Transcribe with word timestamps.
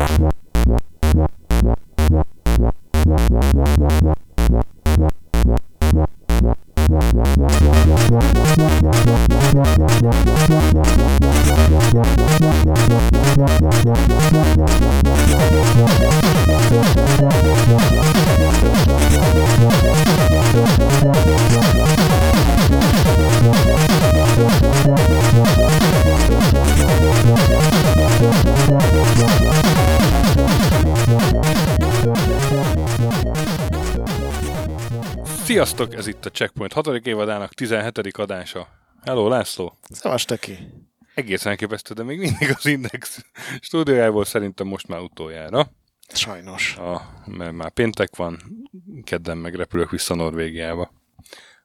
What? 0.00 0.40
Sziasztok, 35.60 35.94
ez 35.94 36.06
itt 36.06 36.26
a 36.26 36.30
Checkpoint 36.30 36.72
6. 36.72 36.86
évadának 36.86 37.54
17. 37.54 37.98
adása. 37.98 38.68
Hello, 39.02 39.28
László! 39.28 39.78
Szavas 39.90 40.24
töki! 40.24 40.58
Egészen 41.14 41.50
elképesztő, 41.50 41.94
de 41.94 42.02
még 42.02 42.18
mindig 42.18 42.54
az 42.56 42.66
Index 42.66 43.24
stúdiójából 43.60 44.24
szerintem 44.24 44.66
most 44.66 44.88
már 44.88 45.00
utoljára. 45.00 45.70
Sajnos. 46.12 46.76
A, 46.76 47.22
mert 47.26 47.52
már 47.52 47.70
péntek 47.70 48.16
van, 48.16 48.38
kedden 49.04 49.38
meg 49.38 49.54
repülök 49.54 49.90
vissza 49.90 50.14
Norvégiába. 50.14 50.92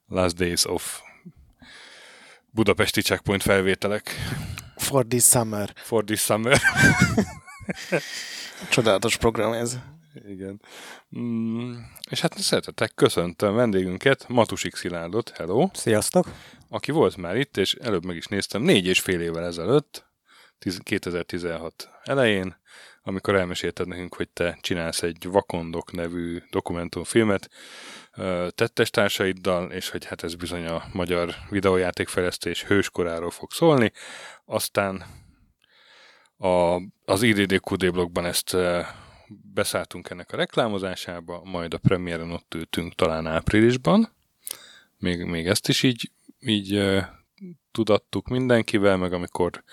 Last 0.07 0.35
Days 0.35 0.65
of 0.65 1.01
Budapesti 2.49 3.01
Checkpoint 3.01 3.41
felvételek. 3.41 4.11
For 4.77 5.05
this 5.05 5.23
summer. 5.23 5.73
For 5.75 6.03
this 6.03 6.21
summer. 6.21 6.61
Csodálatos 8.69 9.17
program 9.17 9.53
ez. 9.53 9.77
Igen. 10.27 10.61
Mm, 11.19 11.73
és 12.09 12.21
hát 12.21 12.37
szeretettek, 12.37 12.91
köszöntöm 12.95 13.55
vendégünket, 13.55 14.27
Matusik 14.27 14.75
Szilárdot, 14.75 15.29
hello. 15.29 15.69
Sziasztok! 15.73 16.27
Aki 16.69 16.91
volt 16.91 17.17
már 17.17 17.35
itt, 17.35 17.57
és 17.57 17.73
előbb 17.73 18.05
meg 18.05 18.15
is 18.15 18.25
néztem, 18.25 18.61
négy 18.61 18.85
és 18.85 18.99
fél 18.99 19.21
évvel 19.21 19.45
ezelőtt, 19.45 20.05
2016 20.83 21.89
elején, 22.03 22.55
amikor 23.03 23.35
elmesélted 23.35 23.87
nekünk, 23.87 24.15
hogy 24.15 24.29
te 24.29 24.57
csinálsz 24.61 25.01
egy 25.01 25.27
Vakondok 25.27 25.91
nevű 25.91 26.41
dokumentumfilmet 26.49 27.49
tettestársaiddal, 28.49 29.71
és 29.71 29.89
hogy 29.89 30.05
hát 30.05 30.23
ez 30.23 30.35
bizony 30.35 30.65
a 30.65 30.83
magyar 30.93 31.35
videójátékfejlesztés 31.49 32.63
hőskoráról 32.63 33.31
fog 33.31 33.51
szólni. 33.51 33.91
Aztán 34.45 35.05
a, 36.37 36.75
az 37.05 37.21
IDDQD 37.21 37.91
blogban 37.91 38.25
ezt 38.25 38.57
beszálltunk 39.55 40.09
ennek 40.09 40.31
a 40.31 40.37
reklámozásába, 40.37 41.41
majd 41.43 41.73
a 41.73 41.77
premiéren 41.77 42.31
ott 42.31 42.53
ültünk 42.55 42.95
talán 42.95 43.27
áprilisban. 43.27 44.09
Még, 44.97 45.23
még 45.23 45.47
ezt 45.47 45.67
is 45.67 45.83
így, 45.83 46.11
így 46.39 46.95
tudattuk 47.71 48.27
mindenkivel, 48.27 48.97
meg 48.97 49.13
amikor 49.13 49.63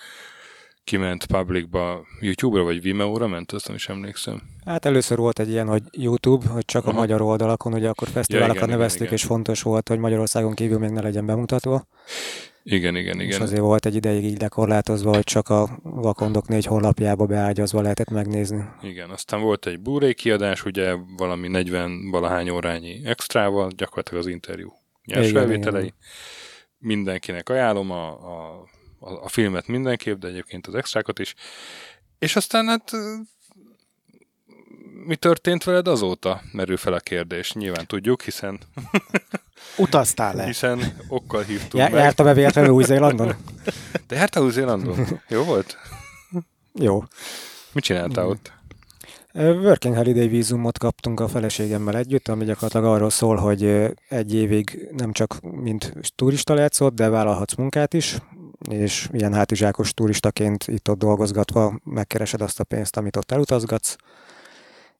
kiment 0.83 1.25
publicba, 1.25 2.05
YouTube-ra 2.19 2.63
vagy 2.63 2.81
Vimeo-ra 2.81 3.27
ment, 3.27 3.51
azt 3.51 3.67
nem 3.67 3.75
is 3.75 3.89
emlékszem. 3.89 4.41
Hát 4.65 4.85
először 4.85 5.17
volt 5.17 5.39
egy 5.39 5.49
ilyen, 5.49 5.67
hogy 5.67 5.83
YouTube, 5.91 6.47
hogy 6.47 6.65
csak 6.65 6.85
Aha. 6.85 6.97
a 6.97 6.99
magyar 6.99 7.21
oldalakon, 7.21 7.73
ugye 7.73 7.89
akkor 7.89 8.07
fesztiválokat 8.07 8.61
ja, 8.61 8.67
neveztük, 8.67 9.01
igen, 9.01 9.13
és 9.13 9.23
fontos 9.23 9.61
volt, 9.61 9.87
hogy 9.87 9.99
Magyarországon 9.99 10.53
kívül 10.53 10.79
még 10.79 10.89
ne 10.89 11.01
legyen 11.01 11.25
bemutatva. 11.25 11.87
Igen, 12.63 12.95
igen, 12.95 13.19
igen. 13.19 13.29
És 13.29 13.39
azért 13.39 13.61
volt 13.61 13.85
egy 13.85 13.95
ideig 13.95 14.23
így 14.23 14.41
lekorlátozva, 14.41 15.13
hogy 15.13 15.23
csak 15.23 15.49
a 15.49 15.79
Vakondok 15.83 16.47
négy 16.47 16.65
honlapjába 16.65 17.25
beágyazva 17.25 17.81
lehetett 17.81 18.09
megnézni. 18.09 18.63
Igen, 18.81 19.09
aztán 19.09 19.41
volt 19.41 19.65
egy 19.65 19.79
blu 19.79 20.13
kiadás, 20.13 20.65
ugye 20.65 20.95
valami 21.17 21.47
40 21.47 22.09
valahány 22.09 22.49
órányi 22.49 23.01
extrával, 23.05 23.71
gyakorlatilag 23.75 24.23
az 24.23 24.29
interjú 24.29 24.73
nyers 25.05 25.29
igen, 25.29 25.41
felvételei. 25.41 25.83
Igen. 25.83 25.95
Mindenkinek 26.77 27.49
ajánlom 27.49 27.91
a, 27.91 28.07
a, 28.07 28.61
a, 28.99 29.23
a 29.23 29.27
filmet 29.27 29.67
mindenképp, 29.67 30.19
de 30.19 30.27
egyébként 30.27 30.67
az 30.67 30.75
extrákat 30.75 31.19
is. 31.19 31.33
És 32.19 32.35
aztán 32.35 32.67
hát 32.67 32.91
mi 35.05 35.15
történt 35.15 35.63
veled 35.63 35.87
azóta? 35.87 36.41
Merül 36.51 36.77
fel 36.77 36.93
a 36.93 36.99
kérdés. 36.99 37.53
Nyilván 37.53 37.87
tudjuk, 37.87 38.21
hiszen... 38.21 38.59
Utaztál 39.83 40.35
le. 40.35 40.45
Hiszen 40.45 40.97
okkal 41.07 41.41
hívtunk 41.41 41.83
Já, 41.83 41.89
meg. 41.89 42.01
Jártam-e 42.01 42.33
véletlenül 42.33 42.71
Új-Zélandon? 42.71 43.35
Te 44.07 44.15
jártál 44.15 44.43
Új-Zélandon? 44.43 45.19
Jó 45.27 45.43
volt? 45.43 45.77
Jó. 46.73 47.03
Mit 47.71 47.83
csináltál 47.83 48.27
ott? 48.27 48.51
Working 49.33 49.95
Holiday 49.95 50.27
vízumot 50.27 50.77
kaptunk 50.77 51.19
a 51.19 51.27
feleségemmel 51.27 51.97
együtt, 51.97 52.27
ami 52.27 52.45
gyakorlatilag 52.45 52.85
arról 52.85 53.09
szól, 53.09 53.35
hogy 53.35 53.63
egy 54.09 54.33
évig 54.33 54.89
nem 54.97 55.11
csak 55.11 55.39
mint 55.41 55.93
turista 56.15 56.53
lehetsz 56.53 56.81
ott, 56.81 56.95
de 56.95 57.09
vállalhatsz 57.09 57.55
munkát 57.55 57.93
is, 57.93 58.17
és 58.69 59.09
ilyen 59.11 59.33
hátizsákos 59.33 59.93
turistaként 59.93 60.67
itt-ott 60.67 60.97
dolgozgatva 60.97 61.79
megkeresed 61.83 62.41
azt 62.41 62.59
a 62.59 62.63
pénzt, 62.63 62.97
amit 62.97 63.15
ott 63.15 63.31
elutazgatsz, 63.31 63.95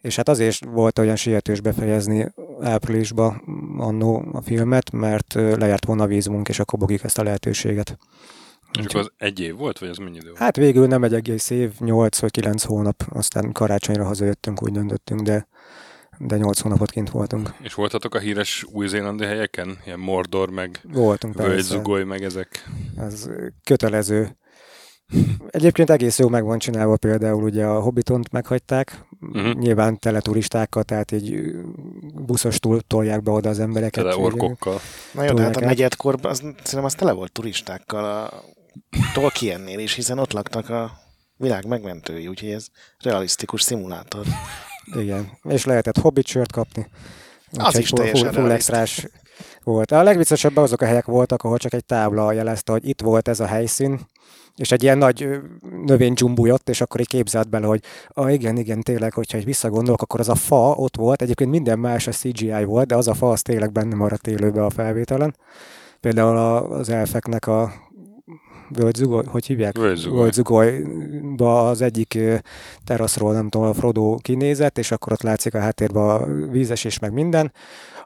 és 0.02 0.16
hát 0.16 0.30
azért 0.30 0.66
volt 0.66 1.00
olyan 1.00 1.16
sietős 1.16 1.62
befejezni 1.62 2.32
áprilisba 2.64 3.42
annó 3.78 4.26
a 4.32 4.42
filmet, 4.42 4.92
mert 4.92 5.34
lejárt 5.34 5.86
volna 5.86 6.04
a 6.04 6.08
vízumunk, 6.08 6.50
és 6.50 6.60
akkor 6.60 6.80
bogik 6.80 7.04
ezt 7.04 7.18
a 7.18 7.24
lehetőséget. 7.24 7.98
És 8.80 8.86
akkor 8.86 9.00
az 9.00 9.12
egy 9.18 9.40
év 9.40 9.56
volt, 9.56 9.80
vagy 9.80 9.90
az 9.90 9.98
mennyi 9.98 10.18
idő? 10.18 10.32
Hát 10.36 10.56
végül 10.56 10.88
nem 10.88 11.04
egy 11.04 11.14
egész 11.14 11.50
év, 11.50 11.72
8 11.80 12.20
vagy 12.20 12.32
9 12.32 12.64
hónap, 12.64 13.04
aztán 13.10 13.52
karácsonyra 13.52 14.04
hazajöttünk, 14.04 14.64
úgy 14.64 14.72
döntöttünk, 14.72 15.22
de 15.22 15.48
de 16.18 16.38
8 16.38 16.60
hónapot 16.60 16.92
kint 16.92 17.10
voltunk. 17.10 17.54
És 17.62 17.74
voltatok 17.74 18.16
a 18.16 18.20
híres 18.20 18.66
új-zélandi 18.72 19.26
helyeken? 19.26 19.78
Ilyen 19.86 20.00
Mordor, 20.00 20.50
meg 20.50 20.80
Voltunk, 20.84 21.36
Völgyzugoly, 21.36 22.04
meg 22.04 22.24
ezek? 22.24 22.70
Ez 22.98 23.30
kötelező 23.64 24.38
Egyébként 25.48 25.90
egész 25.90 26.20
jó 26.20 26.28
meg 26.28 26.44
van 26.44 26.60
csinálva 26.60 26.98
például, 26.98 27.44
ugye 27.44 27.66
a 27.66 27.82
Hobbitont 27.82 28.32
meghagyták, 28.32 29.06
uh-huh. 29.22 29.54
nyilván 29.54 30.00
tele 30.00 30.20
turistákkal, 30.20 30.84
tehát 30.84 31.12
egy 31.12 31.52
buszos 32.14 32.60
túl 32.60 32.82
tolják 32.82 33.24
be 33.24 33.32
oda 33.32 33.50
az 33.50 33.60
embereket. 33.60 34.04
Tele 34.04 34.18
orkokkal. 34.18 34.80
Na 35.12 35.24
jó, 35.24 35.34
de 35.34 35.44
hát 35.44 35.56
a 35.56 35.66
negyedkorban 35.66 36.32
az, 36.32 36.38
szerintem 36.38 36.84
az 36.84 36.94
tele 36.94 37.12
volt 37.12 37.32
turistákkal 37.32 38.06
a 38.06 38.44
Tolkiennél 39.14 39.80
is, 39.80 39.94
hiszen 39.94 40.20
ott 40.20 40.34
laktak 40.34 40.70
a 40.70 40.92
világ 41.38 41.68
megmentői, 41.68 42.28
úgyhogy 42.28 42.50
ez 42.50 42.68
realisztikus 43.04 43.62
szimulátor. 43.62 44.26
Igen, 45.00 45.38
és 45.44 45.66
lehetett 45.66 45.98
Hobbit 45.98 46.28
sört 46.28 46.52
kapni. 46.52 46.88
Az 47.58 47.78
is 47.78 47.90
teljesen 47.90 48.34
full, 48.34 48.42
full 48.42 48.52
extrás 48.52 49.08
volt. 49.64 49.92
A 49.92 50.04
legviccesebb 50.04 50.58
azok 50.58 50.82
a 50.82 50.86
helyek 50.86 51.06
voltak, 51.06 51.44
ahol 51.44 51.58
csak 51.58 51.74
egy 51.74 51.86
tábla 51.86 52.32
jelezte, 52.32 52.72
hogy 52.72 52.88
itt 52.88 53.02
volt 53.02 53.28
ez 53.28 53.40
a 53.40 53.46
helyszín, 53.46 54.00
és 54.56 54.72
egy 54.72 54.84
ilyen 54.84 54.98
nagy 54.98 55.40
növény 55.86 56.14
jött, 56.36 56.70
és 56.70 56.82
akkor 56.82 57.00
így 57.00 57.08
képzelt 57.08 57.50
bele, 57.50 57.66
hogy 57.66 57.82
ah, 58.08 58.34
igen, 58.34 58.58
igen, 58.58 58.82
tényleg, 58.82 59.14
hogyha 59.14 59.38
egy 59.38 59.46
visszagondolok, 59.46 60.02
akkor 60.02 60.20
az 60.20 60.30
a 60.30 60.36
fa 60.36 60.72
ott 60.72 60.96
volt, 60.96 61.22
egyébként 61.22 61.50
minden 61.50 61.80
más 61.80 62.08
a 62.08 62.12
CGI 62.12 62.64
volt, 62.64 62.88
de 62.88 62.96
az 62.96 63.08
a 63.08 63.14
fa 63.14 63.30
az 63.30 63.42
tényleg 63.42 63.72
benne 63.72 63.96
maradt 63.96 64.28
élőbe 64.28 64.66
a 64.66 64.70
felvételen. 64.70 65.36
Például 66.00 66.38
az 66.74 66.90
elfeknek 66.90 67.48
a 67.48 67.72
Völgyzugoly, 68.70 69.24
hogy 69.26 69.46
hívják? 69.46 69.78
Völgyzugolyba 69.78 71.68
az 71.68 71.82
egyik 71.82 72.20
teraszról, 72.86 73.34
nem 73.34 73.50
tudom, 73.50 73.68
a 73.68 73.74
Frodo 73.74 74.16
kinézett, 74.16 74.78
és 74.78 74.92
akkor 74.92 75.12
ott 75.12 75.22
látszik 75.22 75.54
a 75.54 75.60
háttérben 75.60 76.04
a 76.04 76.26
vízesés, 76.52 77.00
meg 77.00 77.14
minden 77.14 77.52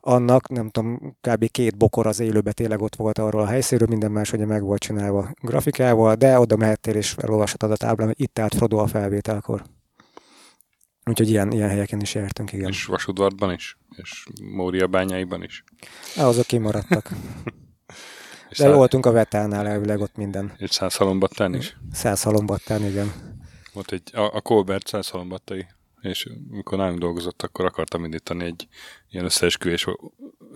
annak, 0.07 0.50
nem 0.50 0.69
tudom, 0.69 1.18
kb. 1.22 1.51
két 1.51 1.78
bokor 1.78 2.07
az 2.07 2.19
élőbe 2.19 2.51
tényleg 2.51 2.81
ott 2.81 2.95
volt 2.95 3.18
arról 3.18 3.41
a 3.41 3.47
helyszínről, 3.47 3.88
minden 3.88 4.12
más 4.12 4.34
ugye 4.34 4.45
meg 4.45 4.62
volt 4.62 4.81
csinálva 4.81 5.31
grafikával, 5.41 6.16
de 6.16 6.40
oda 6.40 6.56
mehettél 6.56 6.95
és 6.95 7.16
elolvashatod 7.18 7.72
a 7.72 7.78
táblán, 7.78 8.07
hogy 8.07 8.22
itt 8.22 8.40
állt 8.40 8.56
Frodo 8.56 8.78
a 8.78 8.88
felvételkor. 8.88 9.63
Úgyhogy 11.06 11.30
ilyen, 11.30 11.51
ilyen 11.51 11.69
helyeken 11.69 12.00
is 12.00 12.15
jártunk, 12.15 12.54
igen. 12.54 12.69
És 12.69 12.86
Vasudvartban 12.86 13.54
is? 13.54 13.77
És 13.95 14.25
Mória 14.42 14.88
bányáiban 14.88 15.44
is? 15.44 15.63
Azok 16.15 16.45
kimaradtak. 16.45 17.10
De 18.50 18.63
szá... 18.63 18.74
voltunk 18.74 19.06
a 19.06 19.12
Vetánál 19.12 19.68
elvileg 19.68 20.00
ott 20.00 20.15
minden. 20.15 20.53
És 20.57 20.69
száz 20.69 20.95
halombattán 20.95 21.56
is? 21.56 21.77
Száz 21.92 22.24
halombattán, 22.24 22.86
igen. 22.86 23.13
Volt 23.74 23.92
egy, 23.92 24.15
a, 24.15 24.36
a 24.36 24.42
Colbert 24.42 24.88
száz 24.88 25.10
halombattai 25.10 25.65
és 26.01 26.30
amikor 26.51 26.77
nálunk 26.77 27.00
dolgozott, 27.00 27.42
akkor 27.42 27.65
akartam 27.65 28.03
indítani 28.03 28.45
egy 28.45 28.68
ilyen 29.09 29.25
összeesküvés, 29.25 29.88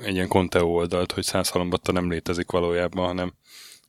egy 0.01 0.13
ilyen 0.13 0.27
Conteo 0.27 0.67
oldalt, 0.67 1.11
hogy 1.11 1.23
száz 1.23 1.49
halombatta 1.49 1.91
nem 1.91 2.09
létezik 2.09 2.51
valójában, 2.51 3.05
hanem 3.05 3.33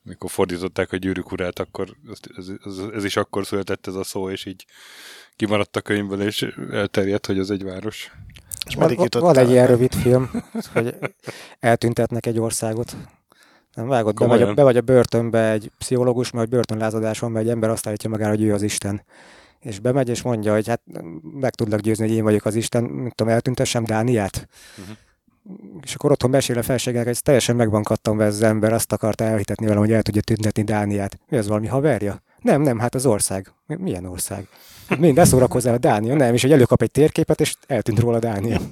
amikor 0.06 0.30
fordították 0.30 0.92
a 0.92 0.96
gyűrűk 0.96 1.32
urát, 1.32 1.58
akkor 1.58 1.96
ez, 2.36 2.48
ez, 2.64 2.78
ez, 2.94 3.04
is 3.04 3.16
akkor 3.16 3.46
született 3.46 3.86
ez 3.86 3.94
a 3.94 4.04
szó, 4.04 4.30
és 4.30 4.46
így 4.46 4.64
kimaradt 5.36 5.76
a 5.76 5.80
könyvből, 5.80 6.22
és 6.22 6.54
elterjedt, 6.70 7.26
hogy 7.26 7.38
az 7.38 7.50
egy 7.50 7.64
város. 7.64 8.12
És 8.66 8.74
van, 8.74 9.08
van 9.10 9.38
egy 9.38 9.50
ilyen 9.50 9.66
rövid 9.66 9.94
film, 9.94 10.30
hogy 10.72 10.94
eltüntetnek 11.60 12.26
egy 12.26 12.38
országot. 12.38 12.96
Nem 13.74 13.88
vágod, 13.88 14.14
be 14.14 14.26
vagy, 14.26 14.42
a, 14.42 14.54
be 14.54 14.62
vagy 14.62 14.76
a 14.76 14.80
börtönbe 14.80 15.50
egy 15.50 15.70
pszichológus, 15.78 16.30
mert 16.30 16.48
börtönlázadás 16.48 17.18
van, 17.18 17.30
mert 17.30 17.44
egy 17.44 17.50
ember 17.50 17.70
azt 17.70 17.86
állítja 17.86 18.10
magára, 18.10 18.30
hogy 18.30 18.42
ő 18.42 18.52
az 18.52 18.62
Isten 18.62 19.02
és 19.62 19.78
bemegy, 19.78 20.08
és 20.08 20.22
mondja, 20.22 20.52
hogy 20.52 20.68
hát 20.68 20.82
meg 21.22 21.54
tudlak 21.54 21.80
győzni, 21.80 22.06
hogy 22.06 22.16
én 22.16 22.22
vagyok 22.22 22.44
az 22.44 22.54
Isten, 22.54 22.82
nem 22.82 23.10
tudom, 23.10 23.32
eltüntessem 23.32 23.84
Dániát. 23.84 24.48
Uh-huh. 24.78 24.96
És 25.82 25.94
akkor 25.94 26.10
otthon 26.10 26.30
mesél 26.30 26.58
a 26.58 26.62
felségek, 26.62 27.04
hogy 27.04 27.22
teljesen 27.22 27.56
meg 27.56 27.70
van 27.70 27.82
kattanva 27.82 28.24
ez 28.24 28.34
az 28.34 28.42
ember, 28.42 28.72
azt 28.72 28.92
akarta 28.92 29.24
elhitetni 29.24 29.66
velem, 29.66 29.80
hogy 29.80 29.92
el 29.92 30.02
tudja 30.02 30.20
tüntetni 30.20 30.62
Dániát. 30.62 31.18
Mi 31.28 31.36
az 31.36 31.46
valami 31.46 31.66
haverja? 31.66 32.22
Nem, 32.38 32.62
nem, 32.62 32.78
hát 32.78 32.94
az 32.94 33.06
ország. 33.06 33.52
Milyen 33.66 34.04
ország? 34.04 34.48
Mind 34.98 35.14
beszórakozzál 35.14 35.74
a 35.74 35.78
Dánia, 35.78 36.14
nem, 36.14 36.34
és 36.34 36.42
hogy 36.42 36.52
előkap 36.52 36.82
egy 36.82 36.90
térképet, 36.90 37.40
és 37.40 37.54
eltűnt 37.66 37.98
róla 37.98 38.18
Dánia. 38.18 38.60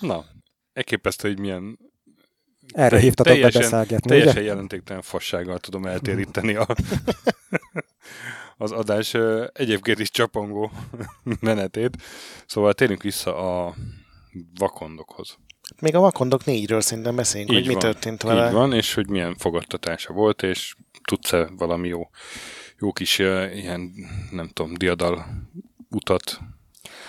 Na, 0.00 0.24
elképesztő, 0.72 1.28
hogy 1.28 1.38
milyen 1.38 1.78
erre 2.72 2.98
hívtatok 2.98 3.40
be 3.40 3.50
beszélgetni, 3.50 4.08
Teljesen 4.08 4.36
ugye? 4.36 4.42
jelentéktelen 4.42 5.02
fassággal 5.02 5.58
tudom 5.58 5.86
eltéríteni 5.86 6.54
a, 6.54 6.66
az 8.62 8.72
adás 8.72 9.16
egyébként 9.52 9.98
is 9.98 10.10
csapongó 10.10 10.70
menetét. 11.40 11.96
Szóval 12.46 12.72
térjünk 12.72 13.02
vissza 13.02 13.36
a 13.36 13.74
vakondokhoz. 14.58 15.36
Még 15.80 15.94
a 15.94 16.00
vakondok 16.00 16.44
négyről 16.44 16.80
szerintem 16.80 17.16
beszéljünk, 17.16 17.52
így 17.52 17.56
hogy 17.56 17.66
van, 17.66 17.74
mi 17.74 17.80
történt 17.80 18.22
vele. 18.22 18.46
Így 18.46 18.52
van, 18.52 18.72
és 18.72 18.94
hogy 18.94 19.08
milyen 19.08 19.36
fogadtatása 19.36 20.12
volt, 20.12 20.42
és 20.42 20.74
tudsz-e 21.04 21.48
valami 21.56 21.88
jó, 21.88 22.10
jó 22.78 22.92
kis 22.92 23.18
ilyen, 23.18 23.92
nem 24.30 24.48
tudom, 24.48 24.74
diadal 24.74 25.26
utat 25.90 26.40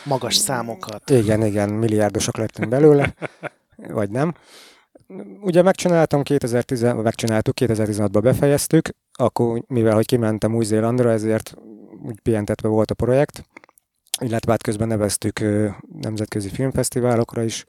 magas 0.04 0.36
számokat. 0.36 1.10
Igen, 1.10 1.46
igen, 1.46 1.70
milliárdosok 1.70 2.38
lettünk 2.38 2.70
belőle, 2.70 3.14
vagy 3.76 4.10
nem. 4.10 4.34
Ugye 5.42 5.62
megcsináltam 5.62 6.24
2010, 6.24 6.82
megcsináltuk, 6.82 7.56
2016-ban 7.60 8.20
befejeztük, 8.24 8.90
akkor 9.12 9.64
mivel, 9.68 9.94
hogy 9.94 10.06
kimentem 10.06 10.56
Új-Zélandra, 10.56 11.12
ezért 11.12 11.56
úgy 12.06 12.20
pihentetve 12.20 12.68
volt 12.68 12.92
a 12.92 12.94
projekt, 12.94 13.46
illetve 14.22 14.52
hát 14.52 14.62
közben 14.62 14.88
neveztük 14.88 15.40
nemzetközi 16.02 16.50
filmfesztiválokra 16.50 17.44
is, 17.44 17.66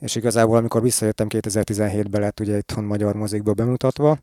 és 0.00 0.14
igazából 0.14 0.56
amikor 0.56 0.82
visszajöttem 0.82 1.26
2017-ben 1.30 2.20
lett 2.20 2.40
ugye 2.40 2.56
itthon 2.56 2.84
magyar 2.84 3.14
mozikba 3.14 3.52
bemutatva, 3.52 4.18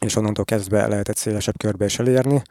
és 0.00 0.16
onnantól 0.16 0.44
kezdve 0.44 0.86
lehetett 0.86 1.16
szélesebb 1.16 1.56
körbe 1.56 1.84
is 1.84 1.98
elérni. 1.98 2.42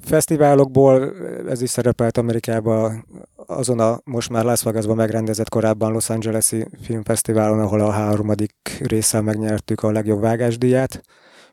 Fesztiválokból 0.00 1.14
ez 1.48 1.62
is 1.62 1.70
szerepelt 1.70 2.18
Amerikában, 2.18 3.06
azon 3.46 3.80
a 3.80 4.00
most 4.04 4.30
már 4.30 4.44
Las 4.44 4.62
Vegasban 4.62 4.96
megrendezett 4.96 5.48
korábban 5.48 5.92
Los 5.92 6.10
Angeles-i 6.10 6.66
filmfesztiválon, 6.82 7.60
ahol 7.60 7.80
a 7.80 7.90
harmadik 7.90 8.80
résszel 8.80 9.22
megnyertük 9.22 9.82
a 9.82 9.90
legjobb 9.90 10.20
vágásdíját 10.20 11.02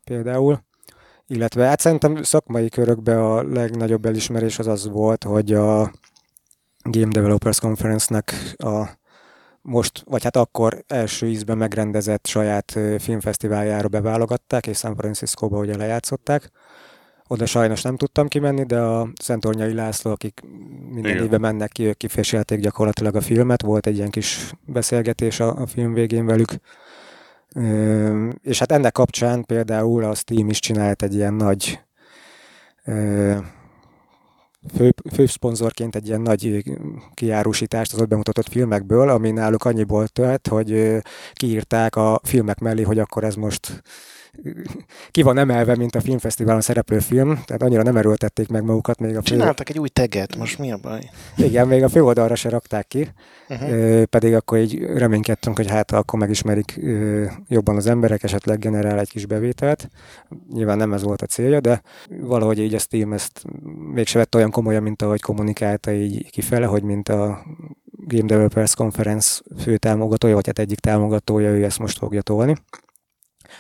például. 0.04 0.60
Illetve 1.28 1.66
hát 1.66 1.80
szerintem 1.80 2.24
szakmai 2.24 2.70
körökben 2.70 3.18
a 3.18 3.44
legnagyobb 3.44 4.06
elismerés 4.06 4.60
az 4.60 4.68
az 4.68 4.90
volt, 4.90 5.24
hogy 5.24 5.54
a 5.54 5.92
Game 6.84 7.12
Developers 7.12 7.60
Conference-nek 7.60 8.34
a 8.58 8.90
most, 9.62 10.04
vagy 10.06 10.24
hát 10.24 10.36
akkor 10.36 10.84
első 10.88 11.28
ízben 11.28 11.58
megrendezett 11.58 12.26
saját 12.26 12.80
filmfesztiváljára 12.98 13.88
beválogatták, 13.88 14.68
és 14.68 14.78
San 14.78 14.96
Francisco-ba 14.96 15.58
ugye 15.58 15.78
lejátszották 15.78 16.52
oda 17.28 17.46
sajnos 17.46 17.82
nem 17.82 17.98
tudtam 17.98 18.28
kimenni, 18.28 18.64
de 18.64 18.80
a 18.80 19.10
Szentornyai 19.22 19.74
László, 19.74 20.12
akik 20.12 20.42
minden 20.90 21.18
évben 21.18 21.40
mennek 21.40 21.72
ki, 21.72 21.84
ők 21.84 21.98
kifésélték 21.98 22.60
gyakorlatilag 22.60 23.16
a 23.16 23.22
filmet, 23.22 23.62
volt 23.62 23.88
egy 23.88 23.96
ilyen 23.96 24.10
kis 24.10 24.52
beszélgetés 24.66 25.40
a, 25.40 25.56
a 25.56 25.66
film 25.66 25.94
végén 25.94 26.26
velük. 26.26 26.50
Ö, 27.56 28.30
és 28.42 28.60
hát 28.60 28.72
ennek 28.72 28.92
kapcsán 28.92 29.46
például 29.46 30.04
a 30.04 30.16
Steam 30.16 30.50
is 30.50 30.60
csinált 30.60 31.04
egy 31.04 31.14
ilyen 31.14 31.34
nagy 31.34 31.80
ö, 32.86 33.36
fő, 34.76 34.94
főszponzorként 35.14 35.96
egy 35.96 36.08
ilyen 36.08 36.22
nagy 36.22 36.64
kiárusítást 37.14 37.94
az 37.94 38.02
ott 38.02 38.08
bemutatott 38.08 38.48
filmekből, 38.48 39.10
ami 39.10 39.32
náluk 39.32 39.66
annyiból 39.66 40.08
tölt, 40.08 40.48
hogy 40.48 40.98
kiírták 41.34 41.96
a 41.96 42.20
filmek 42.24 42.60
mellé, 42.60 42.82
hogy 42.82 43.00
akkor 43.00 43.24
ez 43.24 43.36
most 43.36 43.84
ki 45.12 45.22
van 45.22 45.38
emelve, 45.38 45.76
mint 45.76 45.96
a 45.96 46.02
filmfesztiválon 46.02 46.62
szereplő 46.62 47.00
film, 47.00 47.42
tehát 47.46 47.62
annyira 47.62 47.82
nem 47.82 47.98
erőltették 47.98 48.48
meg 48.48 48.64
magukat 48.64 49.00
még 49.00 49.16
a 49.16 49.22
fő... 49.22 49.22
Csináltak 49.22 49.70
egy 49.70 49.80
új 49.80 49.88
teget, 49.88 50.36
most 50.38 50.60
mi 50.60 50.72
a 50.72 50.78
baj? 50.78 51.10
Igen, 51.38 51.68
még 51.68 51.84
a 51.84 51.90
főoldalra 51.90 52.36
se 52.36 52.50
rakták 52.50 52.88
ki, 52.88 53.08
uh-huh. 53.50 54.04
pedig 54.04 54.34
akkor 54.34 54.58
így 54.58 54.80
reménykedtünk, 54.80 55.56
hogy 55.56 55.70
hát 55.70 55.92
akkor 55.92 56.20
megismerik 56.20 56.80
jobban 57.48 57.76
az 57.76 57.88
emberek, 57.88 58.24
esetleg 58.24 58.60
generál 58.60 59.00
egy 59.00 59.10
kis 59.10 59.26
bevételt. 59.26 59.90
Nyilván 60.54 60.78
nem 60.78 60.94
ez 60.94 61.04
volt 61.04 61.22
a 61.22 61.26
célja, 61.26 61.60
de 61.60 61.82
valahogy 62.22 62.60
így 62.60 62.74
a 62.74 62.80
Steam 62.80 63.14
ezt 63.14 63.44
mégse 63.94 64.18
vett 64.18 64.36
olyan 64.36 64.52
komolyan, 64.52 64.84
mint 64.84 65.02
ahogy 65.02 65.22
kommunikálta 65.22 65.92
így 65.92 66.30
kifele, 66.32 66.66
hogy 66.66 66.84
mint 66.84 67.10
a 67.10 67.46
Game 67.86 68.28
Developers 68.28 68.76
Conference 68.76 69.42
fő 69.60 69.78
támogatója, 69.78 70.36
vagy 70.36 70.46
hát 70.46 70.60
egyik 70.60 70.80
támogatója, 70.80 71.50
ő 71.50 71.64
ezt 71.64 71.80
most 71.80 71.98
fogja 71.98 72.22
tolni. 72.22 72.56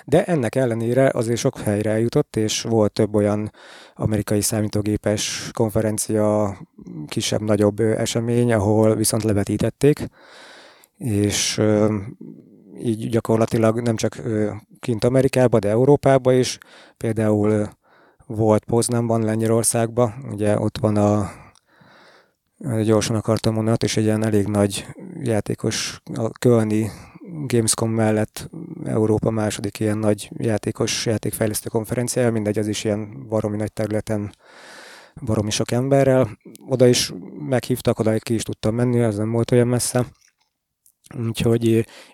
De 0.05 0.25
ennek 0.25 0.55
ellenére 0.55 1.09
azért 1.13 1.39
sok 1.39 1.59
helyre 1.59 1.91
eljutott, 1.91 2.35
és 2.35 2.61
volt 2.61 2.91
több 2.91 3.15
olyan 3.15 3.51
amerikai 3.95 4.41
számítógépes 4.41 5.49
konferencia, 5.53 6.57
kisebb-nagyobb 7.07 7.79
esemény, 7.79 8.53
ahol 8.53 8.95
viszont 8.95 9.23
levetítették, 9.23 10.07
és 10.97 11.61
így 12.79 13.09
gyakorlatilag 13.09 13.81
nem 13.81 13.95
csak 13.95 14.21
kint 14.79 15.03
Amerikába, 15.03 15.59
de 15.59 15.69
Európába 15.69 16.33
is. 16.33 16.57
Például 16.97 17.69
volt 18.25 18.63
Poznanban, 18.65 19.23
Lengyelországban, 19.23 20.13
ugye 20.31 20.59
ott 20.59 20.77
van 20.77 20.97
a 20.97 21.31
gyorsan 22.83 23.15
akartam 23.15 23.53
mondani, 23.53 23.77
és 23.79 23.97
egy 23.97 24.03
ilyen 24.03 24.25
elég 24.25 24.47
nagy 24.47 24.87
játékos, 25.21 26.01
a 26.13 26.29
Kölni 26.29 26.91
Gamescom 27.47 27.91
mellett 27.91 28.49
Európa 28.85 29.29
második 29.29 29.79
ilyen 29.79 29.97
nagy 29.97 30.29
játékos, 30.37 31.05
játékfejlesztő 31.05 31.69
konferenciája, 31.69 32.31
mindegy, 32.31 32.57
az 32.57 32.67
is 32.67 32.83
ilyen 32.83 33.27
baromi 33.27 33.57
nagy 33.57 33.73
területen 33.73 34.35
baromi 35.21 35.51
sok 35.51 35.71
emberrel. 35.71 36.37
Oda 36.67 36.87
is 36.87 37.13
meghívtak, 37.39 37.99
oda 37.99 38.19
ki 38.19 38.33
is 38.33 38.43
tudtam 38.43 38.75
menni, 38.75 39.01
az 39.01 39.17
nem 39.17 39.31
volt 39.31 39.51
olyan 39.51 39.67
messze. 39.67 40.05
Úgyhogy 41.27 41.65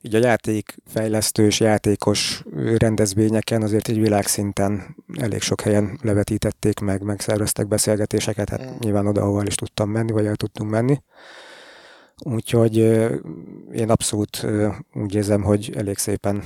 így 0.02 0.16
a 0.16 0.18
játékfejlesztő 0.18 1.46
és 1.46 1.60
játékos 1.60 2.44
rendezvényeken 2.78 3.62
azért 3.62 3.88
egy 3.88 4.00
világszinten 4.00 4.96
elég 5.20 5.42
sok 5.42 5.62
helyen 5.62 6.00
levetítették 6.02 6.80
meg, 6.80 7.02
megszerveztek 7.02 7.68
beszélgetéseket, 7.68 8.50
hát 8.50 8.66
mm. 8.66 8.76
nyilván 8.80 9.08
oda, 9.08 9.22
ahol 9.22 9.46
is 9.46 9.56
tudtam 9.56 9.90
menni, 9.90 10.12
vagy 10.12 10.26
el 10.26 10.36
tudtunk 10.36 10.70
menni. 10.70 11.02
Úgyhogy 12.24 12.76
én 13.72 13.90
abszolút 13.90 14.46
úgy 14.94 15.16
érzem, 15.16 15.44
hogy 15.44 15.74
elég 15.76 15.98
szépen 15.98 16.44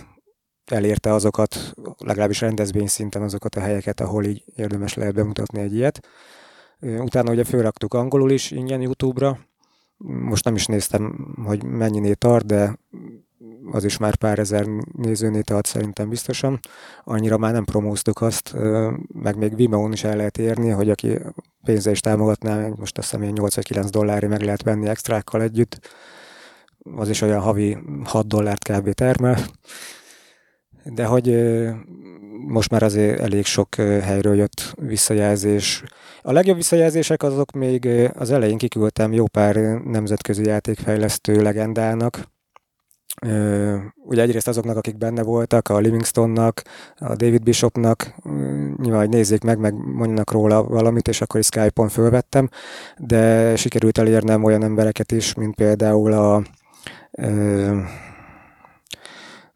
elérte 0.66 1.14
azokat, 1.14 1.74
legalábbis 1.98 2.42
rendezvény 2.42 2.88
szinten 2.88 3.22
azokat 3.22 3.56
a 3.56 3.60
helyeket, 3.60 4.00
ahol 4.00 4.26
így 4.26 4.44
érdemes 4.56 4.94
lehet 4.94 5.14
bemutatni 5.14 5.60
egy 5.60 5.74
ilyet. 5.74 6.08
Utána 6.80 7.32
ugye 7.32 7.44
fölraktuk 7.44 7.94
angolul 7.94 8.32
is 8.32 8.52
ingyen 8.52 8.82
YouTube-ra. 8.82 9.40
Most 10.06 10.46
nem 10.46 10.56
is 10.56 10.66
néztem, 10.66 11.34
hogy 11.46 11.64
mennyiné 11.64 12.14
tart, 12.14 12.46
de 12.46 12.78
az 13.72 13.84
is 13.84 13.98
már 13.98 14.16
pár 14.16 14.40
ezer 14.40 14.66
nézőnél 14.92 15.44
tart 15.44 15.66
szerintem 15.66 16.10
biztosan. 16.10 16.60
Annyira 17.04 17.38
már 17.38 17.54
nem 17.54 17.64
promóztuk 17.64 18.22
azt, 18.22 18.56
meg 19.14 19.38
még 19.38 19.56
Vimeo-n 19.56 19.92
is 19.92 20.04
el 20.04 20.16
lehet 20.16 20.38
érni, 20.38 20.70
hogy 20.70 20.90
aki 20.90 21.20
pénze 21.64 21.92
is 21.92 22.00
támogatná, 22.00 22.68
most 22.68 22.98
azt 22.98 23.12
hiszem 23.12 23.30
8 23.30 23.56
vagy 23.56 23.66
9 23.66 23.90
dollárra 23.90 24.28
meg 24.28 24.42
lehet 24.42 24.64
venni 24.64 24.88
extrákkal 24.88 25.42
együtt. 25.42 25.80
Az 26.96 27.10
is 27.10 27.22
olyan 27.22 27.40
havi 27.40 27.78
6 28.04 28.28
dollárt 28.28 28.70
kb. 28.70 28.92
termel. 28.92 29.38
De 30.84 31.06
hogy 31.06 31.54
most 32.48 32.70
már 32.70 32.84
azért 32.84 33.20
elég 33.20 33.46
sok 33.46 33.76
helyről 33.76 34.36
jött 34.36 34.74
visszajelzés. 34.76 35.84
A 36.22 36.32
legjobb 36.32 36.56
visszajelzések 36.56 37.24
azok 37.24 37.52
még 37.52 37.88
az 38.14 38.32
elején 38.32 38.58
kiküldtem 38.58 39.14
jó 39.14 39.28
pár 39.28 39.56
nemzetközi 39.84 40.46
játékfejlesztő 40.46 41.42
legendának, 41.42 42.32
ugye 44.06 44.22
egyrészt 44.22 44.48
azoknak, 44.48 44.78
akik 44.78 44.98
benne 44.98 45.24
voltak, 45.24 45.70
a 45.70 45.78
Livingstonnak, 45.78 46.64
a 46.96 47.16
David 47.16 47.44
Bishopnak, 47.44 48.16
nyilván, 48.78 49.00
hogy 49.00 49.10
nézzék 49.10 49.44
meg, 49.44 49.60
meg 49.60 49.74
mondjanak 49.74 50.32
róla 50.32 50.64
valamit, 50.64 51.08
és 51.08 51.22
akkor 51.22 51.40
is 51.40 51.46
Skype-on 51.46 51.90
fölvettem, 51.90 52.50
de 52.98 53.56
sikerült 53.56 53.98
elérnem 53.98 54.44
olyan 54.44 54.64
embereket 54.64 55.12
is, 55.12 55.34
mint 55.34 55.56
például 55.56 56.14
a 56.14 56.44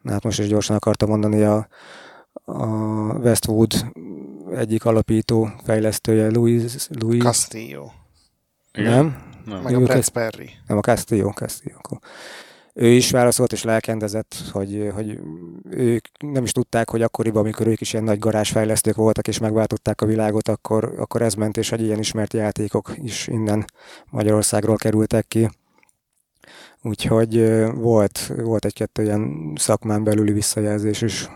na 0.02 0.12
hát 0.12 0.24
most 0.24 0.38
is 0.38 0.48
gyorsan 0.48 0.76
akartam 0.76 1.08
mondani, 1.08 1.42
a, 1.42 1.68
a 2.44 2.66
Westwood 3.18 3.72
egyik 4.54 4.84
alapító 4.84 5.50
fejlesztője, 5.64 6.30
Louis... 6.30 6.88
Louis 6.88 7.22
Castillo. 7.22 7.90
Nem? 8.72 9.16
Nem. 9.44 9.62
Meg 9.62 9.74
a 9.74 9.80
Brett 9.80 10.08
Perry. 10.08 10.50
Nem, 10.66 10.76
a 10.76 10.80
Castillo, 10.80 11.30
Castillo. 11.30 11.78
Ő 12.80 12.88
is 12.88 13.10
válaszolt 13.10 13.52
és 13.52 13.62
lelkendezett, 13.62 14.34
hogy, 14.52 14.90
hogy 14.94 15.18
ők 15.70 16.06
nem 16.18 16.44
is 16.44 16.52
tudták, 16.52 16.90
hogy 16.90 17.02
akkoriban, 17.02 17.42
amikor 17.42 17.66
ők 17.66 17.80
is 17.80 17.92
ilyen 17.92 18.04
nagy 18.04 18.18
garázsfejlesztők 18.18 18.96
voltak 18.96 19.28
és 19.28 19.38
megváltották 19.38 20.00
a 20.00 20.06
világot, 20.06 20.48
akkor, 20.48 20.94
akkor 20.98 21.22
ez 21.22 21.34
ment, 21.34 21.56
és 21.56 21.68
hogy 21.68 21.82
ilyen 21.82 21.98
ismert 21.98 22.32
játékok 22.32 22.92
is 23.02 23.26
innen 23.26 23.64
Magyarországról 24.10 24.76
kerültek 24.76 25.28
ki. 25.28 25.50
Úgyhogy 26.82 27.62
volt, 27.74 28.26
volt 28.26 28.64
egy-kettő 28.64 29.02
ilyen 29.02 29.52
szakmán 29.56 30.04
belüli 30.04 30.32
visszajelzés 30.32 31.02
is. 31.02 31.28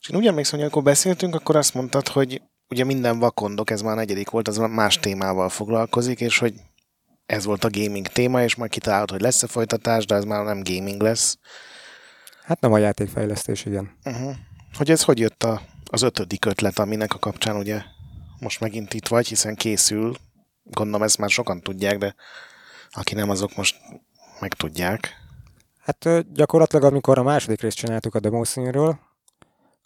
És 0.00 0.08
én 0.08 0.18
úgy 0.18 0.26
emlékszem, 0.26 0.54
hogy 0.54 0.62
amikor 0.62 0.82
beszéltünk, 0.82 1.34
akkor 1.34 1.56
azt 1.56 1.74
mondtad, 1.74 2.08
hogy 2.08 2.42
ugye 2.68 2.84
minden 2.84 3.18
vakondok, 3.18 3.70
ez 3.70 3.82
már 3.82 3.92
a 3.92 3.96
negyedik 3.96 4.30
volt, 4.30 4.48
az 4.48 4.56
más 4.56 4.98
témával 4.98 5.48
foglalkozik, 5.48 6.20
és 6.20 6.38
hogy 6.38 6.54
ez 7.30 7.44
volt 7.44 7.64
a 7.64 7.70
gaming 7.70 8.06
téma, 8.06 8.42
és 8.42 8.54
majd 8.54 8.70
kitalálod, 8.70 9.10
hogy 9.10 9.20
lesz-e 9.20 9.46
folytatás, 9.46 10.06
de 10.06 10.14
ez 10.14 10.24
már 10.24 10.44
nem 10.44 10.62
gaming 10.62 11.02
lesz. 11.02 11.38
Hát 12.44 12.60
nem 12.60 12.72
a 12.72 12.78
játékfejlesztés, 12.78 13.64
igen. 13.64 13.96
Uh-huh. 14.04 14.34
Hogy 14.76 14.90
ez 14.90 15.02
hogy 15.02 15.18
jött 15.18 15.42
a, 15.42 15.62
az 15.90 16.02
ötödik 16.02 16.44
ötlet, 16.44 16.78
aminek 16.78 17.14
a 17.14 17.18
kapcsán 17.18 17.56
ugye 17.56 17.82
most 18.40 18.60
megint 18.60 18.94
itt 18.94 19.08
vagy, 19.08 19.28
hiszen 19.28 19.54
készül, 19.54 20.14
gondolom 20.62 21.02
ezt 21.02 21.18
már 21.18 21.30
sokan 21.30 21.60
tudják, 21.60 21.98
de 21.98 22.14
aki 22.90 23.14
nem, 23.14 23.30
azok 23.30 23.56
most 23.56 23.76
megtudják. 24.40 25.14
Hát 25.78 26.32
gyakorlatilag, 26.32 26.84
amikor 26.84 27.18
a 27.18 27.22
második 27.22 27.60
részt 27.60 27.76
csináltuk 27.76 28.14
a 28.14 28.20
demószínről, 28.20 28.98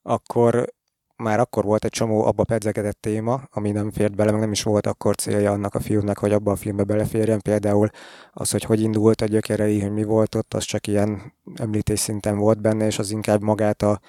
akkor 0.03 0.73
már 1.17 1.41
akkor 1.41 1.65
volt 1.65 1.85
egy 1.85 1.91
csomó 1.91 2.25
abba 2.25 2.45
pedzegetett 2.45 3.01
téma, 3.01 3.43
ami 3.51 3.71
nem 3.71 3.91
fért 3.91 4.15
bele, 4.15 4.31
meg 4.31 4.41
nem 4.41 4.53
is 4.53 4.63
volt 4.63 4.87
akkor 4.87 5.15
célja 5.15 5.53
annak 5.53 5.75
a 5.75 5.81
filmnek, 5.81 6.19
hogy 6.19 6.33
abba 6.33 6.51
a 6.51 6.57
filmbe 6.57 6.85
beleférjen. 6.85 7.41
Például 7.41 7.89
az, 8.33 8.51
hogy 8.51 8.65
hogy 8.65 8.81
indult 8.81 9.21
a 9.21 9.27
gyökerei, 9.27 9.81
hogy 9.81 9.93
mi 9.93 10.03
volt 10.03 10.35
ott, 10.35 10.55
az 10.55 10.65
csak 10.65 10.87
ilyen 10.87 11.33
említés 11.55 11.99
szinten 11.99 12.37
volt 12.37 12.61
benne, 12.61 12.87
és 12.87 12.99
az 12.99 13.11
inkább 13.11 13.43
magát 13.43 13.83
a 13.83 14.01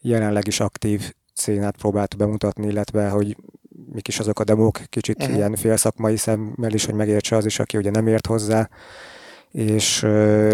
jelenleg 0.00 0.46
is 0.46 0.60
aktív 0.60 1.14
szénát 1.34 1.76
próbált 1.76 2.16
bemutatni, 2.16 2.66
illetve 2.66 3.08
hogy 3.08 3.36
mik 3.92 4.08
is 4.08 4.18
azok 4.18 4.40
a 4.40 4.44
demók, 4.44 4.80
kicsit 4.88 5.22
uh-huh. 5.22 5.36
ilyen 5.36 5.56
félszakmai 5.56 6.16
szemmel 6.16 6.72
is, 6.72 6.84
hogy 6.84 6.94
megértse 6.94 7.36
az 7.36 7.44
is, 7.44 7.58
aki 7.58 7.76
ugye 7.76 7.90
nem 7.90 8.06
ért 8.06 8.26
hozzá. 8.26 8.68
És, 9.50 10.02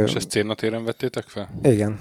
és 0.05 0.15
ezt 0.15 0.31
célnatéren 0.31 0.85
vettétek 0.85 1.25
fel? 1.25 1.49
Igen. 1.63 2.01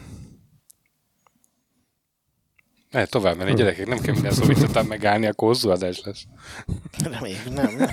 Lehet 2.95 3.09
tovább 3.09 3.37
menni, 3.37 3.53
gyerekek, 3.53 3.87
nem 3.87 3.99
kell 3.99 4.13
minden 4.13 4.31
szó 4.31 4.45
megállni, 4.87 5.25
akkor 5.25 5.47
hosszú 5.47 5.69
adás 5.69 6.01
lesz. 6.03 6.23
Nem, 7.03 7.53
nem. 7.53 7.87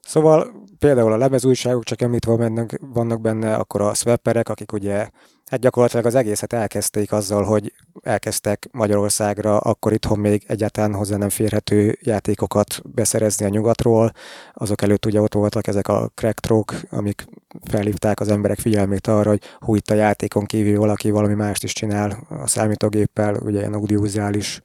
Szóval 0.00 0.52
például 0.78 1.12
a 1.12 1.16
lemezújságok 1.16 1.84
csak 1.84 2.02
említve 2.02 2.36
vannak, 2.36 2.70
vannak 2.80 3.20
benne, 3.20 3.54
akkor 3.54 3.80
a 3.80 3.94
swapperek, 3.94 4.48
akik 4.48 4.72
ugye 4.72 5.08
hát 5.50 5.60
gyakorlatilag 5.60 6.06
az 6.06 6.14
egészet 6.14 6.52
elkezdték 6.52 7.12
azzal, 7.12 7.44
hogy 7.44 7.72
elkezdtek 8.02 8.68
Magyarországra 8.72 9.58
akkor 9.58 9.92
itthon 9.92 10.18
még 10.18 10.44
egyáltalán 10.46 10.94
hozzá 10.94 11.16
nem 11.16 11.28
férhető 11.28 11.98
játékokat 12.02 12.82
beszerezni 12.94 13.46
a 13.46 13.48
nyugatról. 13.48 14.12
Azok 14.52 14.82
előtt 14.82 15.06
ugye 15.06 15.20
ott 15.20 15.34
voltak 15.34 15.66
ezek 15.66 15.88
a 15.88 16.10
cracktrok, 16.14 16.74
amik 16.90 17.24
felhívták 17.64 18.20
az 18.20 18.28
emberek 18.28 18.58
figyelmét 18.58 19.06
arra, 19.06 19.28
hogy 19.28 19.42
hú, 19.58 19.74
itt 19.74 19.90
a 19.90 19.94
játékon 19.94 20.44
kívül 20.44 20.78
valaki 20.78 21.10
valami 21.10 21.34
mást 21.34 21.64
is 21.64 21.72
csinál 21.72 22.26
a 22.28 22.46
számítógéppel, 22.46 23.34
ugye 23.34 23.58
ilyen 23.58 23.74
audiovizuális 23.74 24.62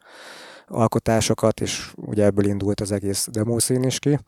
alkotásokat, 0.67 1.61
és 1.61 1.93
ugye 1.95 2.23
ebből 2.23 2.45
indult 2.45 2.81
az 2.81 2.91
egész 2.91 3.27
demószín 3.31 3.83
is 3.83 3.99
ki. 3.99 4.19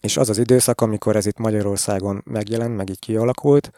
És 0.00 0.16
az 0.16 0.28
az 0.28 0.38
időszak, 0.38 0.80
amikor 0.80 1.16
ez 1.16 1.26
itt 1.26 1.38
Magyarországon 1.38 2.22
megjelent, 2.24 2.76
meg 2.76 2.90
így 2.90 2.98
kialakult, 2.98 3.70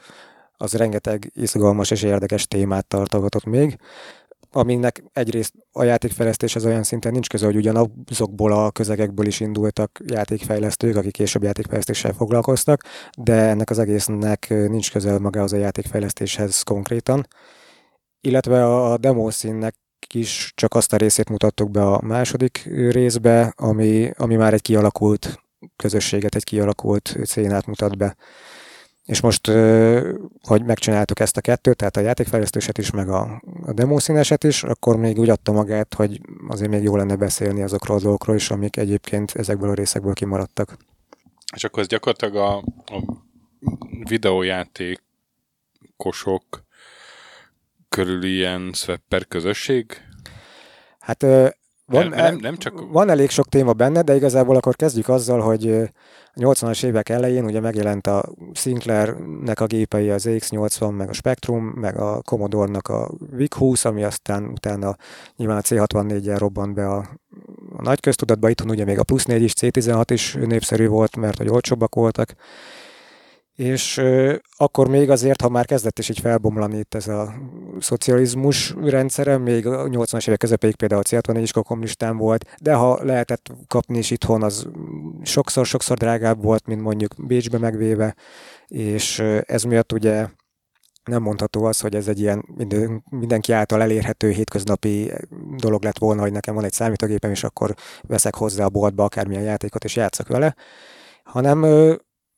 az 0.62 0.72
rengeteg 0.72 1.30
izgalmas 1.34 1.90
és 1.90 2.02
érdekes 2.02 2.46
témát 2.46 2.86
tartogatott 2.86 3.44
még, 3.44 3.78
aminek 4.50 5.02
egyrészt 5.12 5.54
a 5.72 5.82
játékfejlesztés 5.82 6.56
az 6.56 6.64
olyan 6.64 6.82
szinten 6.82 7.12
nincs 7.12 7.28
köze, 7.28 7.46
hogy 7.46 7.56
ugyanazokból 7.56 8.52
a 8.52 8.70
közegekből 8.70 9.26
is 9.26 9.40
indultak 9.40 10.00
játékfejlesztők, 10.06 10.96
akik 10.96 11.12
később 11.12 11.42
játékfejlesztéssel 11.42 12.12
foglalkoztak, 12.12 12.82
de 13.18 13.32
ennek 13.32 13.70
az 13.70 13.78
egésznek 13.78 14.46
nincs 14.48 14.92
köze 14.92 15.18
magához 15.18 15.52
a 15.52 15.56
játékfejlesztéshez 15.56 16.62
konkrétan. 16.62 17.26
Illetve 18.20 18.64
a 18.66 18.96
demószínnek 18.96 19.74
is 20.14 20.52
csak 20.54 20.74
azt 20.74 20.92
a 20.92 20.96
részét 20.96 21.28
mutattuk 21.28 21.70
be 21.70 21.82
a 21.82 22.00
második 22.02 22.68
részbe, 22.90 23.52
ami, 23.56 24.10
ami 24.16 24.36
már 24.36 24.52
egy 24.52 24.62
kialakult 24.62 25.42
közösséget, 25.76 26.34
egy 26.34 26.44
kialakult 26.44 27.16
szénát 27.22 27.66
mutat 27.66 27.96
be. 27.96 28.16
És 29.12 29.20
most, 29.20 29.46
hogy 30.42 30.64
megcsináltuk 30.64 31.20
ezt 31.20 31.36
a 31.36 31.40
kettőt, 31.40 31.76
tehát 31.76 31.96
a 31.96 32.00
játékfejlesztőset 32.00 32.78
is, 32.78 32.90
meg 32.90 33.08
a, 33.08 33.42
a 33.62 33.72
demószíneset 33.72 34.44
is, 34.44 34.62
akkor 34.62 34.96
még 34.96 35.18
úgy 35.18 35.28
adta 35.28 35.52
magát, 35.52 35.94
hogy 35.94 36.20
azért 36.48 36.70
még 36.70 36.82
jó 36.82 36.96
lenne 36.96 37.16
beszélni 37.16 37.62
azokról 37.62 37.96
a 37.96 38.00
dolgokról 38.00 38.36
is, 38.36 38.50
amik 38.50 38.76
egyébként 38.76 39.30
ezekből 39.30 39.70
a 39.70 39.74
részekből 39.74 40.12
kimaradtak. 40.12 40.76
És 41.54 41.64
akkor 41.64 41.82
ez 41.82 41.88
gyakorlatilag 41.88 42.36
a, 42.36 42.56
a 42.56 42.62
videójátékosok 44.08 46.64
körül 47.88 48.24
ilyen 48.24 48.70
swapper 48.74 49.26
közösség? 49.26 49.92
Hát 50.98 51.26
van, 51.92 52.08
nem, 52.08 52.18
nem, 52.18 52.38
nem 52.40 52.56
csak... 52.56 52.92
van 52.92 53.10
elég 53.10 53.30
sok 53.30 53.48
téma 53.48 53.72
benne, 53.72 54.02
de 54.02 54.14
igazából 54.14 54.56
akkor 54.56 54.76
kezdjük 54.76 55.08
azzal, 55.08 55.40
hogy 55.40 55.70
a 56.34 56.40
80-as 56.40 56.84
évek 56.84 57.08
elején 57.08 57.44
ugye 57.44 57.60
megjelent 57.60 58.06
a 58.06 58.24
Sinclair-nek 58.52 59.60
a 59.60 59.66
gépei, 59.66 60.10
az 60.10 60.26
X80, 60.28 60.96
meg 60.96 61.08
a 61.08 61.12
Spectrum, 61.12 61.64
meg 61.64 61.96
a 61.98 62.22
Commodore-nak 62.22 62.88
a 62.88 63.10
VIC-20, 63.36 63.86
ami 63.86 64.04
aztán 64.04 64.44
utána 64.44 64.96
nyilván 65.36 65.56
a 65.56 65.60
C64-jel 65.60 66.36
robbant 66.38 66.74
be 66.74 66.88
a, 66.88 66.96
a 67.76 67.82
nagy 67.82 68.00
köztudatba. 68.00 68.48
Itthon 68.48 68.70
ugye 68.70 68.84
még 68.84 68.98
a 68.98 69.04
plusz 69.04 69.24
4 69.24 69.42
is, 69.42 69.52
C16 69.60 70.04
is 70.06 70.34
népszerű 70.34 70.86
volt, 70.86 71.16
mert 71.16 71.38
hogy 71.38 71.48
olcsóbbak 71.48 71.94
voltak 71.94 72.34
és 73.54 74.02
akkor 74.56 74.88
még 74.88 75.10
azért, 75.10 75.40
ha 75.40 75.48
már 75.48 75.64
kezdett 75.64 75.98
is 75.98 76.08
így 76.08 76.18
felbomlani 76.18 76.78
itt 76.78 76.94
ez 76.94 77.08
a 77.08 77.34
szocializmus 77.78 78.74
rendszere, 78.82 79.38
még 79.38 79.66
a 79.66 79.88
80-as 79.88 80.26
évek 80.26 80.38
közepéig 80.38 80.76
például 80.76 81.00
a 81.00 81.22
c 81.22 81.38
is 81.40 81.52
kommunistán 81.52 82.16
volt, 82.16 82.44
de 82.60 82.74
ha 82.74 83.04
lehetett 83.04 83.50
kapni 83.66 83.98
is 83.98 84.10
itthon, 84.10 84.42
az 84.42 84.68
sokszor-sokszor 85.22 85.96
drágább 85.96 86.42
volt, 86.42 86.66
mint 86.66 86.80
mondjuk 86.80 87.26
Bécsbe 87.26 87.58
megvéve, 87.58 88.14
és 88.66 89.18
ez 89.46 89.62
miatt 89.62 89.92
ugye 89.92 90.26
nem 91.04 91.22
mondható 91.22 91.64
az, 91.64 91.80
hogy 91.80 91.94
ez 91.94 92.08
egy 92.08 92.20
ilyen 92.20 92.44
mindenki 93.10 93.52
által 93.52 93.82
elérhető 93.82 94.30
hétköznapi 94.30 95.12
dolog 95.56 95.82
lett 95.82 95.98
volna, 95.98 96.20
hogy 96.20 96.32
nekem 96.32 96.54
van 96.54 96.64
egy 96.64 96.72
számítógépem, 96.72 97.30
és 97.30 97.44
akkor 97.44 97.74
veszek 98.02 98.34
hozzá 98.34 98.64
a 98.64 98.70
boltba 98.70 99.04
akármilyen 99.04 99.42
játékot, 99.42 99.84
és 99.84 99.96
játszok 99.96 100.28
vele, 100.28 100.54
hanem 101.24 101.64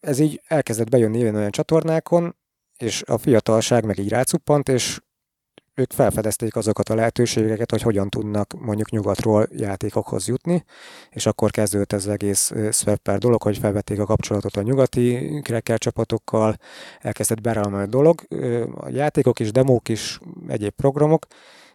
ez 0.04 0.18
így 0.18 0.40
elkezdett 0.46 0.88
bejönni 0.88 1.18
ilyen 1.18 1.34
olyan 1.34 1.50
csatornákon, 1.50 2.37
és 2.76 3.02
a 3.06 3.18
fiatalság 3.18 3.84
meg 3.84 3.99
így 3.99 4.08
rácuppant, 4.08 4.68
és 4.68 5.00
ők 5.75 5.92
felfedezték 5.92 6.56
azokat 6.56 6.88
a 6.88 6.94
lehetőségeket, 6.94 7.70
hogy 7.70 7.82
hogyan 7.82 8.08
tudnak 8.08 8.54
mondjuk 8.58 8.90
nyugatról 8.90 9.49
játékokhoz 9.52 10.28
jutni, 10.28 10.64
és 11.11 11.26
akkor 11.26 11.50
kezdődött 11.50 11.92
ez 11.92 12.06
az 12.06 12.12
egész 12.12 12.52
swapper 12.70 13.18
dolog, 13.18 13.42
hogy 13.42 13.58
felvették 13.58 13.99
a 13.99 14.04
kapcsolatot 14.04 14.56
a 14.56 14.62
nyugati 14.62 15.40
cracker 15.42 15.78
csapatokkal, 15.78 16.56
elkezdett 17.00 17.40
berelni 17.40 17.76
a 17.76 17.87
dolog, 17.87 18.20
a 18.75 18.88
játékok 18.88 19.38
is, 19.38 19.52
demók 19.52 19.88
is, 19.88 20.20
egyéb 20.49 20.73
programok, 20.73 21.26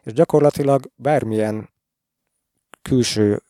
és 0.04 0.14
gyakorlatilag 0.14 0.92
bármilyen 0.96 1.70
külső 2.82 3.42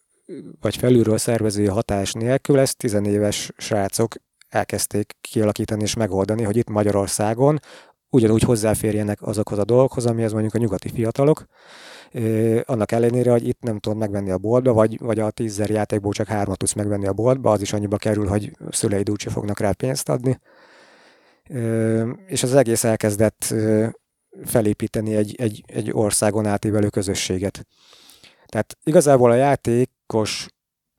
vagy 0.61 0.75
felülről 0.75 1.17
szervező 1.17 1.65
hatás 1.65 2.13
nélkül 2.13 2.59
ezt 2.59 2.77
tizenéves 2.77 3.51
srácok 3.57 4.15
elkezdték 4.49 5.13
kialakítani 5.21 5.81
és 5.81 5.93
megoldani, 5.93 6.43
hogy 6.43 6.57
itt 6.57 6.69
Magyarországon 6.69 7.59
ugyanúgy 8.09 8.41
hozzáférjenek 8.41 9.21
azokhoz 9.21 9.57
a 9.57 9.63
dolgokhoz, 9.63 10.05
amihez 10.05 10.31
mondjuk 10.31 10.53
a 10.53 10.57
nyugati 10.57 10.89
fiatalok, 10.89 11.45
annak 12.65 12.91
ellenére, 12.91 13.31
hogy 13.31 13.47
itt 13.47 13.61
nem 13.61 13.79
tudod 13.79 13.97
megvenni 13.97 14.31
a 14.31 14.37
boltba, 14.37 14.73
vagy, 14.73 14.99
vagy 14.99 15.19
a 15.19 15.31
tízzer 15.31 15.69
játékból 15.69 16.13
csak 16.13 16.27
hármat 16.27 16.57
tudsz 16.57 16.73
megvenni 16.73 17.07
a 17.07 17.13
boltba, 17.13 17.51
az 17.51 17.61
is 17.61 17.73
annyiba 17.73 17.97
kerül, 17.97 18.27
hogy 18.27 18.51
szüleid 18.69 19.09
úgyse 19.09 19.29
fognak 19.29 19.59
rá 19.59 19.71
pénzt 19.71 20.09
adni. 20.09 20.39
És 22.27 22.43
az 22.43 22.55
egész 22.55 22.83
elkezdett 22.83 23.53
felépíteni 24.43 25.15
egy, 25.15 25.35
egy, 25.37 25.63
egy 25.67 25.91
országon 25.91 26.45
átívelő 26.45 26.89
közösséget. 26.89 27.65
Tehát 28.45 28.77
igazából 28.83 29.31
a 29.31 29.35
játékos 29.35 30.47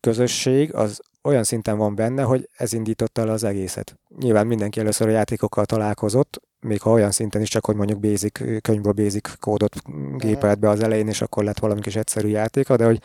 közösség 0.01 0.75
az 0.75 1.01
olyan 1.23 1.45
szinten 1.45 1.79
van 1.79 1.95
benne, 1.95 2.23
hogy 2.23 2.49
ez 2.57 2.73
indította 2.73 3.21
el 3.21 3.29
az 3.29 3.45
egészet. 3.45 3.99
Nyilván 4.19 4.47
mindenki 4.47 4.81
először 4.81 5.09
a 5.09 5.11
játékokkal 5.11 5.65
találkozott, 5.65 6.41
még 6.61 6.81
ha 6.81 6.91
olyan 6.91 7.11
szinten 7.11 7.41
is 7.41 7.49
csak, 7.49 7.65
hogy 7.65 7.77
mondjuk 7.77 8.01
basic, 8.01 8.63
könyvből 8.63 8.93
basic 8.93 9.39
kódot 9.39 9.77
gépelt 10.17 10.59
be 10.59 10.69
az 10.69 10.81
elején, 10.81 11.09
és 11.09 11.21
akkor 11.23 11.45
lett 11.45 11.59
valami 11.59 11.81
kis 11.81 11.97
egyszerű 11.97 12.29
játéka, 12.29 12.77
de 12.77 12.85
hogy 12.85 13.03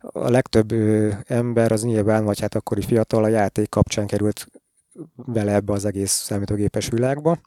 a 0.00 0.30
legtöbb 0.30 0.72
ember 1.26 1.72
az 1.72 1.82
nyilván, 1.82 2.24
vagy 2.24 2.40
hát 2.40 2.54
akkori 2.54 2.82
fiatal 2.82 3.24
a 3.24 3.28
játék 3.28 3.68
kapcsán 3.68 4.06
került 4.06 4.46
bele 5.14 5.54
ebbe 5.54 5.72
az 5.72 5.84
egész 5.84 6.12
számítógépes 6.12 6.88
világba. 6.88 7.38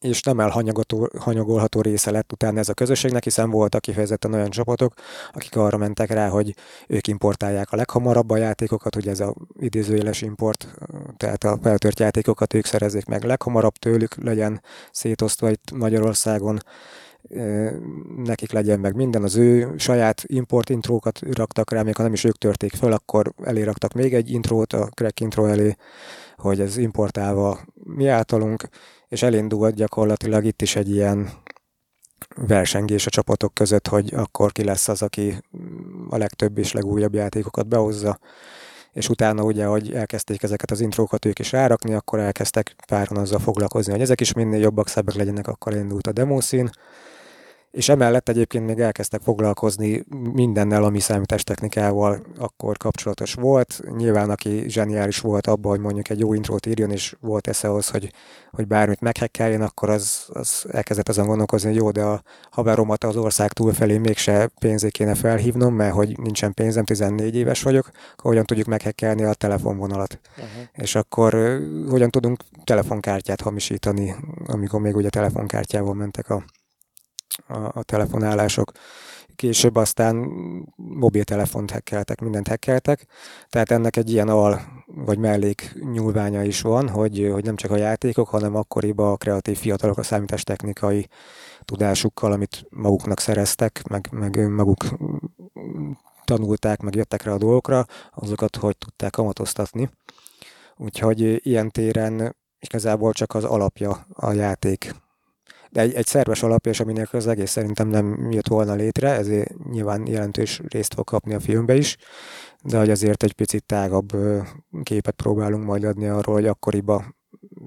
És 0.00 0.22
nem 0.22 0.40
elhanyagolható 0.40 1.80
része 1.80 2.10
lett 2.10 2.32
utána 2.32 2.58
ez 2.58 2.68
a 2.68 2.74
közösségnek, 2.74 3.24
hiszen 3.24 3.50
voltak 3.50 3.80
kifejezetten 3.80 4.34
olyan 4.34 4.50
csapatok, 4.50 4.94
akik 5.32 5.56
arra 5.56 5.76
mentek 5.76 6.10
rá, 6.10 6.28
hogy 6.28 6.54
ők 6.86 7.06
importálják 7.06 7.72
a 7.72 7.76
leghamarabb 7.76 8.30
a 8.30 8.36
játékokat, 8.36 8.96
ugye 8.96 9.10
ez 9.10 9.20
a 9.20 9.34
idézőjeles 9.60 10.22
import, 10.22 10.68
tehát 11.16 11.44
a 11.44 11.58
feltört 11.62 12.00
játékokat 12.00 12.54
ők 12.54 12.64
szerezzék 12.64 13.06
meg 13.06 13.24
leghamarabb 13.24 13.76
tőlük, 13.76 14.14
legyen 14.14 14.62
szétosztva 14.92 15.50
itt 15.50 15.70
Magyarországon, 15.72 16.60
nekik 18.16 18.52
legyen 18.52 18.80
meg 18.80 18.94
minden, 18.94 19.22
az 19.22 19.36
ő 19.36 19.74
saját 19.76 20.22
import 20.26 20.70
intrókat 20.70 21.20
raktak 21.32 21.70
rá, 21.70 21.82
még 21.82 21.96
ha 21.96 22.02
nem 22.02 22.12
is 22.12 22.24
ők 22.24 22.38
törték 22.38 22.72
föl, 22.72 22.92
akkor 22.92 23.32
eléraktak 23.44 23.92
még 23.92 24.14
egy 24.14 24.30
intrót 24.30 24.72
a 24.72 24.86
crack 24.94 25.20
intro 25.20 25.46
elé, 25.46 25.76
hogy 26.36 26.60
ez 26.60 26.76
importálva 26.76 27.60
mi 27.74 28.08
általunk, 28.08 28.68
és 29.08 29.22
elindult 29.22 29.74
gyakorlatilag 29.74 30.44
itt 30.44 30.62
is 30.62 30.76
egy 30.76 30.90
ilyen 30.90 31.30
versengés 32.34 33.06
a 33.06 33.10
csapatok 33.10 33.54
között, 33.54 33.88
hogy 33.88 34.14
akkor 34.14 34.52
ki 34.52 34.64
lesz 34.64 34.88
az, 34.88 35.02
aki 35.02 35.42
a 36.08 36.16
legtöbb 36.16 36.58
és 36.58 36.72
legújabb 36.72 37.14
játékokat 37.14 37.68
behozza, 37.68 38.18
és 38.92 39.08
utána 39.08 39.42
ugye, 39.42 39.64
hogy 39.64 39.92
elkezdték 39.92 40.42
ezeket 40.42 40.70
az 40.70 40.80
intrókat 40.80 41.24
ők 41.24 41.38
is 41.38 41.52
rárakni, 41.52 41.94
akkor 41.94 42.18
elkezdtek 42.18 42.76
páron 42.86 43.18
azzal 43.18 43.38
foglalkozni, 43.38 43.92
hogy 43.92 44.00
ezek 44.00 44.20
is 44.20 44.32
minél 44.32 44.60
jobbak, 44.60 44.88
szebbek 44.88 45.14
legyenek, 45.14 45.48
akkor 45.48 45.74
indult 45.74 46.06
a 46.06 46.12
demószín, 46.12 46.70
és 47.76 47.88
emellett 47.88 48.28
egyébként 48.28 48.66
még 48.66 48.78
elkezdtek 48.78 49.20
foglalkozni 49.20 50.04
mindennel, 50.32 50.84
ami 50.84 51.00
számítástechnikával 51.00 52.22
akkor 52.38 52.76
kapcsolatos 52.76 53.34
volt. 53.34 53.82
Nyilván, 53.96 54.30
aki 54.30 54.64
zseniális 54.68 55.20
volt 55.20 55.46
abban, 55.46 55.70
hogy 55.70 55.80
mondjuk 55.80 56.08
egy 56.08 56.18
jó 56.18 56.34
intrót 56.34 56.66
írjon, 56.66 56.90
és 56.90 57.16
volt 57.20 57.48
esze 57.48 57.72
az, 57.72 57.88
hogy, 57.88 58.12
hogy 58.50 58.66
bármit 58.66 59.00
meghekkeljen, 59.00 59.62
akkor 59.62 59.90
az, 59.90 60.24
az 60.28 60.64
elkezdett 60.70 61.08
azon 61.08 61.26
gondolkozni, 61.26 61.68
hogy 61.68 61.78
jó, 61.78 61.90
de 61.90 62.02
a 62.02 62.22
haveromat 62.50 63.04
az 63.04 63.16
ország 63.16 63.52
túlfelé 63.52 63.98
mégse 63.98 64.50
pénzé 64.58 64.88
kéne 64.88 65.14
felhívnom, 65.14 65.74
mert 65.74 65.94
hogy 65.94 66.18
nincsen 66.18 66.54
pénzem, 66.54 66.84
14 66.84 67.36
éves 67.36 67.62
vagyok, 67.62 67.90
akkor 68.12 68.30
hogyan 68.30 68.44
tudjuk 68.44 68.66
meghekkelni 68.66 69.22
a 69.22 69.34
telefonvonalat. 69.34 70.20
Uh-huh. 70.30 70.68
És 70.72 70.94
akkor 70.94 71.60
hogyan 71.88 72.10
tudunk 72.10 72.40
telefonkártyát 72.64 73.40
hamisítani, 73.40 74.14
amikor 74.46 74.80
még 74.80 74.96
ugye 74.96 75.08
telefonkártyával 75.08 75.94
mentek 75.94 76.30
a 76.30 76.44
a, 77.46 77.78
a 77.78 77.82
telefonálások. 77.82 78.72
Később 79.36 79.76
aztán 79.76 80.16
mobiltelefont 80.76 81.70
hekkeltek, 81.70 82.20
mindent 82.20 82.48
hekkeltek, 82.48 83.06
tehát 83.48 83.70
ennek 83.70 83.96
egy 83.96 84.10
ilyen 84.10 84.28
al 84.28 84.60
vagy 84.86 85.18
mellék 85.18 85.74
nyúlványa 85.92 86.42
is 86.42 86.60
van, 86.60 86.88
hogy, 86.88 87.28
hogy 87.32 87.44
nem 87.44 87.56
csak 87.56 87.70
a 87.70 87.76
játékok, 87.76 88.28
hanem 88.28 88.56
akkoriban 88.56 89.12
a 89.12 89.16
kreatív 89.16 89.58
fiatalok 89.58 89.98
a 89.98 90.02
számítástechnikai 90.02 91.08
tudásukkal, 91.64 92.32
amit 92.32 92.66
maguknak 92.70 93.20
szereztek, 93.20 93.82
meg, 93.88 94.08
meg 94.10 94.48
maguk 94.50 94.84
tanulták, 96.24 96.80
meg 96.80 96.94
jöttek 96.94 97.22
rá 97.22 97.32
a 97.32 97.38
dolgokra, 97.38 97.86
azokat 98.14 98.56
hogy 98.56 98.76
tudták 98.76 99.10
kamatoztatni. 99.10 99.90
Úgyhogy 100.76 101.46
ilyen 101.46 101.70
téren 101.70 102.36
igazából 102.58 103.12
csak 103.12 103.34
az 103.34 103.44
alapja 103.44 104.06
a 104.12 104.32
játék 104.32 104.94
egy, 105.76 105.94
egy 105.94 106.06
szerves 106.06 106.42
alapja, 106.42 106.70
és 106.70 106.80
aminek 106.80 107.12
az 107.12 107.26
egész 107.26 107.50
szerintem 107.50 107.88
nem 107.88 108.30
jött 108.30 108.48
volna 108.48 108.74
létre, 108.74 109.10
ezért 109.10 109.68
nyilván 109.70 110.06
jelentős 110.06 110.60
részt 110.68 110.94
fog 110.94 111.04
kapni 111.04 111.34
a 111.34 111.40
filmbe 111.40 111.74
is, 111.74 111.96
de 112.62 112.78
hogy 112.78 112.90
azért 112.90 113.22
egy 113.22 113.32
picit 113.32 113.64
tágabb 113.64 114.12
képet 114.82 115.14
próbálunk 115.14 115.64
majd 115.64 115.84
adni 115.84 116.06
arról, 116.06 116.34
hogy 116.34 116.46
akkoriban 116.46 117.16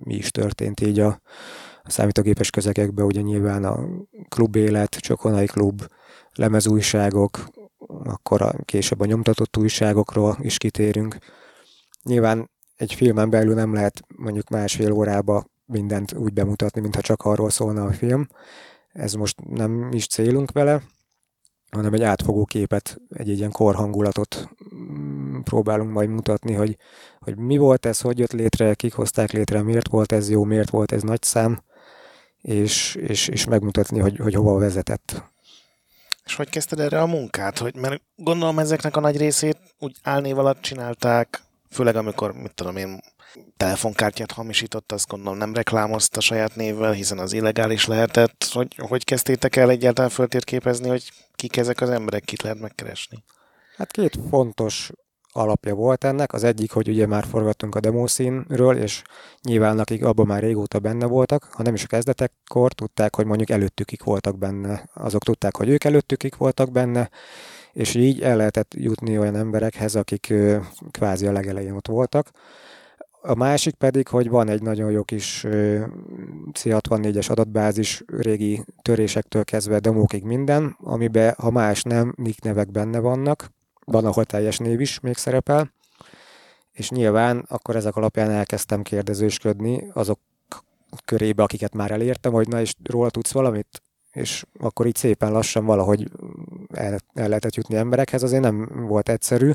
mi 0.03 0.15
is 0.15 0.31
történt 0.31 0.81
így 0.81 0.99
a, 0.99 1.21
a 1.83 1.89
számítógépes 1.89 2.49
közegekben, 2.49 3.05
ugye 3.05 3.21
nyilván 3.21 3.63
a 3.63 3.87
klubélet, 4.29 4.95
Csokonai 4.95 5.45
klub, 5.45 5.87
lemezújságok, 6.31 7.47
akkor 7.87 8.41
a, 8.41 8.53
később 8.65 8.99
a 8.99 9.05
nyomtatott 9.05 9.57
újságokról 9.57 10.37
is 10.41 10.57
kitérünk. 10.57 11.17
Nyilván 12.03 12.49
egy 12.75 12.93
filmen 12.93 13.29
belül 13.29 13.53
nem 13.53 13.73
lehet 13.73 14.01
mondjuk 14.15 14.49
másfél 14.49 14.91
órába 14.91 15.45
mindent 15.69 16.13
úgy 16.13 16.33
bemutatni, 16.33 16.81
mintha 16.81 17.01
csak 17.01 17.21
arról 17.21 17.49
szólna 17.49 17.85
a 17.85 17.91
film. 17.91 18.27
Ez 18.91 19.13
most 19.13 19.39
nem 19.49 19.89
is 19.91 20.07
célunk 20.07 20.51
vele, 20.51 20.81
hanem 21.71 21.93
egy 21.93 22.03
átfogó 22.03 22.45
képet, 22.45 23.01
egy, 23.09 23.27
ilyen 23.27 23.51
korhangulatot 23.51 24.49
mm, 24.75 25.39
próbálunk 25.39 25.91
majd 25.91 26.09
mutatni, 26.09 26.53
hogy, 26.53 26.77
hogy 27.19 27.37
mi 27.37 27.57
volt 27.57 27.85
ez, 27.85 27.99
hogy 28.01 28.19
jött 28.19 28.31
létre, 28.31 28.73
kik 28.73 28.93
hozták 28.93 29.31
létre, 29.31 29.61
miért 29.61 29.87
volt 29.87 30.11
ez 30.11 30.29
jó, 30.29 30.43
miért 30.43 30.69
volt 30.69 30.91
ez 30.91 31.01
nagy 31.01 31.23
szám, 31.23 31.61
és, 32.41 32.95
és, 32.95 33.27
és 33.27 33.45
megmutatni, 33.45 33.99
hogy, 33.99 34.17
hogy 34.17 34.33
hova 34.33 34.57
vezetett. 34.57 35.23
És 36.25 36.35
hogy 36.35 36.49
kezdted 36.49 36.79
erre 36.79 37.01
a 37.01 37.05
munkát? 37.05 37.57
Hogy, 37.57 37.75
mert 37.75 38.01
gondolom 38.15 38.59
ezeknek 38.59 38.95
a 38.95 38.99
nagy 38.99 39.17
részét 39.17 39.57
úgy 39.79 39.97
állnév 40.03 40.37
alatt 40.37 40.61
csinálták, 40.61 41.41
főleg 41.69 41.95
amikor, 41.95 42.33
mit 42.33 42.53
tudom 42.53 42.77
én, 42.77 42.99
telefonkártyát 43.57 44.31
hamisított, 44.31 44.91
azt 44.91 45.07
gondolom 45.07 45.37
nem 45.37 45.53
reklámozta 45.53 46.19
saját 46.19 46.55
névvel, 46.55 46.91
hiszen 46.91 47.19
az 47.19 47.33
illegális 47.33 47.85
lehetett. 47.85 48.47
Hogy, 48.51 48.75
hogy 48.77 49.03
kezdtétek 49.03 49.55
el 49.55 49.69
egyáltalán 49.69 50.09
föltérképezni, 50.09 50.89
hogy 50.89 51.11
kik 51.35 51.57
ezek 51.57 51.81
az 51.81 51.89
emberek, 51.89 52.23
kit 52.23 52.41
lehet 52.41 52.59
megkeresni? 52.59 53.23
Hát 53.77 53.91
két 53.91 54.19
fontos 54.29 54.91
alapja 55.31 55.75
volt 55.75 56.03
ennek. 56.03 56.33
Az 56.33 56.43
egyik, 56.43 56.71
hogy 56.71 56.87
ugye 56.87 57.07
már 57.07 57.25
forgattunk 57.25 57.75
a 57.75 57.79
demószínről, 57.79 58.77
és 58.77 59.01
nyilván 59.41 59.79
akik 59.79 60.03
abban 60.03 60.25
már 60.25 60.41
régóta 60.41 60.79
benne 60.79 61.05
voltak, 61.05 61.43
ha 61.43 61.63
nem 61.63 61.73
is 61.73 61.83
a 61.83 61.87
kezdetekkor, 61.87 62.73
tudták, 62.73 63.15
hogy 63.15 63.25
mondjuk 63.25 63.49
előttükik 63.49 64.03
voltak 64.03 64.37
benne. 64.37 64.89
Azok 64.93 65.23
tudták, 65.23 65.55
hogy 65.55 65.69
ők 65.69 65.83
előttükik 65.83 66.35
voltak 66.35 66.71
benne, 66.71 67.09
és 67.73 67.95
így 67.95 68.21
el 68.21 68.35
lehetett 68.35 68.73
jutni 68.73 69.17
olyan 69.17 69.35
emberekhez, 69.35 69.95
akik 69.95 70.33
kvázi 70.91 71.27
a 71.27 71.31
legelején 71.31 71.75
ott 71.75 71.87
voltak. 71.87 72.31
A 73.21 73.35
másik 73.35 73.75
pedig, 73.75 74.07
hogy 74.07 74.29
van 74.29 74.49
egy 74.49 74.61
nagyon 74.61 74.91
jó 74.91 75.03
kis 75.03 75.45
C64-es 76.53 77.29
adatbázis, 77.29 78.03
régi 78.07 78.65
törésektől 78.81 79.43
kezdve 79.43 79.79
demókig 79.79 80.23
minden, 80.23 80.77
amiben, 80.79 81.33
ha 81.37 81.51
más 81.51 81.83
nem, 81.83 82.13
nick 82.17 82.43
nevek 82.43 82.71
benne 82.71 82.99
vannak, 82.99 83.51
van, 83.85 84.05
ahol 84.05 84.25
teljes 84.25 84.57
név 84.57 84.79
is 84.79 84.99
még 84.99 85.15
szerepel, 85.15 85.73
és 86.71 86.89
nyilván 86.89 87.45
akkor 87.47 87.75
ezek 87.75 87.95
alapján 87.95 88.29
elkezdtem 88.29 88.81
kérdezősködni 88.81 89.89
azok 89.93 90.19
körébe, 91.05 91.43
akiket 91.43 91.73
már 91.73 91.91
elértem, 91.91 92.31
hogy 92.31 92.47
na 92.47 92.61
és 92.61 92.73
róla 92.83 93.09
tudsz 93.09 93.31
valamit, 93.31 93.81
és 94.11 94.45
akkor 94.59 94.85
így 94.85 94.95
szépen 94.95 95.31
lassan 95.31 95.65
valahogy 95.65 96.11
el, 96.73 96.97
el 97.13 97.27
lehetett 97.27 97.55
jutni 97.55 97.75
emberekhez, 97.75 98.23
azért 98.23 98.43
nem 98.43 98.85
volt 98.87 99.09
egyszerű, 99.09 99.51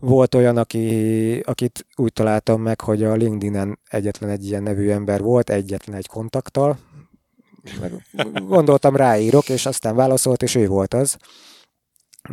volt 0.00 0.34
olyan, 0.34 0.56
aki, 0.56 1.38
akit 1.40 1.86
úgy 1.94 2.12
találtam 2.12 2.62
meg, 2.62 2.80
hogy 2.80 3.02
a 3.02 3.14
LinkedIn-en 3.14 3.78
egyetlen 3.88 4.30
egy 4.30 4.46
ilyen 4.46 4.62
nevű 4.62 4.90
ember 4.90 5.20
volt, 5.20 5.50
egyetlen 5.50 5.96
egy 5.96 6.06
kontakttal. 6.06 6.78
Gondoltam, 8.32 8.96
ráírok, 8.96 9.48
és 9.48 9.66
aztán 9.66 9.96
válaszolt, 9.96 10.42
és 10.42 10.54
ő 10.54 10.66
volt 10.66 10.94
az. 10.94 11.16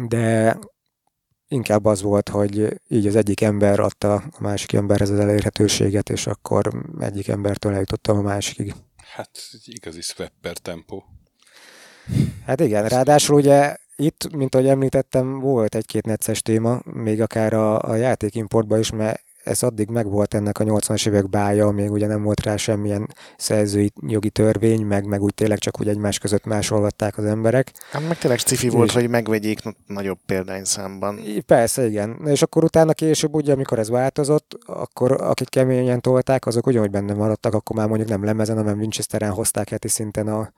De 0.07 0.57
inkább 1.47 1.85
az 1.85 2.01
volt, 2.01 2.29
hogy 2.29 2.81
így 2.87 3.07
az 3.07 3.15
egyik 3.15 3.41
ember 3.41 3.79
adta 3.79 4.13
a 4.13 4.41
másik 4.41 4.73
emberhez 4.73 5.09
az 5.09 5.19
elérhetőséget, 5.19 6.09
és 6.09 6.27
akkor 6.27 6.85
egyik 6.99 7.27
embertől 7.27 7.73
eljutottam 7.73 8.17
a 8.17 8.21
másikig. 8.21 8.73
Hát 9.13 9.31
igazi 9.65 10.01
swapper 10.01 10.57
tempó. 10.57 11.03
Hát 12.45 12.59
igen, 12.59 12.87
ráadásul 12.87 13.35
ugye 13.35 13.75
itt, 13.97 14.35
mint 14.35 14.55
ahogy 14.55 14.67
említettem, 14.67 15.39
volt 15.39 15.75
egy-két 15.75 16.05
necces 16.05 16.41
téma, 16.41 16.79
még 16.83 17.21
akár 17.21 17.53
a, 17.53 17.81
a 17.81 17.95
játékimportban 17.95 18.79
is, 18.79 18.91
mert 18.91 19.21
ez 19.47 19.63
addig 19.63 19.89
megvolt 19.89 20.33
ennek 20.33 20.59
a 20.59 20.63
80-as 20.63 21.07
évek 21.07 21.29
bája, 21.29 21.69
még 21.69 21.91
ugye 21.91 22.07
nem 22.07 22.23
volt 22.23 22.43
rá 22.43 22.55
semmilyen 22.55 23.07
szerzői 23.37 23.91
jogi 24.07 24.29
törvény, 24.29 24.85
meg, 24.85 25.05
meg 25.05 25.21
úgy 25.21 25.33
tényleg 25.33 25.57
csak 25.57 25.79
úgy 25.79 25.87
egymás 25.87 26.19
között 26.19 26.45
másolgatták 26.45 27.17
az 27.17 27.25
emberek. 27.25 27.71
Hát 27.91 28.07
meg 28.07 28.17
tényleg 28.17 28.39
cifi 28.39 28.69
volt, 28.69 28.91
hogy 28.91 29.09
megvegyék 29.09 29.59
nagyobb 29.87 30.19
példányszámban. 30.25 31.19
Persze, 31.45 31.87
igen. 31.87 32.19
És 32.25 32.41
akkor 32.41 32.63
utána 32.63 32.93
később, 32.93 33.33
ugye, 33.33 33.53
amikor 33.53 33.79
ez 33.79 33.89
változott, 33.89 34.57
akkor 34.65 35.11
akik 35.11 35.49
keményen 35.49 36.01
tolták, 36.01 36.45
azok 36.45 36.67
ugyanúgy 36.67 36.91
benne 36.91 37.13
maradtak, 37.13 37.53
akkor 37.53 37.75
már 37.75 37.87
mondjuk 37.87 38.09
nem 38.09 38.23
lemezen, 38.23 38.57
hanem 38.57 38.79
Winchesteren 38.79 39.31
hozták 39.31 39.69
heti 39.69 39.87
szinten 39.87 40.27
a, 40.27 40.51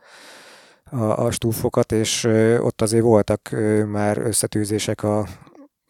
a, 0.92 1.26
a 1.26 1.32
stúfokat, 1.32 1.92
és 1.92 2.24
ott 2.60 2.82
azért 2.82 3.04
voltak 3.04 3.56
már 3.88 4.18
összetűzések 4.18 5.04
a, 5.04 5.20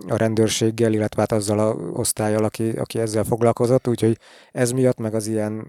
a 0.07 0.15
rendőrséggel, 0.15 0.93
illetve 0.93 1.21
hát 1.21 1.31
azzal 1.31 1.59
a 1.59 1.73
osztályjal, 1.73 2.43
aki, 2.43 2.69
aki 2.69 2.99
ezzel 2.99 3.23
foglalkozott, 3.23 3.87
úgyhogy 3.87 4.17
ez 4.51 4.71
miatt, 4.71 4.97
meg 4.97 5.13
az 5.13 5.27
ilyen 5.27 5.67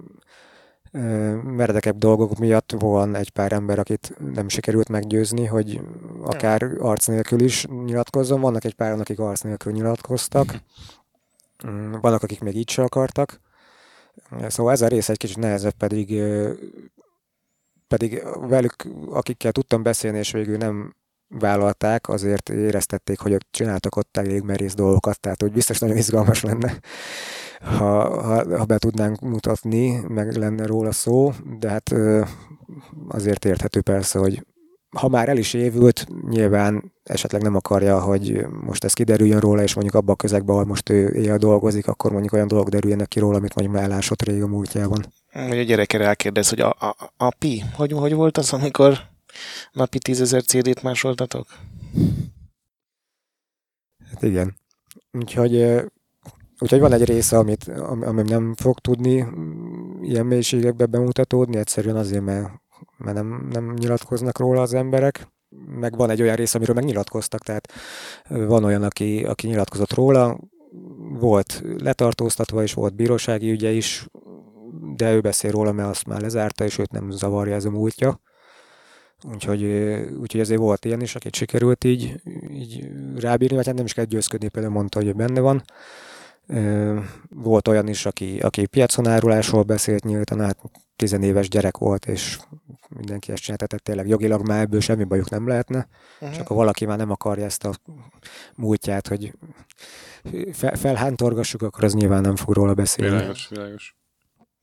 meredekebb 1.43 1.99
dolgok 1.99 2.39
miatt 2.39 2.75
van 2.79 3.15
egy 3.15 3.31
pár 3.31 3.53
ember, 3.53 3.79
akit 3.79 4.17
nem 4.35 4.49
sikerült 4.49 4.89
meggyőzni, 4.89 5.45
hogy 5.47 5.81
akár 6.23 6.63
arc 6.79 7.07
nélkül 7.07 7.41
is 7.41 7.67
nyilatkozzon. 7.85 8.41
Vannak 8.41 8.65
egy 8.65 8.75
pár, 8.75 9.01
akik 9.01 9.19
arc 9.19 9.41
nélkül 9.41 9.73
nyilatkoztak. 9.73 10.63
Mm, 11.67 11.93
vannak, 12.01 12.23
akik 12.23 12.41
még 12.41 12.57
így 12.57 12.71
se 12.71 12.83
akartak 12.83 13.41
Szóval 14.49 14.73
ez 14.73 14.83
a 14.83 14.89
rész 14.89 15.09
egy 15.09 15.17
kicsit 15.17 15.37
nehezebb, 15.37 15.73
pedig 15.73 16.23
pedig 17.91 18.23
velük, 18.49 18.75
akikkel 19.11 19.53
tudtam 19.53 19.83
beszélni, 19.83 20.19
és 20.19 20.33
végül 20.33 20.57
nem 20.57 20.95
vállalták, 21.29 22.09
azért 22.09 22.49
éreztették, 22.49 23.19
hogy 23.19 23.33
ott 23.33 23.47
csináltak 23.51 23.97
ott 23.97 24.17
elég 24.17 24.43
merész 24.43 24.75
dolgokat, 24.75 25.21
tehát 25.21 25.41
hogy 25.41 25.53
biztos 25.53 25.79
nagyon 25.79 25.97
izgalmas 25.97 26.43
lenne, 26.43 26.79
ha, 27.61 28.23
ha, 28.23 28.59
ha 28.59 28.65
be 28.65 28.79
tudnánk 28.79 29.21
mutatni, 29.21 30.01
meg 30.09 30.37
lenne 30.37 30.67
róla 30.67 30.93
szó, 30.93 31.33
de 31.59 31.69
hát 31.69 31.95
azért 33.09 33.45
érthető 33.45 33.81
persze, 33.81 34.19
hogy 34.19 34.47
ha 34.97 35.09
már 35.09 35.29
el 35.29 35.37
is 35.37 35.55
évült, 35.55 36.07
nyilván 36.29 36.93
esetleg 37.03 37.43
nem 37.43 37.55
akarja, 37.55 38.01
hogy 38.01 38.47
most 38.65 38.85
ez 38.85 38.93
kiderüljön 38.93 39.41
róla, 39.41 39.63
és 39.63 39.75
mondjuk 39.75 39.97
abban 39.97 40.15
a 40.15 40.17
közegben, 40.17 40.55
ahol 40.55 40.67
most 40.67 40.89
ő 40.89 41.13
éjjel 41.15 41.39
dolgozik, 41.39 41.89
akkor 41.89 42.11
mondjuk 42.11 42.33
olyan 42.33 42.47
dolgok 42.47 42.69
derüljenek 42.69 43.09
ki 43.09 43.19
róla, 43.19 43.37
amit 43.37 43.55
mondjuk 43.55 43.77
már 43.77 43.91
elásott 43.91 44.23
rég 44.23 44.43
a 44.43 44.47
múltjában. 44.47 45.05
Hogy 45.33 45.59
a 45.59 45.63
gyerekre 45.63 46.05
elkérdez, 46.05 46.49
hogy 46.49 46.61
a, 46.61 46.71
a, 46.79 47.13
a 47.17 47.31
pi, 47.39 47.63
hogy, 47.75 47.93
hogy 47.93 48.15
volt 48.15 48.39
az, 48.39 48.53
amikor 48.53 48.99
napi 49.73 49.99
tízezer 49.99 50.43
CD-t 50.43 50.83
másoltatok? 50.83 51.47
Hát 54.11 54.23
igen. 54.23 54.57
Úgyhogy, 55.13 55.83
úgyhogy 56.59 56.81
van 56.81 56.93
egy 56.93 57.05
része, 57.05 57.39
amit, 57.39 57.69
ami 58.01 58.23
nem 58.23 58.55
fog 58.55 58.79
tudni 58.79 59.27
ilyen 60.03 60.27
mélységekbe 60.27 60.87
bemutatódni, 60.87 61.57
egyszerűen 61.57 61.97
azért, 61.97 62.25
mert 62.25 62.61
mert 62.97 63.17
nem, 63.17 63.49
nem 63.51 63.75
nyilatkoznak 63.79 64.39
róla 64.39 64.61
az 64.61 64.75
emberek, 64.75 65.29
meg 65.81 65.97
van 65.97 66.11
egy 66.11 66.23
olyan 66.23 66.37
rész, 66.37 66.55
amiről 66.55 66.75
megnyilatkoztak, 66.75 67.43
tehát 67.43 67.73
van 68.29 68.65
olyan, 68.65 68.83
aki, 68.83 69.25
aki 69.25 69.47
nyilatkozott 69.47 69.93
róla, 69.93 70.39
volt 71.19 71.63
letartóztatva, 71.79 72.63
és 72.63 72.75
volt 72.75 72.95
bírósági 72.95 73.51
ügye 73.51 73.71
is, 73.71 74.07
de 74.97 75.15
ő 75.15 75.21
beszél 75.21 75.51
róla, 75.51 75.73
mert 75.73 75.89
azt 75.89 76.07
már 76.07 76.21
lezárta, 76.21 76.65
és 76.65 76.79
őt 76.79 76.91
nem 76.91 77.11
zavarja 77.11 77.55
ez 77.55 77.65
a 77.65 77.71
múltja. 77.71 78.21
Úgyhogy, 79.33 79.65
úgyhogy 80.21 80.41
ezért 80.41 80.61
volt 80.61 80.85
ilyen 80.85 81.01
is, 81.01 81.15
akit 81.15 81.35
sikerült 81.35 81.85
így, 81.85 82.21
így 82.51 82.91
rábírni, 83.17 83.57
vagy 83.57 83.67
hát 83.67 83.75
nem 83.75 83.85
is 83.85 83.93
kell 83.93 84.05
győzködni, 84.05 84.49
például 84.49 84.75
mondta, 84.75 85.03
hogy 85.03 85.15
benne 85.15 85.41
van. 85.41 85.63
Volt 87.31 87.69
olyan 87.69 87.89
is, 87.89 88.07
aki, 88.07 88.39
aki 88.39 88.67
piacon 88.67 89.09
árulásról 89.09 89.63
beszélt 89.63 90.05
nyíltan, 90.05 90.41
hát 90.41 90.59
tizenéves 90.97 91.49
gyerek 91.49 91.77
volt, 91.77 92.07
és 92.07 92.39
mindenki 92.89 93.33
ezt 93.33 93.43
csinálta, 93.43 93.67
tehát 93.67 93.85
tényleg 93.85 94.09
jogilag 94.09 94.47
már 94.47 94.61
ebből 94.61 94.81
semmi 94.81 95.05
bajuk 95.05 95.31
nem 95.31 95.49
lehetne, 95.49 95.89
uh-huh. 96.21 96.37
csak 96.37 96.47
ha 96.47 96.55
valaki 96.55 96.87
már 96.87 96.99
nem 96.99 97.11
akarja 97.11 97.45
ezt 97.45 97.65
a 97.65 97.75
múltját, 98.55 99.09
hogy 99.09 99.33
fel, 100.53 100.77
felhántorgassuk, 100.77 101.63
akkor 101.63 101.85
az 101.85 101.95
nyilván 101.95 102.21
nem 102.21 102.37
fog 102.37 102.55
róla 102.55 102.75
beszélni. 102.75 103.15
Világos, 103.15 103.49
világos. 103.49 104.00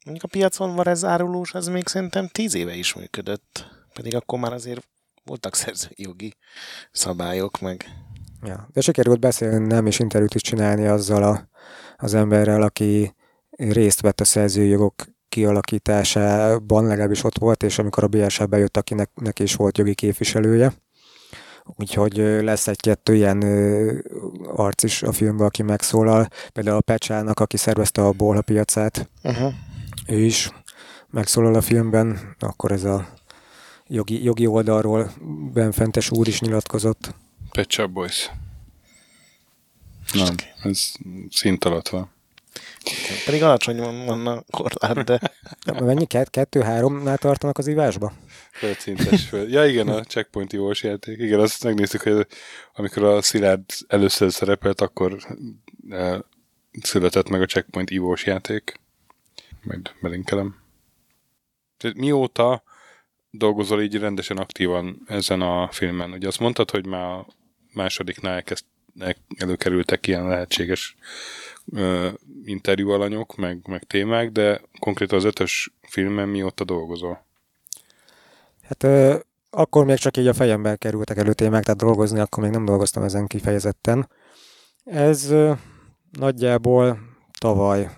Mondjuk 0.08 0.32
a 0.32 0.38
piacon 0.38 0.76
van 0.76 0.88
ez 0.88 1.06
árulós, 1.06 1.54
ez 1.54 1.68
még 1.68 1.88
szerintem 1.88 2.28
tíz 2.28 2.56
éve 2.56 2.76
is 2.76 2.94
működött, 2.94 3.68
pedig 3.94 4.16
akkor 4.16 4.40
már 4.40 4.54
azért 4.54 4.88
voltak 5.24 5.56
szerzői 5.56 5.96
jogi 5.96 6.34
szabályok, 6.92 7.60
meg... 7.60 7.86
Ja, 8.44 8.68
de 8.74 8.82
sikerült 8.82 9.20
beszélni, 9.20 9.68
nem 9.68 9.86
és 9.86 10.00
interjút 10.00 10.36
is 10.36 10.42
csinálni 10.42 10.86
azzal 10.86 11.24
a, 11.24 11.50
az 11.98 12.14
emberrel, 12.14 12.62
aki 12.62 13.16
részt 13.50 14.02
vett 14.02 14.22
a 14.22 14.24
szerzői 14.24 14.68
jogok 14.68 14.94
kialakításában 15.30 16.86
legalábbis 16.86 17.24
ott 17.24 17.38
volt, 17.38 17.64
és 17.64 17.80
amikor 17.80 18.04
a 18.04 18.08
BSA 18.08 18.46
bejött, 18.46 18.78
akinek 18.78 19.10
neki 19.14 19.44
is 19.44 19.56
volt 19.56 19.78
jogi 19.78 19.96
képviselője. 19.96 20.74
Úgyhogy 21.76 22.18
lesz 22.18 22.68
egy-kettő 22.68 23.16
ilyen 23.16 23.42
arc 24.44 24.84
is 24.84 25.04
a 25.04 25.12
filmben, 25.12 25.46
aki 25.46 25.64
megszólal. 25.64 26.28
Például 26.54 26.78
a 26.78 26.82
Pecsának, 26.82 27.40
aki 27.40 27.58
szervezte 27.58 28.02
a 28.02 28.12
Bolha 28.12 28.42
piacát, 28.42 29.10
uh-huh. 29.24 29.54
Ő 30.08 30.20
is 30.20 30.50
megszólal 31.10 31.56
a 31.56 31.62
filmben, 31.62 32.36
akkor 32.40 32.72
ez 32.72 32.84
a 32.84 33.08
jogi, 33.88 34.24
jogi 34.24 34.48
oldalról 34.48 35.12
Benfentes 35.54 36.12
úr 36.12 36.28
is 36.28 36.42
nyilatkozott. 36.42 37.16
Pet 37.52 37.92
Boys. 37.92 38.30
Nem, 40.14 40.36
ez 40.64 40.92
szint 41.30 41.66
alatt 41.66 41.90
van. 41.90 42.16
Pedig 43.26 43.44
alacsony 43.44 43.78
van 44.06 44.28
a 44.28 44.44
korlát, 44.52 45.04
de... 45.04 45.20
Mennyi? 45.86 46.06
Kettő-háromnál 46.06 47.18
tartanak 47.18 47.58
az 47.58 47.68
ivásba? 47.68 48.14
Földszintes 48.52 49.28
föl. 49.28 49.50
Ja 49.50 49.66
igen, 49.66 49.88
a 49.88 50.04
checkpoint 50.04 50.54
jós 50.54 50.84
játék. 50.84 51.20
Igen, 51.20 51.40
azt 51.40 51.64
megnéztük, 51.64 52.02
hogy 52.02 52.28
amikor 52.74 53.04
a 53.04 53.22
Szilárd 53.22 53.64
először 53.88 54.32
szerepelt, 54.32 54.82
akkor 54.82 55.18
eh, 55.90 56.20
született 56.82 57.30
meg 57.30 57.42
a 57.42 57.46
checkpoint 57.46 57.90
ivós 57.90 58.26
játék. 58.26 58.80
Majd 59.68 59.92
belinkelem. 60.02 60.56
Tehát 61.78 61.98
mióta 61.98 62.64
dolgozol 63.30 63.82
így 63.82 63.96
rendesen 63.96 64.38
aktívan 64.38 65.02
ezen 65.08 65.42
a 65.42 65.68
filmen? 65.72 66.12
Ugye 66.12 66.28
azt 66.28 66.40
mondtad, 66.40 66.72
hogy 66.72 66.86
már 66.86 67.04
a 67.04 67.28
másodiknál 67.74 68.34
elkezd, 68.34 68.66
előkerültek 69.38 70.08
ilyen 70.08 70.28
lehetséges 70.28 70.96
interjú 72.46 72.90
alanyok, 72.90 73.36
meg, 73.36 73.68
meg 73.68 73.84
témák, 73.84 74.32
de 74.32 74.62
konkrétan 74.80 75.18
az 75.18 75.24
ötös 75.24 75.74
filmen 75.82 76.30
mióta 76.30 76.64
dolgozol? 76.64 77.26
Hát 78.64 78.84
ö, 78.84 79.18
akkor 79.50 79.86
még 79.86 79.98
csak 79.98 80.18
így 80.18 80.28
a 80.28 80.34
fejembe 80.34 80.76
kerültek 80.76 81.18
elő 81.18 81.34
témák, 81.34 81.64
tehát 81.64 81.80
dolgozni, 81.80 82.20
akkor 82.20 82.44
még 82.44 82.52
nem 82.52 82.66
dolgoztam 82.66 83.04
ezen 83.04 83.28
kifejezetten. 83.28 84.10
Ez 84.84 85.30
ö, 85.30 85.54
nagyjából 86.12 87.00
tavaly, 87.40 87.90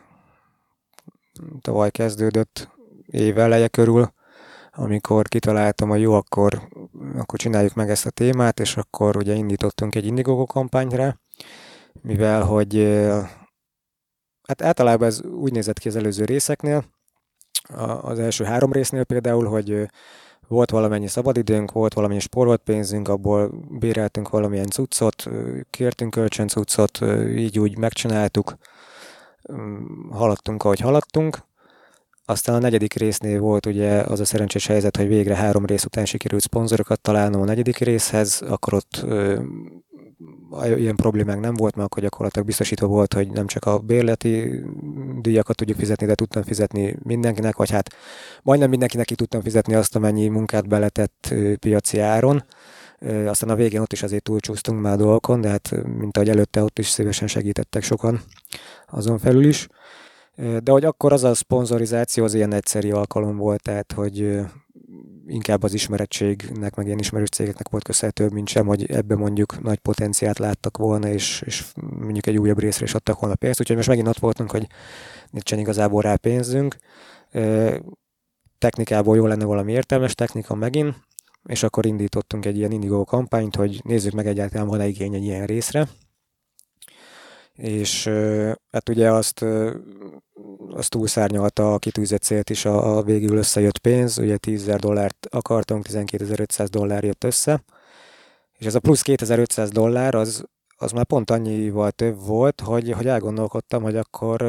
tavaly 1.62 1.92
kezdődött 1.92 2.70
év 3.06 3.38
eleje 3.38 3.68
körül, 3.68 4.14
amikor 4.72 5.28
kitaláltam, 5.28 5.90
hogy 5.90 6.02
jó, 6.02 6.14
akkor, 6.14 6.70
akkor 7.18 7.40
csináljuk 7.40 7.74
meg 7.74 7.90
ezt 7.90 8.06
a 8.06 8.10
témát, 8.10 8.60
és 8.60 8.78
akkor 8.78 9.18
ugye 9.18 9.34
indítottunk 9.34 9.96
egy 9.96 10.06
Indiegogo 10.06 10.46
kampányra, 10.46 11.20
mivel 12.02 12.44
hogy 12.44 12.98
Hát 14.50 14.62
általában 14.62 15.08
ez 15.08 15.22
úgy 15.24 15.52
nézett 15.52 15.80
ki 15.80 15.88
az 15.88 15.96
előző 15.96 16.26
részeknél, 16.26 16.86
az 18.02 18.20
első 18.20 18.44
három 18.44 18.72
résznél 18.72 19.04
például, 19.04 19.46
hogy 19.46 19.90
volt 20.48 20.72
valamennyi 20.72 21.08
szabadidőnk, 21.08 21.72
volt 21.72 21.94
valamennyi 21.94 22.20
sporolt 22.20 22.62
pénzünk, 22.62 23.08
abból 23.08 23.52
béreltünk 23.80 24.30
valamilyen 24.30 24.70
cuccot, 24.70 25.30
kértünk 25.70 26.12
kölcsön 26.12 26.48
cuccot, 26.48 27.00
így 27.36 27.60
úgy 27.60 27.78
megcsináltuk, 27.78 28.56
haladtunk, 30.12 30.64
ahogy 30.64 30.80
haladtunk. 30.80 31.38
Aztán 32.26 32.56
a 32.56 32.60
negyedik 32.60 32.94
résznél 32.94 33.40
volt 33.40 33.66
ugye 33.66 34.02
az 34.02 34.20
a 34.20 34.26
szerencsés 34.26 34.68
helyzet, 34.68 34.98
hogy 34.98 35.08
végre 35.08 35.36
három 35.36 35.66
rész 35.66 35.86
után 35.86 36.06
sikerült 36.06 36.42
szponzorokat 36.42 37.02
találnom 37.02 37.42
a 37.42 37.46
negyedik 37.46 37.78
részhez, 37.78 38.42
akkor 38.48 38.74
ott 38.74 39.06
ilyen 40.78 40.96
problémák 40.96 41.40
nem 41.40 41.54
volt, 41.54 41.76
mert 41.76 41.88
akkor 41.88 42.04
gyakorlatilag 42.04 42.48
biztosítva 42.48 42.88
volt, 42.88 43.14
hogy 43.14 43.32
nem 43.32 43.48
csak 43.48 43.66
a 43.66 43.80
bérleti 43.80 44.64
díjakat 45.22 45.56
tudjuk 45.56 45.78
fizetni, 45.78 46.06
de 46.06 46.16
tudtam 46.16 46.44
fizetni 46.44 46.96
mindenkinek, 47.04 47.58
vagy 47.58 47.70
hát 47.70 47.96
majdnem 48.44 48.70
mindenkinek 48.70 49.06
ki 49.06 49.16
tudtam 49.16 49.42
fizetni 49.42 49.74
azt, 49.74 49.96
amennyi 49.96 50.28
munkát 50.28 50.68
beletett 50.68 51.34
piaci 51.60 52.00
áron. 52.00 52.44
Aztán 53.28 53.50
a 53.50 53.56
végén 53.56 53.82
ott 53.82 53.94
is 53.94 54.04
azért 54.04 54.24
túlcsúsztunk 54.24 54.82
már 54.82 54.94
a 54.94 54.98
dolgokon, 54.98 55.42
de 55.42 55.50
hát 55.50 55.72
mint 55.98 56.18
ahogy 56.18 56.30
előtte 56.30 56.64
ott 56.64 56.80
is 56.80 56.88
szívesen 56.88 57.28
segítettek 57.28 57.84
sokan 57.84 58.22
azon 58.88 59.18
felül 59.18 59.46
is. 59.46 59.68
De 60.36 60.72
hogy 60.72 60.86
akkor 60.86 61.14
az 61.14 61.24
a 61.24 61.34
szponzorizáció 61.34 62.24
az 62.24 62.34
ilyen 62.34 62.54
egyszerű 62.54 62.92
alkalom 62.92 63.38
volt, 63.38 63.62
tehát 63.62 63.92
hogy 63.92 64.40
inkább 65.28 65.64
az 65.64 65.74
ismerettségnek, 65.74 66.76
meg 66.76 66.86
ilyen 66.86 67.00
ismerős 67.00 67.30
cégeknek 67.30 67.70
volt 67.70 67.84
köszönhető, 67.84 68.28
mint 68.28 68.48
sem, 68.48 68.66
hogy 68.66 68.92
ebbe 68.92 69.16
mondjuk 69.16 69.62
nagy 69.62 69.78
potenciát 69.78 70.40
láttak 70.40 70.78
volna, 70.78 71.08
és, 71.08 71.44
és 71.46 71.66
mondjuk 72.00 72.28
egy 72.28 72.38
újabb 72.38 72.60
részre 72.60 72.86
is 72.86 72.94
adtak 72.94 73.20
volna 73.20 73.36
pénzt. 73.36 73.60
Úgyhogy 73.60 73.76
most 73.76 73.88
megint 73.88 74.08
ott 74.08 74.20
voltunk, 74.20 74.52
hogy 74.52 74.68
nincsen 75.30 75.60
igazából 75.60 76.02
rá 76.02 76.16
pénzünk. 76.16 76.76
Technikából 78.58 79.16
jó 79.16 79.26
lenne 79.26 79.46
valami 79.46 79.72
értelmes 79.72 80.16
technika 80.16 80.56
megint, 80.56 80.96
és 81.44 81.64
akkor 81.64 81.86
indítottunk 81.86 82.46
egy 82.46 82.58
ilyen 82.58 82.72
Indigo 82.72 83.04
kampányt, 83.04 83.56
hogy 83.56 83.82
nézzük 83.84 84.14
meg 84.14 84.28
egyáltalán 84.28 84.68
van-e 84.68 84.88
igény 84.88 85.14
egy 85.14 85.24
ilyen 85.24 85.46
részre. 85.46 85.88
És 87.54 88.04
hát 88.72 88.90
ugye 88.90 89.12
azt 89.12 89.46
az 90.70 90.88
túlszárnyalta 90.88 91.74
a 91.74 91.80
kitűzött 91.80 92.22
célt 92.22 92.50
is 92.50 92.66
a, 92.66 92.98
a 92.98 93.04
végül 93.04 93.38
összejött 93.38 93.78
pénz, 93.78 94.18
ugye 94.18 94.38
10 94.38 94.66
dollárt 94.66 95.28
akartunk, 95.30 95.86
12.500 95.90 96.68
dollár 96.70 97.04
jött 97.04 97.24
össze, 97.24 97.64
és 98.54 98.66
ez 98.66 98.76
a 98.76 98.80
plusz 98.80 99.02
2500 99.02 99.70
dollár 99.70 100.16
az, 100.16 100.46
az 100.76 100.92
már 100.92 101.06
pont 101.06 101.32
annyival 101.32 101.92
több 101.92 102.26
volt, 102.26 102.62
hogy, 102.62 102.92
hogy 102.92 103.08
elgondolkodtam, 103.08 103.84
hogy 103.84 103.96
akkor, 103.96 104.42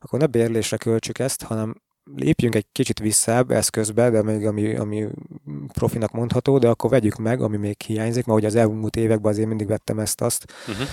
akkor 0.00 0.18
ne 0.18 0.26
bérlésre 0.26 0.76
költsük 0.76 1.18
ezt, 1.18 1.42
hanem 1.42 1.82
lépjünk 2.14 2.54
egy 2.54 2.66
kicsit 2.72 2.98
visszább 2.98 3.50
eszközbe, 3.50 4.10
de 4.10 4.22
még 4.22 4.46
ami, 4.46 4.74
ami 4.74 5.06
profinak 5.72 6.12
mondható, 6.12 6.58
de 6.58 6.68
akkor 6.68 6.90
vegyük 6.90 7.16
meg, 7.16 7.40
ami 7.40 7.56
még 7.56 7.80
hiányzik, 7.80 8.24
mert 8.24 8.38
ugye 8.38 8.48
az 8.48 8.54
elmúlt 8.54 8.96
években 8.96 9.32
azért 9.32 9.48
mindig 9.48 9.66
vettem 9.66 9.98
ezt-azt, 9.98 10.44
uh-huh 10.68 10.86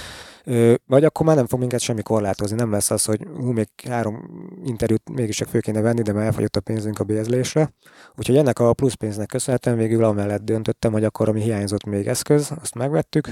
Vagy 0.88 1.04
akkor 1.04 1.26
már 1.26 1.36
nem 1.36 1.48
fog 1.48 1.60
minket 1.60 1.80
semmi 1.80 2.02
korlátozni, 2.02 2.56
nem 2.56 2.72
lesz 2.72 2.92
az, 2.92 3.06
hogy 3.06 3.28
hú, 3.36 3.52
még 3.52 3.68
három 3.90 4.46
interjút 4.64 5.10
mégis 5.10 5.36
csak 5.36 5.48
fő 5.48 5.60
kéne 5.60 5.82
venni, 5.82 6.02
de 6.02 6.14
már 6.14 6.26
elfogyott 6.26 6.56
a 6.56 6.62
pénzünk 6.62 7.00
a 7.00 7.04
bézlésre. 7.04 7.74
Úgyhogy 8.16 8.38
ennek 8.38 8.60
a 8.60 8.74
plusz 8.74 8.94
pénznek 8.94 9.28
köszönhetően 9.28 9.78
végül 9.78 10.04
amellett 10.04 10.42
döntöttem, 10.42 10.92
hogy 10.92 11.04
akkor 11.04 11.30
ami 11.30 11.42
hiányzott 11.42 11.84
még 11.84 12.08
eszköz, 12.08 12.52
azt 12.62 12.76
megvettük, 12.76 13.28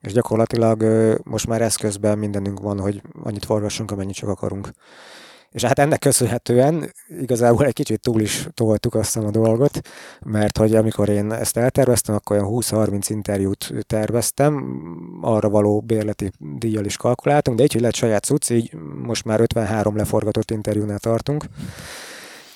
és 0.00 0.12
gyakorlatilag 0.12 0.84
most 1.24 1.46
már 1.46 1.62
eszközben 1.62 2.18
mindenünk 2.18 2.60
van, 2.60 2.80
hogy 2.80 3.02
annyit 3.22 3.44
forgassunk, 3.44 3.90
amennyit 3.90 4.14
csak 4.14 4.28
akarunk. 4.28 4.68
És 5.54 5.64
hát 5.64 5.78
ennek 5.78 5.98
köszönhetően 5.98 6.92
igazából 7.20 7.66
egy 7.66 7.72
kicsit 7.72 8.00
túl 8.00 8.20
is 8.20 8.48
toltuk 8.54 8.94
azt 8.94 9.16
a 9.16 9.30
dolgot, 9.30 9.80
mert 10.24 10.58
hogy 10.58 10.74
amikor 10.74 11.08
én 11.08 11.32
ezt 11.32 11.56
elterveztem, 11.56 12.14
akkor 12.14 12.36
olyan 12.36 12.48
20-30 12.50 13.06
interjút 13.08 13.72
terveztem, 13.86 14.78
arra 15.20 15.48
való 15.48 15.80
bérleti 15.80 16.30
díjjal 16.38 16.84
is 16.84 16.96
kalkuláltunk, 16.96 17.56
de 17.56 17.62
így, 17.62 17.72
hogy 17.72 17.82
lett 17.82 17.94
saját 17.94 18.24
cucc, 18.24 18.50
így 18.50 18.72
most 19.02 19.24
már 19.24 19.40
53 19.40 19.96
leforgatott 19.96 20.50
interjúnál 20.50 20.98
tartunk. 20.98 21.44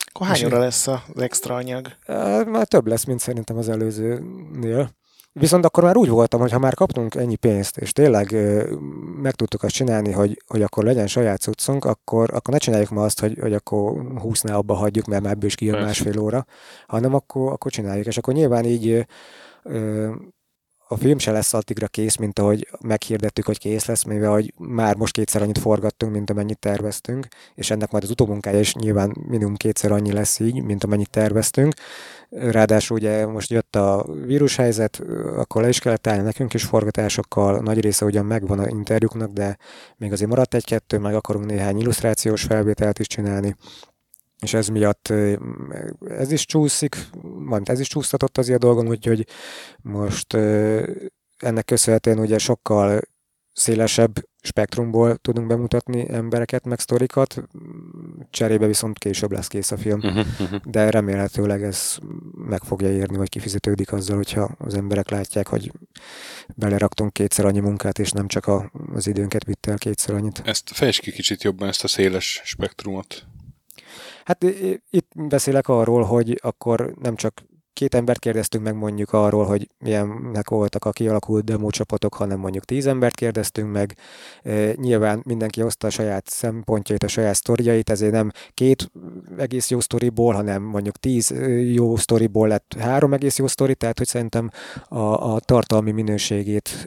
Akkor 0.01 0.27
hány 0.27 0.45
óra 0.45 0.59
lesz 0.59 0.87
az 0.87 1.21
extra 1.21 1.55
anyag? 1.55 1.89
Már 2.47 2.67
több 2.67 2.87
lesz, 2.87 3.05
mint 3.05 3.21
szerintem 3.21 3.57
az 3.57 3.69
előzőnél. 3.69 4.91
Viszont 5.39 5.65
akkor 5.65 5.83
már 5.83 5.97
úgy 5.97 6.09
voltam, 6.09 6.41
hogy 6.41 6.53
ha 6.53 6.59
már 6.59 6.75
kaptunk 6.75 7.15
ennyi 7.15 7.37
pénzt, 7.37 7.77
és 7.77 7.93
tényleg 7.93 8.37
meg 9.23 9.35
tudtuk 9.35 9.63
azt 9.63 9.75
csinálni, 9.75 10.13
hogy, 10.13 10.43
hogy 10.47 10.63
akkor 10.63 10.85
legyen 10.85 11.07
saját 11.07 11.41
cuccunk, 11.41 11.85
akkor, 11.85 12.31
akkor 12.35 12.53
ne 12.55 12.59
csináljuk 12.59 12.91
ma 12.91 13.03
azt, 13.03 13.21
hogy, 13.21 13.39
hogy 13.41 13.53
akkor 13.53 14.03
húsznál 14.21 14.57
abba 14.57 14.75
hagyjuk, 14.75 15.07
mert 15.07 15.23
már 15.23 15.33
ebből 15.33 15.49
is 15.49 15.55
kijön 15.55 15.83
másfél 15.83 16.19
óra, 16.19 16.45
hanem 16.87 17.15
akkor, 17.15 17.53
akkor 17.53 17.71
csináljuk. 17.71 18.07
És 18.07 18.19
akkor 18.19 18.35
nyilván 18.35 18.65
így 18.65 19.07
a 20.89 20.97
film 20.97 21.19
se 21.19 21.31
lesz 21.31 21.55
addigra 21.55 21.87
kész, 21.87 22.17
mint 22.17 22.39
ahogy 22.39 22.69
meghirdettük, 22.81 23.45
hogy 23.45 23.59
kész 23.59 23.85
lesz, 23.85 24.05
mivel 24.05 24.31
hogy 24.31 24.55
már 24.59 24.97
most 24.97 25.13
kétszer 25.13 25.43
annyit 25.43 25.59
forgattunk, 25.59 26.13
mint 26.13 26.31
amennyit 26.31 26.59
terveztünk, 26.59 27.27
és 27.55 27.71
ennek 27.71 27.91
majd 27.91 28.05
az 28.05 28.11
utómunkája 28.11 28.59
is 28.59 28.75
nyilván 28.75 29.17
minimum 29.29 29.57
kétszer 29.57 29.93
annyi 29.93 30.13
lesz 30.13 30.39
így, 30.39 30.63
mint 30.63 30.85
amennyit 30.85 31.11
terveztünk. 31.11 31.75
Ráadásul 32.31 32.97
ugye 32.97 33.27
most 33.27 33.51
jött 33.51 33.77
a 33.77 34.07
vírushelyzet, 34.27 35.01
akkor 35.37 35.63
le 35.63 35.69
is 35.69 35.79
kellett 35.79 36.07
állni 36.07 36.23
nekünk 36.23 36.55
is 36.55 36.65
forgatásokkal, 36.65 37.61
nagy 37.61 37.81
része 37.81 38.05
ugyan 38.05 38.27
megvan 38.27 38.59
a 38.59 38.69
interjúknak, 38.69 39.31
de 39.33 39.57
még 39.97 40.13
azért 40.13 40.31
maradt 40.31 40.55
egy-kettő, 40.55 40.99
meg 40.99 41.15
akarunk 41.15 41.47
néhány 41.47 41.79
illusztrációs 41.79 42.43
felvételt 42.43 42.99
is 42.99 43.07
csinálni, 43.07 43.57
és 44.41 44.55
ez 44.55 44.69
miatt 44.69 45.13
ez 46.09 46.33
is 46.33 46.47
csúszik, 46.47 46.97
majd 47.23 47.69
ez 47.69 47.81
is 47.81 47.89
csúsztatott 47.89 48.39
az 48.39 48.47
ilyen 48.47 48.61
dolgon, 48.61 48.89
úgyhogy 48.89 49.27
most 49.83 50.35
ennek 51.37 51.65
köszönhetően 51.65 52.19
ugye 52.19 52.39
sokkal 52.39 53.01
szélesebb 53.53 54.29
spektrumból 54.43 55.17
tudunk 55.17 55.47
bemutatni 55.47 56.11
embereket, 56.11 56.65
meg 56.65 56.81
sztorikat, 56.81 57.43
cserébe 58.31 58.67
viszont 58.67 58.99
később 58.99 59.33
lesz 59.33 59.47
kész 59.47 59.71
a 59.71 59.77
film, 59.77 59.99
uh-huh, 60.03 60.27
uh-huh. 60.41 60.61
de 60.65 60.91
remélhetőleg 60.91 61.63
ez 61.63 61.97
meg 62.33 62.63
fogja 62.63 62.91
érni, 62.91 63.17
vagy 63.17 63.29
kifizetődik 63.29 63.93
azzal, 63.93 64.17
hogyha 64.17 64.55
az 64.59 64.75
emberek 64.75 65.11
látják, 65.11 65.47
hogy 65.47 65.73
beleraktunk 66.55 67.13
kétszer 67.13 67.45
annyi 67.45 67.61
munkát, 67.61 67.99
és 67.99 68.11
nem 68.11 68.27
csak 68.27 68.47
a, 68.47 68.71
az 68.95 69.07
időnket 69.07 69.45
vitt 69.45 69.67
el 69.67 69.79
kétszer 69.79 70.15
annyit. 70.15 70.43
Ezt 70.45 70.71
fejtsd 70.73 71.01
ki 71.01 71.11
kicsit 71.11 71.43
jobban, 71.43 71.69
ezt 71.69 71.85
a 71.85 71.89
széles 71.89 72.41
spektrumot. 72.45 73.27
Hát 74.29 74.45
itt 74.91 75.11
beszélek 75.15 75.69
arról, 75.69 76.03
hogy 76.03 76.39
akkor 76.43 76.95
nem 77.01 77.17
csak 77.17 77.45
két 77.73 77.95
embert 77.95 78.19
kérdeztünk 78.19 78.65
meg 78.65 78.75
mondjuk 78.75 79.13
arról, 79.13 79.45
hogy 79.45 79.69
milyenek 79.79 80.51
voltak 80.51 80.85
a 80.85 80.91
kialakult 80.91 81.45
demócsapatok, 81.45 82.15
hanem 82.15 82.39
mondjuk 82.39 82.65
tíz 82.65 82.87
embert 82.87 83.15
kérdeztünk 83.15 83.73
meg. 83.73 83.97
E, 84.43 84.73
nyilván 84.75 85.23
mindenki 85.25 85.61
hozta 85.61 85.87
a 85.87 85.91
saját 85.91 86.29
szempontjait, 86.29 87.03
a 87.03 87.09
saját 87.09 87.35
sztoriait, 87.35 87.91
ezért 87.91 88.13
nem 88.13 88.31
két 88.55 88.91
egész 89.37 89.71
jó 89.71 89.81
sztoriból, 89.81 90.35
hanem 90.35 90.63
mondjuk 90.63 90.97
tíz 90.97 91.35
jó 91.73 91.97
sztoriból 91.97 92.49
lett 92.49 92.77
három 92.79 93.13
egész 93.13 93.39
jó 93.39 93.47
sztori, 93.47 93.75
tehát 93.75 93.99
hogy 93.99 94.07
szerintem 94.07 94.51
a, 94.89 95.35
a 95.35 95.41
tartalmi 95.41 95.91
minőségét 95.91 96.87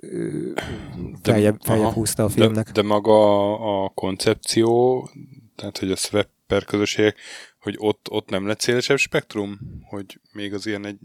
feljebb, 1.21 1.57
feljebb 1.63 1.91
húzta 1.91 2.23
a 2.23 2.29
filmnek. 2.29 2.65
De, 2.65 2.81
de 2.81 2.87
maga 2.87 3.83
a 3.83 3.89
koncepció, 3.89 5.09
tehát 5.55 5.77
hogy 5.77 5.91
a 5.91 5.95
swap 5.95 6.27
per 6.51 6.65
közösségek, 6.65 7.17
hogy 7.59 7.75
ott, 7.77 8.07
ott 8.09 8.29
nem 8.29 8.47
lett 8.47 8.59
szélesebb 8.59 8.97
spektrum? 8.97 9.59
Hogy 9.89 10.19
még 10.31 10.53
az 10.53 10.65
ilyen 10.65 10.85
egy 10.85 10.97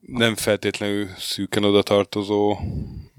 nem 0.00 0.34
feltétlenül 0.34 1.08
szűken 1.18 1.64
oda 1.64 1.82
tartozó 1.82 2.56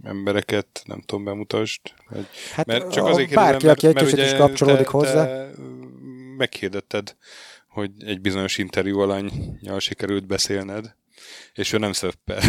embereket, 0.03 0.83
nem 0.85 1.01
tudom, 1.01 1.23
bemutasd. 1.23 1.81
Vagy, 2.09 2.27
hát 2.53 2.65
mert 2.65 2.91
csak 2.91 3.05
azért 3.05 3.27
kérdezem, 3.27 3.51
bárki, 3.51 3.65
mert, 3.65 3.83
aki 3.83 4.05
kicsit 4.05 4.25
is 4.25 4.33
kapcsolódik 4.33 4.85
te, 4.85 4.91
hozzá. 4.91 5.25
Te 5.25 5.51
meghirdetted, 6.37 7.15
hogy 7.67 7.91
egy 8.05 8.21
bizonyos 8.21 8.57
interjú 8.57 8.99
alanyjal 8.99 9.79
sikerült 9.79 10.27
beszélned, 10.27 10.95
és 11.53 11.73
ő 11.73 11.77
nem 11.77 11.91
szöppel. 11.91 12.41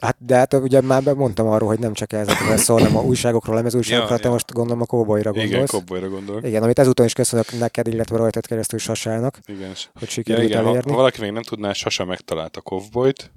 Hát, 0.00 0.16
de 0.18 0.36
hát 0.36 0.54
ugye 0.54 0.80
már 0.80 1.02
mondtam 1.02 1.46
arról, 1.46 1.68
hogy 1.68 1.78
nem 1.78 1.92
csak 1.92 2.12
ezekről 2.12 2.56
szól, 2.66 2.78
hanem 2.78 2.96
a 2.96 3.02
újságokról, 3.02 3.56
nem 3.56 3.66
ez 3.66 3.74
újságokról, 3.74 4.16
ja, 4.16 4.18
te 4.18 4.26
ja. 4.26 4.32
most 4.32 4.52
gondolom 4.52 4.80
a 4.80 4.86
kóbolyra 4.86 5.32
gondolsz. 5.32 5.50
Igen, 5.50 5.66
kóbolyra 5.66 6.08
gondolok. 6.08 6.46
Igen, 6.46 6.62
amit 6.62 6.78
ezúton 6.78 7.06
is 7.06 7.12
köszönök 7.12 7.58
neked, 7.58 7.86
illetve 7.86 8.16
rajtad 8.16 8.46
keresztül 8.46 8.78
Sasának, 8.78 9.38
igen. 9.46 9.72
hogy 9.94 10.08
sikerült 10.08 10.48
ja, 10.48 10.58
igen, 10.58 10.66
elérni. 10.66 10.90
Ha 10.90 10.96
valaki 10.96 11.20
még 11.20 11.30
nem 11.30 11.42
tudná, 11.42 11.72
Sasa 11.72 12.04
megtalálta 12.04 12.60
Kovboyt, 12.60 13.30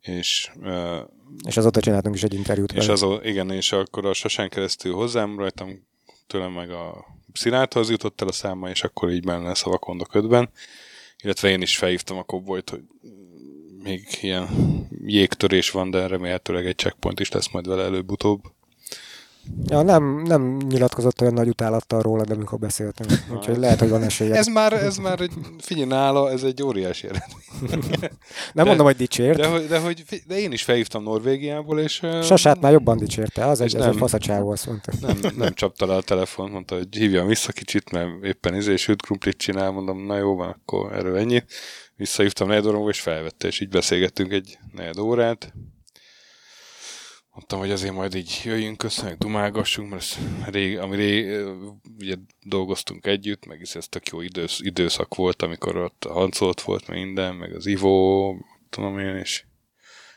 és... 0.00 0.50
Uh, 0.60 0.98
és 1.46 1.56
azóta 1.56 1.80
csináltunk 1.80 2.14
is 2.14 2.22
egy 2.22 2.34
interjút. 2.34 2.72
És 2.72 2.88
azó, 2.88 3.18
igen, 3.22 3.50
és 3.50 3.72
akkor 3.72 4.06
a 4.06 4.12
Sasán 4.12 4.48
keresztül 4.48 4.92
hozzám 4.92 5.38
rajtam, 5.38 5.86
tőlem 6.26 6.52
meg 6.52 6.70
a 6.70 7.04
Sziláthoz 7.32 7.90
jutott 7.90 8.20
el 8.20 8.28
a 8.28 8.32
száma, 8.32 8.70
és 8.70 8.82
akkor 8.82 9.10
így 9.10 9.24
benne 9.24 9.46
lesz 9.46 9.66
a 9.66 9.70
vakondok 9.70 10.14
ötben. 10.14 10.50
Illetve 11.22 11.48
én 11.48 11.62
is 11.62 11.76
felhívtam 11.76 12.16
a 12.16 12.22
Kovboyt, 12.22 12.70
hogy 12.70 12.82
még 13.84 14.06
ilyen 14.20 14.48
jégtörés 15.04 15.70
van, 15.70 15.90
de 15.90 16.06
remélhetőleg 16.06 16.66
egy 16.66 16.76
checkpoint 16.76 17.20
is 17.20 17.30
lesz 17.30 17.50
majd 17.50 17.66
vele 17.66 17.82
előbb-utóbb. 17.82 18.40
Ja, 19.64 19.82
nem, 19.82 20.22
nem 20.22 20.56
nyilatkozott 20.68 21.20
olyan 21.20 21.32
nagy 21.32 21.48
utálattal 21.48 22.02
róla, 22.02 22.24
de 22.24 22.34
amikor 22.34 22.58
beszéltünk. 22.58 23.10
Úgyhogy 23.36 23.56
lehet, 23.56 23.78
hogy 23.78 23.88
van 23.88 24.02
esélye. 24.02 24.34
Ez 24.34 24.46
már, 24.46 24.72
ez 24.72 24.96
már 24.96 25.20
egy, 25.20 25.32
figyelj 25.58 25.88
nála, 25.88 26.30
ez 26.30 26.42
egy 26.42 26.62
óriási 26.62 27.06
eredmény. 27.06 27.80
nem 28.00 28.10
de, 28.54 28.64
mondom, 28.64 28.86
hogy 28.86 28.96
dicsért. 28.96 29.38
De, 29.38 29.58
de, 29.58 29.78
hogy, 29.78 30.04
de 30.26 30.38
én 30.38 30.52
is 30.52 30.62
felhívtam 30.62 31.02
Norvégiából, 31.02 31.80
és... 31.80 32.02
Sasát 32.22 32.60
már 32.60 32.72
jobban 32.72 32.98
dicsérte, 32.98 33.46
az 33.46 33.60
egy, 33.60 33.72
nem, 33.72 33.82
ez 33.82 33.88
egy 33.88 33.96
faszacsávó, 33.96 34.50
azt 34.50 34.66
mondta. 34.66 34.92
Nem, 35.00 35.18
nem 35.36 35.52
csapta 35.54 35.86
le 35.86 35.94
a 35.94 36.02
telefon, 36.02 36.50
mondta, 36.50 36.76
hogy 36.76 36.88
hívjam 36.90 37.26
vissza 37.26 37.52
kicsit, 37.52 37.90
mert 37.90 38.08
éppen 38.22 38.54
izé 38.54 38.76
süt 38.76 39.02
krumplit 39.02 39.36
csinál, 39.36 39.70
mondom, 39.70 40.06
na 40.06 40.16
jó 40.16 40.36
van, 40.36 40.48
akkor 40.48 40.92
erről 40.92 41.16
ennyi 41.16 41.42
visszahívtam 41.96 42.48
negyed 42.48 42.88
és 42.88 43.00
felvette, 43.00 43.46
és 43.46 43.60
így 43.60 43.68
beszélgettünk 43.68 44.32
egy 44.32 44.58
negyed 44.72 44.98
órát. 44.98 45.52
Mondtam, 47.34 47.58
hogy 47.58 47.70
azért 47.70 47.92
majd 47.94 48.14
így 48.14 48.40
jöjjünk 48.44 48.82
össze, 48.82 49.14
dumálgassunk, 49.18 49.90
mert 49.90 50.02
ez 50.02 50.18
rég, 50.52 50.78
ami 50.78 50.96
rég, 50.96 51.44
ugye 51.98 52.14
dolgoztunk 52.42 53.06
együtt, 53.06 53.46
meg 53.46 53.60
ez 53.74 53.86
tök 53.88 54.08
jó 54.08 54.20
idősz, 54.20 54.60
időszak 54.60 55.14
volt, 55.14 55.42
amikor 55.42 55.76
ott 55.76 56.04
a 56.04 56.12
Hancolt 56.12 56.60
volt, 56.60 56.88
meg 56.88 56.98
minden, 56.98 57.34
meg 57.34 57.54
az 57.54 57.66
Ivo, 57.66 58.34
tudom 58.70 58.98
én, 58.98 59.16
és 59.16 59.44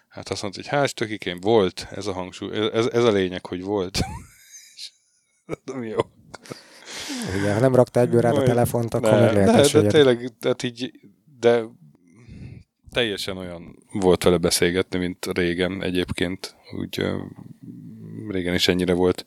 hát 0.08 0.30
azt 0.30 0.41
mondta, 0.41 0.62
hogy 0.62 0.69
hás 0.69 0.93
tökikén 0.93 1.39
volt, 1.39 1.88
ez 1.91 2.08
a 2.08 2.13
hangsúly, 2.13 2.58
ez, 2.73 2.86
ez 2.86 3.03
a 3.03 3.12
lényeg, 3.12 3.45
hogy 3.45 3.63
volt. 3.63 3.99
tudom, 5.65 5.84
jó. 5.84 5.99
Igen, 7.39 7.53
ha 7.53 7.60
nem 7.60 7.75
raktál 7.75 8.03
egyből 8.03 8.21
rád 8.21 8.38
a 8.38 8.43
telefont, 8.43 8.93
akkor 8.93 9.12
ne, 9.12 9.32
lehet 9.32 9.71
de, 9.71 9.82
de 9.82 9.89
tényleg, 9.89 10.34
tehát 10.39 10.63
így 10.63 10.91
de 11.39 11.63
teljesen 12.91 13.38
olyan 13.38 13.76
volt 13.91 14.23
vele 14.23 14.38
beszélgetni, 14.38 15.00
mint 15.00 15.26
régen 15.26 15.84
egyébként. 15.84 16.56
Úgy 16.80 17.06
régen 18.28 18.54
is 18.54 18.67
ennyire 18.67 18.93
volt 18.93 19.26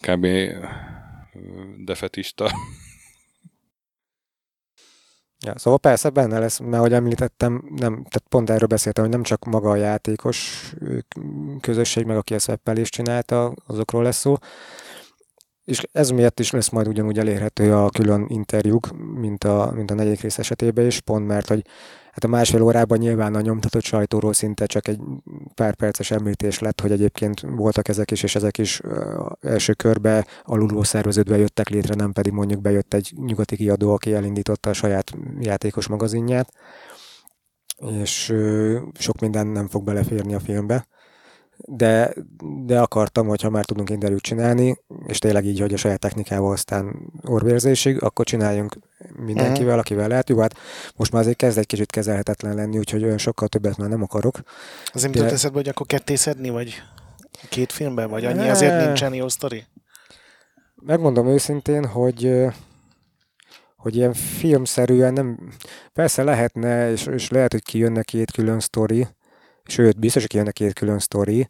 kb. 0.00 0.26
defetista. 1.84 2.50
Ja, 5.44 5.58
szóval 5.58 5.78
persze 5.78 6.10
benne 6.10 6.38
lesz, 6.38 6.58
mert 6.58 6.74
ahogy 6.74 6.92
említettem, 6.92 7.52
nem, 7.54 7.92
tehát 7.92 8.24
pont 8.28 8.50
erről 8.50 8.68
beszéltem, 8.68 9.04
hogy 9.04 9.12
nem 9.12 9.22
csak 9.22 9.44
maga 9.44 9.70
a 9.70 9.76
játékos 9.76 10.72
közösség, 11.60 12.04
meg 12.04 12.16
aki 12.16 12.34
ezt 12.34 12.60
is 12.74 12.88
csinálta, 12.88 13.54
azokról 13.66 14.02
lesz 14.02 14.18
szó, 14.18 14.34
és 15.64 15.82
ez 15.92 16.10
miatt 16.10 16.40
is 16.40 16.50
lesz 16.50 16.68
majd 16.68 16.88
ugyanúgy 16.88 17.18
elérhető 17.18 17.74
a 17.74 17.88
külön 17.88 18.26
interjúk, 18.28 18.88
mint 19.14 19.44
a, 19.44 19.72
mint 19.74 19.90
a 19.90 19.94
negyedik 19.94 20.20
rész 20.20 20.38
esetében 20.38 20.86
is, 20.86 21.00
pont 21.00 21.26
mert, 21.26 21.48
hogy 21.48 21.66
hát 22.12 22.24
a 22.24 22.28
másfél 22.28 22.62
órában 22.62 22.98
nyilván 22.98 23.34
a 23.34 23.40
nyomtatott 23.40 23.82
sajtóról 23.82 24.32
szinte 24.32 24.66
csak 24.66 24.88
egy 24.88 25.00
pár 25.54 25.74
perces 25.74 26.10
említés 26.10 26.58
lett, 26.58 26.80
hogy 26.80 26.92
egyébként 26.92 27.40
voltak 27.40 27.88
ezek 27.88 28.10
is, 28.10 28.22
és 28.22 28.34
ezek 28.34 28.58
is 28.58 28.80
első 29.40 29.72
körbe 29.72 30.26
alulról 30.42 30.84
szerveződve 30.84 31.36
jöttek 31.36 31.68
létre, 31.68 31.94
nem 31.94 32.12
pedig 32.12 32.32
mondjuk 32.32 32.60
bejött 32.60 32.94
egy 32.94 33.12
nyugati 33.16 33.56
kiadó, 33.56 33.92
aki 33.92 34.14
elindította 34.14 34.70
a 34.70 34.72
saját 34.72 35.12
játékos 35.40 35.86
magazinját, 35.86 36.52
és 38.02 38.34
sok 38.98 39.20
minden 39.20 39.46
nem 39.46 39.68
fog 39.68 39.84
beleférni 39.84 40.34
a 40.34 40.40
filmbe 40.40 40.86
de, 41.56 42.14
de 42.64 42.80
akartam, 42.80 43.26
hogy 43.26 43.42
ha 43.42 43.50
már 43.50 43.64
tudunk 43.64 43.90
interjút 43.90 44.20
csinálni, 44.20 44.76
és 45.06 45.18
tényleg 45.18 45.44
így, 45.44 45.60
hogy 45.60 45.72
a 45.72 45.76
saját 45.76 45.98
technikával 45.98 46.52
aztán 46.52 47.12
orvérzésig, 47.22 48.02
akkor 48.02 48.24
csináljunk 48.24 48.76
mindenkivel, 49.16 49.78
akivel 49.78 50.08
lehet. 50.08 50.28
Jó, 50.28 50.38
hát 50.38 50.56
most 50.96 51.12
már 51.12 51.20
azért 51.20 51.36
kezd 51.36 51.58
egy 51.58 51.66
kicsit 51.66 51.90
kezelhetetlen 51.90 52.54
lenni, 52.54 52.78
úgyhogy 52.78 53.04
olyan 53.04 53.18
sokkal 53.18 53.48
többet 53.48 53.76
már 53.76 53.88
nem 53.88 54.02
akarok. 54.02 54.40
Azért 54.92 55.14
de... 55.14 55.24
eszedbe, 55.24 55.56
hogy 55.56 55.68
akkor 55.68 55.86
kettészedni, 55.86 56.50
vagy 56.50 56.82
két 57.48 57.72
filmben, 57.72 58.10
vagy 58.10 58.24
annyi, 58.24 58.48
azért 58.48 58.84
nincsen 58.84 59.14
jó 59.14 59.28
sztori? 59.28 59.64
Megmondom 60.74 61.26
őszintén, 61.26 61.86
hogy 61.86 62.52
hogy 63.76 63.96
ilyen 63.96 64.12
filmszerűen 64.12 65.12
nem, 65.12 65.38
persze 65.92 66.22
lehetne, 66.22 66.90
és, 66.90 67.06
és 67.06 67.30
lehet, 67.30 67.52
hogy 67.52 67.62
kijönne 67.62 68.02
két 68.02 68.30
külön 68.30 68.60
sztori, 68.60 69.06
sőt, 69.64 69.98
biztos, 69.98 70.22
hogy 70.22 70.30
kijönne 70.30 70.50
két 70.50 70.72
külön 70.72 70.98
sztori, 70.98 71.46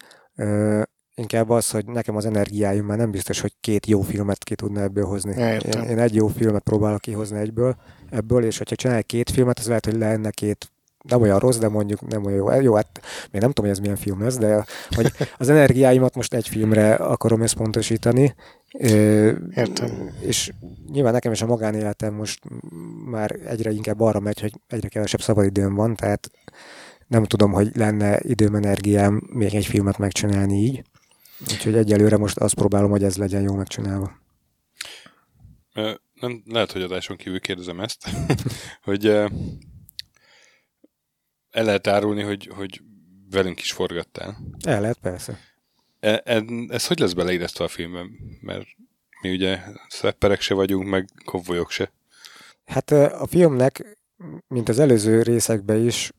inkább 1.15 1.51
az, 1.51 1.71
hogy 1.71 1.87
nekem 1.87 2.17
az 2.17 2.27
energiáim 2.27 2.85
már 2.85 2.99
nem 2.99 3.11
biztos, 3.11 3.41
hogy 3.41 3.53
két 3.61 3.87
jó 3.87 4.01
filmet 4.01 4.45
ki 4.45 4.55
tudna 4.55 4.81
ebből 4.81 5.05
hozni. 5.05 5.41
Én, 5.41 5.83
én 5.83 5.99
egy 5.99 6.15
jó 6.15 6.27
filmet 6.27 6.63
próbálok 6.63 7.01
kihozni 7.01 7.39
egyből, 7.39 7.77
ebből, 8.11 8.45
és 8.45 8.59
hogyha 8.59 8.77
csinálj 8.77 9.03
két 9.03 9.31
filmet, 9.31 9.59
az 9.59 9.67
lehet, 9.67 9.85
hogy 9.85 9.97
lenne 9.97 10.31
két 10.31 10.69
nem 11.09 11.21
olyan 11.21 11.39
rossz, 11.39 11.59
de 11.59 11.69
mondjuk 11.69 12.09
nem 12.09 12.25
olyan 12.25 12.37
jó. 12.37 12.61
Jó, 12.61 12.75
hát 12.75 13.01
még 13.31 13.41
nem 13.41 13.53
tudom, 13.53 13.71
hogy 13.71 13.79
ez 13.79 13.79
milyen 13.79 13.97
film 13.97 14.23
lesz, 14.23 14.37
de 14.37 14.65
hogy 14.91 15.13
az 15.39 15.49
energiáimat 15.49 16.15
most 16.15 16.35
egy 16.35 16.49
filmre 16.49 16.95
akarom 16.95 17.41
összpontosítani. 17.41 18.35
Értem. 18.71 20.11
És 20.21 20.53
nyilván 20.93 21.13
nekem 21.13 21.33
is 21.33 21.43
a 21.43 21.47
magánéletem 21.47 22.15
most 22.15 22.41
már 23.11 23.37
egyre 23.47 23.71
inkább 23.71 24.01
arra 24.01 24.21
megy, 24.21 24.41
hogy 24.41 24.53
egyre 24.69 24.89
kevesebb 24.89 25.21
szabadidőm 25.21 25.75
van, 25.75 25.95
tehát 25.95 26.31
nem 27.07 27.25
tudom, 27.25 27.53
hogy 27.53 27.77
lenne 27.77 28.21
időm, 28.21 28.55
energiám 28.55 29.23
még 29.33 29.55
egy 29.55 29.67
filmet 29.67 29.99
megcsinálni 29.99 30.57
így. 30.57 30.83
Úgyhogy 31.41 31.75
egyelőre 31.75 32.17
most 32.17 32.39
azt 32.39 32.55
próbálom, 32.55 32.91
hogy 32.91 33.05
ez 33.05 33.17
legyen 33.17 33.43
jó 33.43 33.55
megcsinálva. 33.55 34.23
Nem, 36.21 36.43
lehet, 36.47 36.73
hogy 36.73 36.83
adáson 36.83 37.17
kívül 37.17 37.41
kérdezem 37.41 37.81
ezt, 37.81 38.09
hogy 38.83 39.07
el 39.07 39.31
lehet 41.65 41.87
árulni, 41.87 42.23
hogy, 42.23 42.51
hogy 42.55 42.81
velünk 43.31 43.61
is 43.61 43.73
forgattál. 43.73 44.37
El 44.67 44.81
lehet, 44.81 44.99
persze. 44.99 45.39
E, 46.01 46.23
e, 46.25 46.43
ez 46.69 46.87
hogy 46.87 46.99
lesz 46.99 47.13
beleíresztve 47.13 47.65
a 47.65 47.69
filmben? 47.69 48.11
Mert 48.41 48.67
mi 49.21 49.31
ugye 49.31 49.61
szepperek 49.89 50.41
se 50.41 50.55
vagyunk, 50.55 50.89
meg 50.89 51.09
kovbolyok 51.25 51.71
se. 51.71 51.93
Hát 52.65 52.91
a 52.91 53.27
filmnek, 53.27 53.99
mint 54.49 54.69
az 54.69 54.79
előző 54.79 55.23
részekben 55.23 55.87
is, 55.87 56.13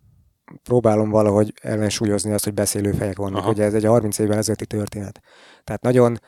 próbálom 0.64 1.10
valahogy 1.10 1.54
ellensúlyozni 1.62 2.32
azt, 2.32 2.44
hogy 2.44 2.54
beszélő 2.54 2.92
fejek 2.92 3.18
vannak. 3.18 3.38
Aha. 3.38 3.50
Ugye 3.50 3.64
ez 3.64 3.74
egy 3.74 3.86
30 3.86 4.20
évvel 4.20 4.38
ezelőtti 4.38 4.66
történet. 4.66 5.22
Tehát 5.64 5.82
nagyon 5.82 6.20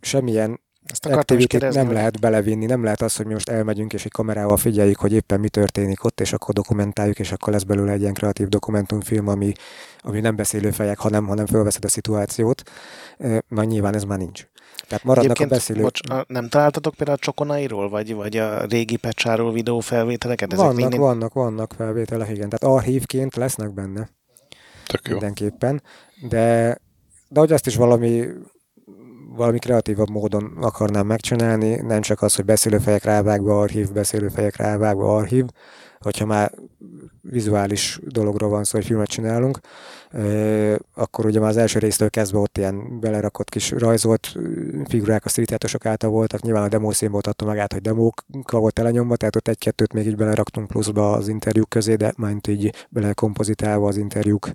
semmilyen 0.00 0.60
ezt 0.84 1.06
activity 1.06 1.56
nem 1.56 1.92
lehet 1.92 2.20
belevinni, 2.20 2.66
nem 2.66 2.82
lehet 2.82 3.02
az, 3.02 3.16
hogy 3.16 3.26
mi 3.26 3.32
most 3.32 3.48
elmegyünk 3.48 3.92
és 3.92 4.04
egy 4.04 4.10
kamerával 4.10 4.56
figyeljük, 4.56 4.98
hogy 4.98 5.12
éppen 5.12 5.40
mi 5.40 5.48
történik 5.48 6.04
ott, 6.04 6.20
és 6.20 6.32
akkor 6.32 6.54
dokumentáljuk, 6.54 7.18
és 7.18 7.32
akkor 7.32 7.52
lesz 7.52 7.62
belőle 7.62 7.92
egy 7.92 8.00
ilyen 8.00 8.14
kreatív 8.14 8.48
dokumentumfilm, 8.48 9.28
ami, 9.28 9.52
ami 10.00 10.20
nem 10.20 10.36
beszélő 10.36 10.70
fejek, 10.70 10.98
hanem, 10.98 11.26
hanem 11.26 11.46
fölveszed 11.46 11.84
a 11.84 11.88
szituációt. 11.88 12.62
Majd 13.48 13.68
nyilván 13.68 13.94
ez 13.94 14.04
már 14.04 14.18
nincs. 14.18 14.46
Tehát 14.88 15.04
maradnak 15.04 15.24
Egyébként, 15.24 15.50
a 15.50 15.54
beszélők. 15.54 15.82
Bocs, 15.82 16.00
nem 16.26 16.48
találtatok 16.48 16.94
például 16.94 17.18
a 17.20 17.24
Csokonairól, 17.24 17.88
vagy, 17.88 18.14
vagy 18.14 18.36
a 18.36 18.64
régi 18.64 18.96
pecsáról 18.96 19.52
videófelvételeket? 19.52 20.52
Ezek 20.52 20.64
vannak, 20.64 20.80
minden... 20.80 21.00
vannak, 21.00 21.32
vannak 21.32 21.72
felvételek, 21.76 22.28
igen. 22.28 22.48
Tehát 22.48 22.76
archívként 22.76 23.36
lesznek 23.36 23.74
benne. 23.74 24.08
Tök 24.86 25.08
jó. 25.08 25.12
Mindenképpen. 25.12 25.82
De, 26.28 26.76
de 27.28 27.40
hogy 27.40 27.52
azt 27.52 27.66
is 27.66 27.76
valami 27.76 28.26
valami 29.36 29.58
kreatívabb 29.58 30.10
módon 30.10 30.56
akarnám 30.60 31.06
megcsinálni, 31.06 31.74
nem 31.74 32.00
csak 32.00 32.22
az, 32.22 32.34
hogy 32.34 32.44
beszélőfejek 32.44 33.04
rávágva 33.04 33.60
archív, 33.60 33.92
beszélőfejek 33.92 34.56
rávágva 34.56 35.16
archív, 35.16 35.44
hogyha 36.00 36.26
már 36.26 36.52
vizuális 37.22 38.00
dologról 38.04 38.50
van 38.50 38.64
szó, 38.64 38.78
hogy 38.78 38.86
filmet 38.86 39.08
csinálunk, 39.08 39.60
akkor 40.94 41.26
ugye 41.26 41.40
már 41.40 41.48
az 41.48 41.56
első 41.56 41.78
résztől 41.78 42.10
kezdve 42.10 42.38
ott 42.38 42.58
ilyen 42.58 43.00
belerakott 43.00 43.48
kis 43.48 43.70
rajzolt 43.70 44.36
figurák 44.88 45.24
a 45.24 45.28
streetjátosok 45.28 45.86
által 45.86 46.10
voltak, 46.10 46.42
nyilván 46.42 46.62
a 46.62 46.68
demo 46.68 46.92
színból 46.92 47.20
adta 47.24 47.44
magát, 47.44 47.72
hogy 47.72 47.82
demókkal 47.82 48.60
volt 48.60 48.78
elenyomva, 48.78 49.16
tehát 49.16 49.36
ott 49.36 49.48
egy-kettőt 49.48 49.92
még 49.92 50.06
így 50.06 50.16
beleraktunk 50.16 50.66
pluszba 50.66 51.12
az 51.12 51.28
interjúk 51.28 51.68
közé, 51.68 51.94
de 51.94 52.12
majd 52.16 52.48
így 52.48 52.86
belekompozitálva 52.88 53.88
az 53.88 53.96
interjúk 53.96 54.50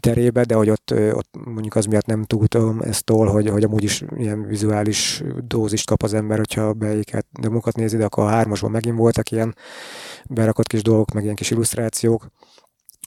terébe, 0.00 0.44
de 0.44 0.54
hogy 0.54 0.70
ott, 0.70 0.94
ott 1.12 1.28
mondjuk 1.44 1.74
az 1.76 1.84
miatt 1.84 2.06
nem 2.06 2.24
tudtam 2.24 2.80
ezt 2.80 3.04
tól, 3.04 3.26
hogy, 3.26 3.48
hogy 3.48 3.64
amúgy 3.64 3.84
is 3.84 4.04
ilyen 4.16 4.46
vizuális 4.46 5.22
dózist 5.46 5.88
kap 5.88 6.02
az 6.02 6.14
ember, 6.14 6.36
hogyha 6.36 6.72
beéket 6.72 7.26
demókat 7.40 7.76
nézi, 7.76 7.96
de 7.96 8.04
akkor 8.04 8.24
a 8.24 8.28
hármasban 8.28 8.70
megint 8.70 8.96
voltak 8.96 9.30
ilyen 9.30 9.54
berakott 10.28 10.66
kis 10.66 10.82
dolgok, 10.82 11.12
meg 11.12 11.22
ilyen 11.22 11.34
kis 11.34 11.50
illusztrációk 11.50 12.30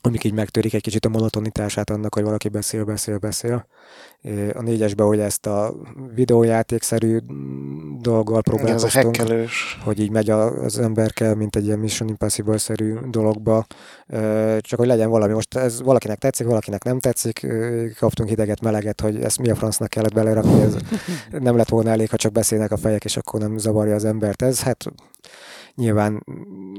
amik 0.01 0.23
így 0.23 0.33
megtörik 0.33 0.73
egy 0.73 0.81
kicsit 0.81 1.05
a 1.05 1.09
monotonitását 1.09 1.89
annak, 1.89 2.13
hogy 2.13 2.23
valaki 2.23 2.49
beszél, 2.49 2.83
beszél, 2.83 3.17
beszél. 3.17 3.67
A 4.53 4.61
négyesben, 4.61 5.07
hogy 5.07 5.19
ezt 5.19 5.45
a 5.45 5.73
videójátékszerű 6.15 7.17
dolggal 8.01 8.41
próbálkoztunk, 8.41 9.17
hogy 9.83 9.99
így 9.99 10.11
megy 10.11 10.29
az 10.29 10.79
emberke, 10.79 11.35
mint 11.35 11.55
egy 11.55 11.65
ilyen 11.65 11.79
Mission 11.79 12.09
Impossible-szerű 12.09 12.93
dologba, 13.09 13.65
csak 14.59 14.79
hogy 14.79 14.87
legyen 14.87 15.09
valami. 15.09 15.33
Most 15.33 15.55
ez 15.55 15.81
valakinek 15.81 16.17
tetszik, 16.17 16.47
valakinek 16.47 16.83
nem 16.83 16.99
tetszik, 16.99 17.47
kaptunk 17.99 18.29
hideget, 18.29 18.61
meleget, 18.61 19.01
hogy 19.01 19.21
ezt 19.21 19.39
mi 19.39 19.49
a 19.49 19.55
francnak 19.55 19.89
kellett 19.89 20.13
belerakni, 20.13 20.61
ez 20.61 20.75
nem 21.47 21.57
lett 21.57 21.69
volna 21.69 21.89
elég, 21.89 22.09
ha 22.09 22.17
csak 22.17 22.31
beszélnek 22.31 22.71
a 22.71 22.77
fejek, 22.77 23.03
és 23.03 23.17
akkor 23.17 23.39
nem 23.39 23.57
zavarja 23.57 23.95
az 23.95 24.05
embert. 24.05 24.41
Ez 24.41 24.61
hát 24.61 24.85
nyilván 25.79 26.23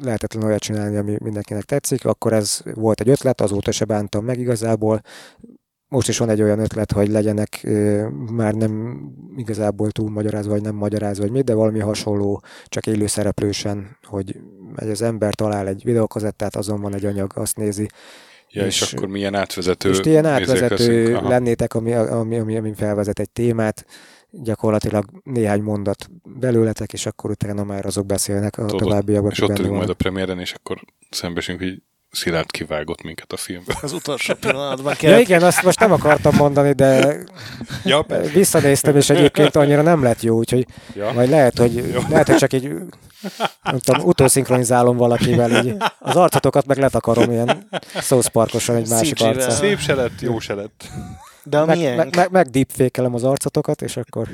lehetetlen 0.03 0.45
olyat 0.45 0.61
csinálni, 0.61 0.97
ami 0.97 1.17
mindenkinek 1.23 1.65
tetszik, 1.65 2.05
akkor 2.05 2.33
ez 2.33 2.61
volt 2.75 3.01
egy 3.01 3.09
ötlet, 3.09 3.41
azóta 3.41 3.73
se 3.73 3.85
bántam 3.85 4.25
meg 4.25 4.39
igazából. 4.39 5.01
Most 5.89 6.09
is 6.09 6.19
van 6.19 6.29
egy 6.29 6.43
olyan 6.43 6.59
ötlet, 6.59 6.93
hogy 6.93 7.09
legyenek 7.09 7.67
már 8.33 8.55
nem 8.55 9.01
igazából 9.37 9.91
túl 9.91 10.11
magyarázva, 10.11 10.53
vagy 10.53 10.63
nem 10.63 10.75
magyarázva, 10.75 11.23
vagy 11.23 11.33
mit, 11.33 11.45
de 11.45 11.55
valami 11.55 11.79
hasonló, 11.79 12.43
csak 12.67 12.87
élő 12.87 13.07
szereplősen, 13.07 13.97
hogy 14.03 14.41
az 14.75 15.03
ember 15.03 15.35
talál 15.35 15.67
egy 15.69 15.85
videókazettát, 15.85 16.57
azon 16.57 16.81
van 16.81 16.95
egy 16.95 17.05
anyag, 17.05 17.33
azt 17.35 17.57
nézi, 17.57 17.89
Ja, 18.53 18.67
és, 18.67 18.81
és 18.81 18.93
akkor 18.93 19.09
milyen 19.09 19.35
átvezető 19.35 19.89
És 19.89 20.01
ilyen 20.03 20.27
átvezető 20.27 21.13
lennétek, 21.13 21.75
ami, 21.75 21.93
ami, 21.93 22.39
ami, 22.39 22.57
ami 22.57 22.75
felvezet 22.75 23.19
egy 23.19 23.31
témát, 23.31 23.87
gyakorlatilag 24.31 25.05
néhány 25.25 25.63
mondat 25.63 26.11
belőletek, 26.23 26.93
és 26.93 27.07
akkor 27.07 27.31
utána 27.31 27.65
már 27.65 27.87
azok 27.87 28.07
beszélnek 28.07 28.59
a 28.59 28.65
továbbiakban. 28.65 29.31
És 29.31 29.41
ott 29.41 29.59
ülünk 29.59 29.75
majd 29.75 29.89
a 29.89 29.95
premiéren, 29.95 30.39
és 30.39 30.53
akkor 30.53 30.81
szembesünk, 31.11 31.59
hogy 31.59 31.83
Szilárd 32.13 32.51
kivágott 32.51 33.03
minket 33.03 33.33
a 33.33 33.37
filmbe. 33.37 33.79
Az 33.83 33.93
utolsó 33.93 34.35
pillanatban 34.41 34.95
kellett. 34.95 35.17
Ja 35.17 35.23
igen, 35.23 35.43
azt 35.43 35.63
most 35.63 35.81
nem 35.81 35.93
akartam 35.93 36.37
mondani, 36.37 36.73
de 36.73 37.19
ja, 37.85 38.07
visszanéztem, 38.33 38.97
és 38.97 39.11
egyébként 39.11 39.57
annyira 39.57 39.83
nem 39.83 40.03
lett 40.03 40.23
jó, 40.23 40.37
úgyhogy 40.37 40.67
ja. 40.95 41.13
majd 41.13 41.29
lehet, 41.29 41.59
hogy, 41.59 41.75
jó. 41.75 42.01
lehet, 42.09 42.27
hogy 42.27 42.37
csak 42.37 42.53
egy 42.53 42.73
nem 43.63 43.79
tudom, 43.79 44.07
utószinkronizálom 44.07 44.97
valakivel, 44.97 45.65
így 45.65 45.77
az 45.99 46.17
arcotokat 46.17 46.67
meg 46.67 46.79
letakarom 46.79 47.31
ilyen 47.31 47.69
szószparkosan 47.95 48.77
egy 48.77 48.89
másik 48.89 49.21
arccal. 49.21 49.51
Szép 49.51 49.79
se 49.79 49.95
lett, 49.95 50.21
jó 50.21 50.39
se 50.39 50.55
lett. 50.55 50.91
De 51.51 51.59
a 51.59 51.65
meg, 51.65 51.77
miénk? 51.77 51.97
Meg, 51.97 52.17
meg, 52.17 52.31
meg 52.31 52.47
deepfake 52.47 53.03
az 53.03 53.25
arcotokat, 53.25 53.83
és 53.83 53.97
akkor... 53.97 54.29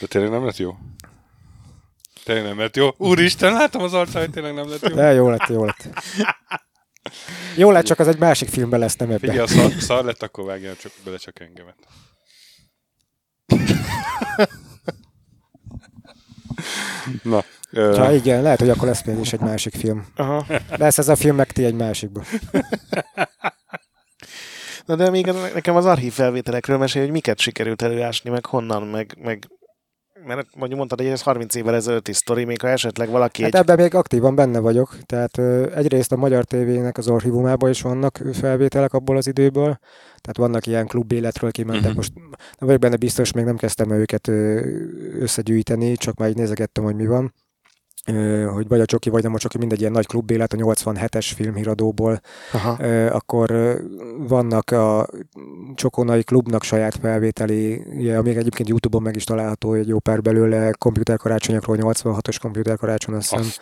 De 0.00 0.06
tényleg 0.06 0.30
nem 0.30 0.44
lett 0.44 0.56
jó? 0.56 0.76
Tényleg 2.24 2.44
nem 2.44 2.58
lett 2.58 2.76
jó? 2.76 2.88
Úristen, 2.96 3.52
látom 3.52 3.82
az 3.82 3.94
arcát, 3.94 4.30
tényleg 4.30 4.54
nem 4.54 4.68
lett 4.68 4.88
jó. 4.88 4.94
De 4.94 5.12
jó 5.12 5.28
lett, 5.28 5.48
jó 5.48 5.64
lett. 5.64 5.88
Jó 7.56 7.70
lett, 7.70 7.84
csak 7.84 7.98
az 7.98 8.08
egy 8.08 8.18
másik 8.18 8.48
filmben 8.48 8.80
lesz, 8.80 8.96
nem 8.96 9.10
ebben. 9.10 9.30
Figyelj, 9.30 9.38
ha 9.38 9.46
szar, 9.46 9.72
szar 9.82 10.04
lett, 10.04 10.22
akkor 10.22 10.44
vágjál 10.44 10.76
csak, 10.76 10.92
bele 11.04 11.16
csak 11.16 11.40
engemet. 11.40 11.76
Na. 17.22 17.44
Ha 17.72 18.12
igen, 18.12 18.42
lehet, 18.42 18.58
hogy 18.58 18.70
akkor 18.70 18.88
lesz 18.88 19.04
még 19.04 19.18
is 19.18 19.32
egy 19.32 19.40
másik 19.40 19.74
film. 19.74 20.06
Aha. 20.16 20.46
Lesz 20.68 20.98
ez 20.98 21.08
a 21.08 21.16
film, 21.16 21.36
meg 21.36 21.52
ti 21.52 21.64
egy 21.64 21.74
másikban. 21.74 22.24
Na 24.84 24.96
de 24.96 25.10
még 25.10 25.26
nekem 25.54 25.76
az 25.76 25.86
archív 25.86 26.12
felvételekről 26.12 26.78
mesélj, 26.78 27.04
hogy 27.04 27.14
miket 27.14 27.38
sikerült 27.38 27.82
előásni, 27.82 28.30
meg 28.30 28.46
honnan, 28.46 28.82
meg, 28.82 29.16
meg 29.22 29.48
mert 30.26 30.46
mondjuk 30.54 30.78
mondtad, 30.78 31.00
hogy 31.00 31.08
ez 31.08 31.22
30 31.22 31.54
évvel 31.54 31.74
ezelőtti 31.74 32.12
sztori, 32.12 32.44
még 32.44 32.60
ha 32.60 32.68
esetleg 32.68 33.08
valaki 33.08 33.42
hát 33.42 33.54
egy... 33.54 33.60
ebben 33.60 33.76
még 33.76 33.94
aktívan 33.94 34.34
benne 34.34 34.58
vagyok, 34.58 34.96
tehát 35.06 35.38
egyrészt 35.74 36.12
a 36.12 36.16
Magyar 36.16 36.44
TV-nek 36.44 36.98
az 36.98 37.08
archívumában 37.08 37.70
is 37.70 37.82
vannak 37.82 38.20
felvételek 38.32 38.92
abból 38.92 39.16
az 39.16 39.26
időből, 39.26 39.78
tehát 40.20 40.36
vannak 40.36 40.66
ilyen 40.66 40.86
klub 40.86 41.12
életről 41.12 41.50
kimentek, 41.50 41.82
uh-huh. 41.82 41.96
most 41.96 42.12
nem 42.14 42.30
vagyok 42.58 42.80
benne 42.80 42.96
biztos, 42.96 43.32
még 43.32 43.44
nem 43.44 43.56
kezdtem 43.56 43.90
őket 43.90 44.28
összegyűjteni, 45.18 45.96
csak 45.96 46.16
már 46.16 46.28
így 46.28 46.36
nézegettem, 46.36 46.84
hogy 46.84 46.96
mi 46.96 47.06
van. 47.06 47.34
Hogy 48.52 48.68
vagy 48.68 48.80
a 48.80 48.84
Csoki, 48.84 49.10
vagy 49.10 49.22
nem 49.22 49.34
a 49.34 49.38
Csoki, 49.38 49.58
mindegy 49.58 49.80
ilyen 49.80 49.92
nagy 49.92 50.06
klubélet 50.06 50.52
a 50.52 50.56
87-es 50.56 51.30
filmhíradóból, 51.34 52.20
Aha. 52.52 52.70
Akkor 53.06 53.76
vannak 54.18 54.70
a 54.70 55.08
Csokonai 55.74 56.22
klubnak 56.22 56.62
saját 56.62 56.96
felvételi, 56.96 57.82
ami 58.16 58.36
egyébként 58.36 58.68
Youtube-on 58.68 59.02
meg 59.02 59.16
is 59.16 59.24
található 59.24 59.72
egy 59.72 59.88
jó 59.88 59.98
pár 59.98 60.22
belőle, 60.22 60.70
komputerkarácsonyokról, 60.78 61.76
86-os 61.80 62.36
komputerkarácsony, 62.40 63.14
azt 63.14 63.30
hiszem. 63.30 63.46
Azt. 63.46 63.60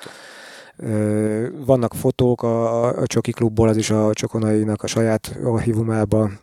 Vannak 1.66 1.94
fotók 1.94 2.42
a, 2.42 2.84
a 2.86 3.07
Csoki 3.07 3.30
klubból, 3.30 3.68
az 3.68 3.76
is 3.76 3.90
a 3.90 4.12
Csokonainak 4.12 4.82
a 4.82 4.86
saját 4.86 5.36
archívumában. 5.44 6.40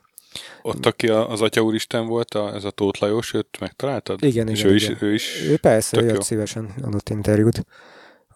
Ott, 0.62 0.86
aki 0.86 1.08
az 1.08 1.42
Atya 1.42 1.62
Úristen 1.62 2.06
volt, 2.06 2.34
a, 2.34 2.54
ez 2.54 2.64
a 2.64 2.70
Tóth 2.70 3.02
Lajos, 3.02 3.34
őt 3.34 3.58
megtaláltad? 3.60 4.24
Igen, 4.24 4.48
És 4.48 4.60
igen, 4.60 4.72
ő, 4.72 4.76
igen. 4.76 4.92
Is, 4.92 5.02
ő 5.02 5.14
is... 5.14 5.44
Ő 5.50 5.58
persze, 5.58 5.98
ő 5.98 6.06
jó. 6.06 6.08
jött 6.08 6.22
szívesen 6.22 6.74
adott 6.82 7.10
interjút, 7.10 7.66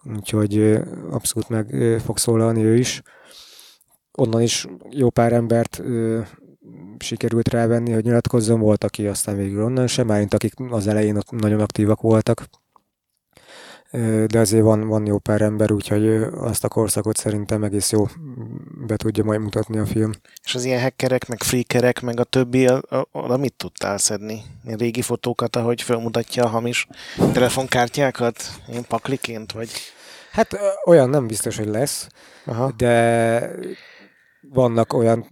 úgyhogy 0.04 0.78
abszolút 1.10 1.48
meg 1.48 1.74
fog 2.04 2.18
szólalni 2.18 2.64
ő 2.64 2.76
is. 2.76 3.02
Onnan 4.12 4.42
is 4.42 4.66
jó 4.90 5.10
pár 5.10 5.32
embert 5.32 5.82
sikerült 6.98 7.48
rávenni, 7.48 7.92
hogy 7.92 8.04
nyilatkozzon, 8.04 8.60
volt, 8.60 8.84
aki 8.84 9.06
aztán 9.06 9.36
végül 9.36 9.64
onnan 9.64 9.86
sem, 9.86 10.06
mármint 10.06 10.34
akik 10.34 10.54
az 10.70 10.86
elején 10.86 11.16
ott 11.16 11.30
nagyon 11.30 11.60
aktívak 11.60 12.00
voltak. 12.00 12.44
De 14.26 14.38
azért 14.38 14.62
van, 14.62 14.86
van 14.88 15.06
jó 15.06 15.18
pár 15.18 15.40
ember, 15.42 15.72
úgyhogy 15.72 16.06
azt 16.34 16.64
a 16.64 16.68
korszakot 16.68 17.16
szerintem 17.16 17.62
egész 17.64 17.90
jó 17.92 18.06
be 18.86 18.96
tudja 18.96 19.24
majd 19.24 19.40
mutatni 19.40 19.78
a 19.78 19.86
film. 19.86 20.10
És 20.44 20.54
az 20.54 20.64
ilyen 20.64 20.80
hackerek, 20.80 21.28
meg 21.28 21.42
freakerek, 21.42 22.00
meg 22.00 22.20
a 22.20 22.24
többi, 22.24 22.66
a- 22.66 22.82
a- 22.88 23.08
oda 23.12 23.36
mit 23.36 23.54
tudtál 23.56 23.98
szedni? 23.98 24.42
Ilyen 24.64 24.78
régi 24.78 25.02
fotókat, 25.02 25.56
ahogy 25.56 25.82
felmutatja 25.82 26.44
a 26.44 26.48
hamis 26.48 26.86
telefonkártyákat? 27.32 28.42
Ilyen 28.68 28.84
pakliként, 28.88 29.52
vagy? 29.52 29.70
Hát 30.30 30.58
olyan 30.84 31.10
nem 31.10 31.26
biztos, 31.26 31.56
hogy 31.56 31.68
lesz, 31.68 32.06
Aha. 32.44 32.72
de 32.76 33.50
vannak 34.40 34.92
olyan 34.92 35.26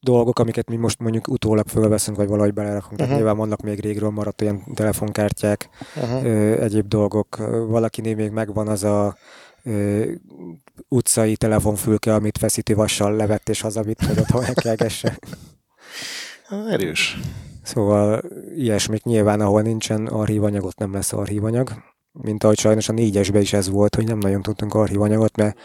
dolgok, 0.00 0.38
amiket 0.38 0.68
mi 0.68 0.76
most 0.76 0.98
mondjuk 1.00 1.28
utólag 1.28 1.68
fölveszünk, 1.68 2.16
vagy 2.16 2.28
valahogy 2.28 2.52
belerakunk. 2.54 2.96
Tehát 2.96 3.06
Mhm. 3.10 3.20
nyilván 3.20 3.36
vannak 3.38 3.60
még 3.60 3.80
régről 3.80 4.10
maradt 4.10 4.40
olyan 4.42 4.62
telefonkártyák, 4.74 5.68
Aha. 5.96 6.24
ö, 6.24 6.62
egyéb 6.62 6.88
dolgok. 6.88 7.36
Valakinél 7.68 8.14
még 8.14 8.30
megvan 8.30 8.68
az 8.68 8.84
a 8.84 9.16
ö, 9.64 10.04
utcai 10.88 11.36
telefonfülke, 11.36 12.14
amit 12.14 12.38
feszíti 12.38 12.72
vassal 12.72 13.16
levett 13.16 13.48
és 13.48 13.60
hazavitt, 13.60 14.02
hogy 14.04 14.18
otthon 14.18 14.44
elkelgesse. 14.44 15.18
Ah, 16.50 16.72
Erős. 16.72 17.18
Szóval 17.62 18.22
ilyesmik 18.56 19.02
nyilván, 19.02 19.40
ahol 19.40 19.62
nincsen 19.62 20.06
archívanyag, 20.06 20.64
ott 20.64 20.78
nem 20.78 20.92
lesz 20.92 21.12
archívanyag. 21.12 21.70
Mint 22.12 22.44
ahogy 22.44 22.58
sajnos 22.58 22.88
a 22.88 22.92
négyesben 22.92 23.40
is 23.42 23.52
ez 23.52 23.68
volt, 23.68 23.94
hogy 23.94 24.04
nem 24.06 24.18
nagyon 24.18 24.42
tudtunk 24.42 24.74
archívanyagot, 24.74 25.36
mert 25.36 25.58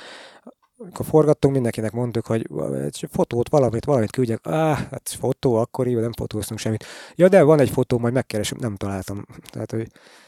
amikor 0.84 1.05
forgattunk, 1.05 1.53
mindenkinek 1.53 1.91
mondtuk, 1.91 2.25
hogy 2.25 2.47
egy 2.86 3.07
fotót, 3.11 3.49
valamit, 3.49 3.86
valamit 3.86 4.11
küldjek. 4.11 4.39
Á, 4.43 4.73
hát 4.73 5.15
fotó, 5.19 5.55
akkor 5.55 5.88
így 5.88 5.95
nem 5.95 6.11
fotóztunk 6.11 6.59
semmit. 6.59 6.86
Ja, 7.15 7.27
de 7.27 7.43
van 7.43 7.59
egy 7.59 7.69
fotó, 7.69 7.97
majd 7.97 8.13
megkeresem, 8.13 8.57
nem 8.61 8.75
találtam. 8.75 9.25
Tehát, 9.49 9.71
hogy 9.71 9.88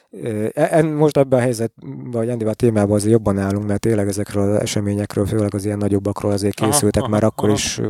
ö, 0.09 0.47
en, 0.53 0.85
most 0.85 1.17
ebben 1.17 1.39
a 1.39 1.41
helyzetben, 1.41 2.11
vagy 2.11 2.29
ennél 2.29 2.47
a 2.47 2.53
témában 2.53 2.95
azért 2.95 3.11
jobban 3.11 3.37
állunk, 3.37 3.67
mert 3.67 3.79
tényleg 3.79 4.07
ezekről 4.07 4.51
az 4.51 4.61
eseményekről, 4.61 5.25
főleg 5.25 5.53
az 5.53 5.65
ilyen 5.65 5.77
nagyobbakról 5.77 6.31
azért 6.31 6.59
Aha, 6.59 6.69
készültek 6.69 7.01
aha, 7.01 7.11
már 7.11 7.23
akkor 7.23 7.49
aha. 7.49 7.57
is 7.57 7.81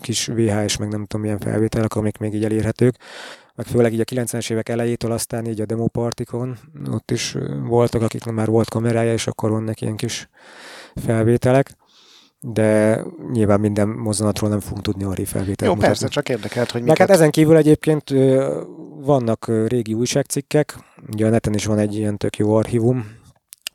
kis 0.00 0.26
VHS, 0.26 0.76
meg 0.76 0.88
nem 0.88 1.04
tudom 1.04 1.20
milyen 1.20 1.38
felvételek, 1.38 1.94
amik 1.94 2.18
még 2.18 2.34
így 2.34 2.44
elérhetők 2.44 2.96
meg 3.56 3.66
főleg 3.66 3.92
így 3.92 4.00
a 4.00 4.04
90-es 4.04 4.50
évek 4.50 4.68
elejétől 4.68 5.12
aztán 5.12 5.46
így 5.46 5.60
a 5.60 5.66
demopartikon, 5.66 6.58
ott 6.90 7.10
is 7.10 7.36
voltak, 7.68 8.02
akiknek 8.02 8.34
már 8.34 8.46
volt 8.46 8.68
kamerája, 8.68 9.12
és 9.12 9.26
akkor 9.26 9.50
vannak 9.50 9.80
ilyen 9.80 9.96
kis 9.96 10.28
felvételek, 10.94 11.76
de 12.46 13.02
nyilván 13.32 13.60
minden 13.60 13.88
mozzanatról 13.88 14.50
nem 14.50 14.60
fogunk 14.60 14.82
tudni 14.82 15.04
arra 15.04 15.26
felvételt 15.26 15.60
Jó, 15.60 15.66
mutatni. 15.68 15.86
persze, 15.86 16.08
csak 16.08 16.28
érdekelt, 16.28 16.70
hogy 16.70 16.80
Meg 16.80 16.90
miket... 16.90 17.08
hát 17.08 17.16
ezen 17.16 17.30
kívül 17.30 17.56
egyébként 17.56 18.10
vannak 19.00 19.50
régi 19.66 19.94
újságcikkek, 19.94 20.78
ugye 21.12 21.26
a 21.26 21.30
neten 21.30 21.54
is 21.54 21.64
van 21.64 21.78
egy 21.78 21.94
ilyen 21.94 22.16
tök 22.16 22.36
jó 22.36 22.54
archívum, 22.54 23.06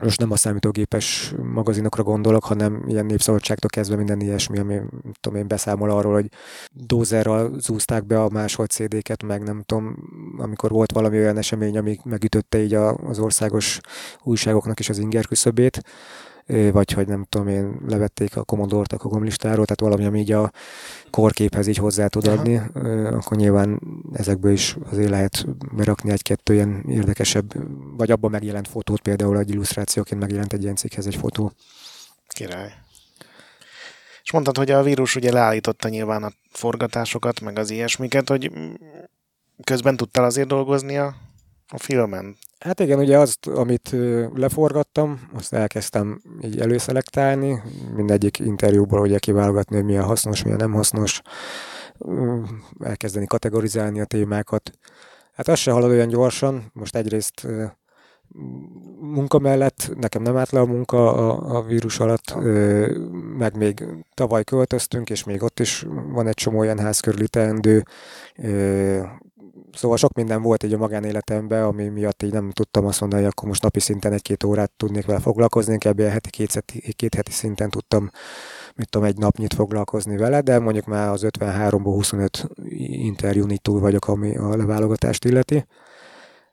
most 0.03 0.19
nem 0.19 0.31
a 0.31 0.35
számítógépes 0.35 1.33
magazinokra 1.53 2.03
gondolok, 2.03 2.43
hanem 2.43 2.83
ilyen 2.87 3.05
népszabadságtól 3.05 3.69
kezdve 3.69 3.95
minden 3.95 4.19
ilyesmi, 4.19 4.59
ami 4.59 4.79
tudom 5.19 5.39
én 5.39 5.47
beszámol 5.47 5.89
arról, 5.89 6.13
hogy 6.13 6.27
dózerral 6.71 7.59
zúzták 7.59 8.05
be 8.05 8.21
a 8.21 8.29
másolt 8.29 8.71
CD-ket, 8.71 9.23
meg 9.23 9.43
nem 9.43 9.63
tudom, 9.65 9.95
amikor 10.37 10.69
volt 10.69 10.91
valami 10.91 11.17
olyan 11.17 11.37
esemény, 11.37 11.77
ami 11.77 11.97
megütötte 12.03 12.61
így 12.63 12.73
az 12.73 13.19
országos 13.19 13.79
újságoknak 14.23 14.79
is 14.79 14.89
az 14.89 14.97
inger 14.97 15.25
küszöbét, 15.25 15.81
vagy 16.71 16.91
hogy 16.91 17.07
nem 17.07 17.25
tudom 17.29 17.47
én, 17.47 17.79
levették 17.87 18.37
a 18.37 18.43
Commodore-t 18.43 18.93
a 18.93 18.97
komlistáról, 18.97 19.65
tehát 19.65 19.79
valami, 19.79 20.05
ami 20.05 20.19
így 20.19 20.31
a 20.31 20.51
korképhez 21.09 21.67
így 21.67 21.77
hozzá 21.77 22.07
tud 22.07 22.27
Aha. 22.27 22.37
adni, 22.37 22.61
ö, 22.73 23.07
akkor 23.07 23.37
nyilván 23.37 23.81
ezekből 24.13 24.51
is 24.51 24.77
azért 24.91 25.09
lehet 25.09 25.45
berakni 25.75 26.11
egy-kettő 26.11 26.53
ilyen 26.53 26.83
érdekesebb, 26.87 27.53
vagy 27.97 28.11
abban 28.11 28.31
megjelent 28.31 28.67
fotót, 28.67 29.01
például 29.01 29.37
egy 29.37 29.49
illusztrációként 29.49 30.21
megjelent 30.21 30.53
egy 30.53 30.63
ilyen 30.63 30.75
cikkhez 30.75 31.07
egy 31.07 31.15
fotó. 31.15 31.51
Király. 32.27 32.73
És 34.23 34.31
mondtad, 34.31 34.57
hogy 34.57 34.71
a 34.71 34.83
vírus 34.83 35.15
ugye 35.15 35.31
leállította 35.31 35.89
nyilván 35.89 36.23
a 36.23 36.31
forgatásokat, 36.51 37.41
meg 37.41 37.57
az 37.59 37.69
ilyesmiket, 37.69 38.29
hogy 38.29 38.51
közben 39.63 39.97
tudtál 39.97 40.23
azért 40.23 40.47
dolgozni 40.47 40.97
a, 40.97 41.15
a 41.71 41.77
filmen. 41.77 42.37
Hát 42.59 42.79
igen, 42.79 42.99
ugye 42.99 43.17
azt, 43.17 43.47
amit 43.47 43.95
leforgattam, 44.33 45.29
azt 45.33 45.53
elkezdtem 45.53 46.21
így 46.41 46.59
előszelektálni, 46.59 47.61
mindegyik 47.95 48.39
interjúból 48.39 48.99
ugye 48.99 49.19
kiválogatni, 49.19 49.75
hogy 49.75 49.85
mi 49.85 49.97
a 49.97 50.03
hasznos, 50.03 50.43
mi 50.43 50.51
a 50.51 50.55
nem 50.55 50.73
hasznos, 50.73 51.21
elkezdeni 52.79 53.25
kategorizálni 53.25 54.01
a 54.01 54.05
témákat. 54.05 54.71
Hát 55.33 55.47
az 55.47 55.59
se 55.59 55.71
halad 55.71 55.89
olyan 55.89 56.07
gyorsan, 56.07 56.71
most 56.73 56.95
egyrészt 56.95 57.47
munka 58.99 59.39
mellett, 59.39 59.91
nekem 59.95 60.21
nem 60.21 60.37
állt 60.37 60.49
le 60.49 60.59
a 60.59 60.65
munka 60.65 61.13
a, 61.13 61.57
a 61.57 61.63
vírus 61.63 61.99
alatt, 61.99 62.35
meg 63.37 63.57
még 63.57 63.83
tavaly 64.13 64.43
költöztünk, 64.43 65.09
és 65.09 65.23
még 65.23 65.43
ott 65.43 65.59
is 65.59 65.85
van 65.89 66.27
egy 66.27 66.33
csomó 66.33 66.59
olyan 66.59 66.79
ház 66.79 66.99
körüli 66.99 67.27
teendő, 67.27 67.83
Szóval 69.73 69.97
sok 69.97 70.13
minden 70.13 70.41
volt 70.41 70.63
így 70.63 70.73
a 70.73 70.77
magánéletemben, 70.77 71.63
ami 71.63 71.87
miatt 71.87 72.23
így 72.23 72.31
nem 72.31 72.51
tudtam 72.51 72.85
azt 72.85 72.99
mondani, 72.99 73.21
hogy 73.21 73.31
akkor 73.31 73.47
most 73.47 73.61
napi 73.61 73.79
szinten 73.79 74.13
egy-két 74.13 74.43
órát 74.43 74.71
tudnék 74.71 75.05
vele 75.05 75.19
foglalkozni, 75.19 75.73
inkább 75.73 75.99
ilyen 75.99 76.11
heti, 76.11 76.29
két, 76.29 76.63
két 76.95 77.15
heti 77.15 77.31
szinten 77.31 77.69
tudtam, 77.69 78.09
mit 78.75 78.89
tudom, 78.89 79.07
egy 79.07 79.17
napnyit 79.17 79.53
foglalkozni 79.53 80.17
vele, 80.17 80.41
de 80.41 80.59
mondjuk 80.59 80.85
már 80.85 81.09
az 81.09 81.25
53-ból 81.27 81.81
25 81.83 82.47
interjún 82.87 83.51
így 83.51 83.61
túl 83.61 83.79
vagyok, 83.79 84.07
ami 84.07 84.37
a 84.37 84.55
leválogatást 84.55 85.25
illeti. 85.25 85.65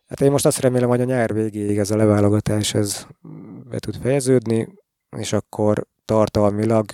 Hát 0.06 0.20
én 0.20 0.30
most 0.30 0.46
azt 0.46 0.60
remélem, 0.60 0.88
hogy 0.88 1.00
a 1.00 1.04
nyár 1.04 1.34
végéig 1.34 1.78
ez 1.78 1.90
a 1.90 1.96
leválogatás 1.96 2.74
ez 2.74 3.06
be 3.68 3.78
tud 3.78 3.96
fejeződni, 4.00 4.68
és 5.16 5.32
akkor 5.32 5.86
tartalmilag 6.04 6.84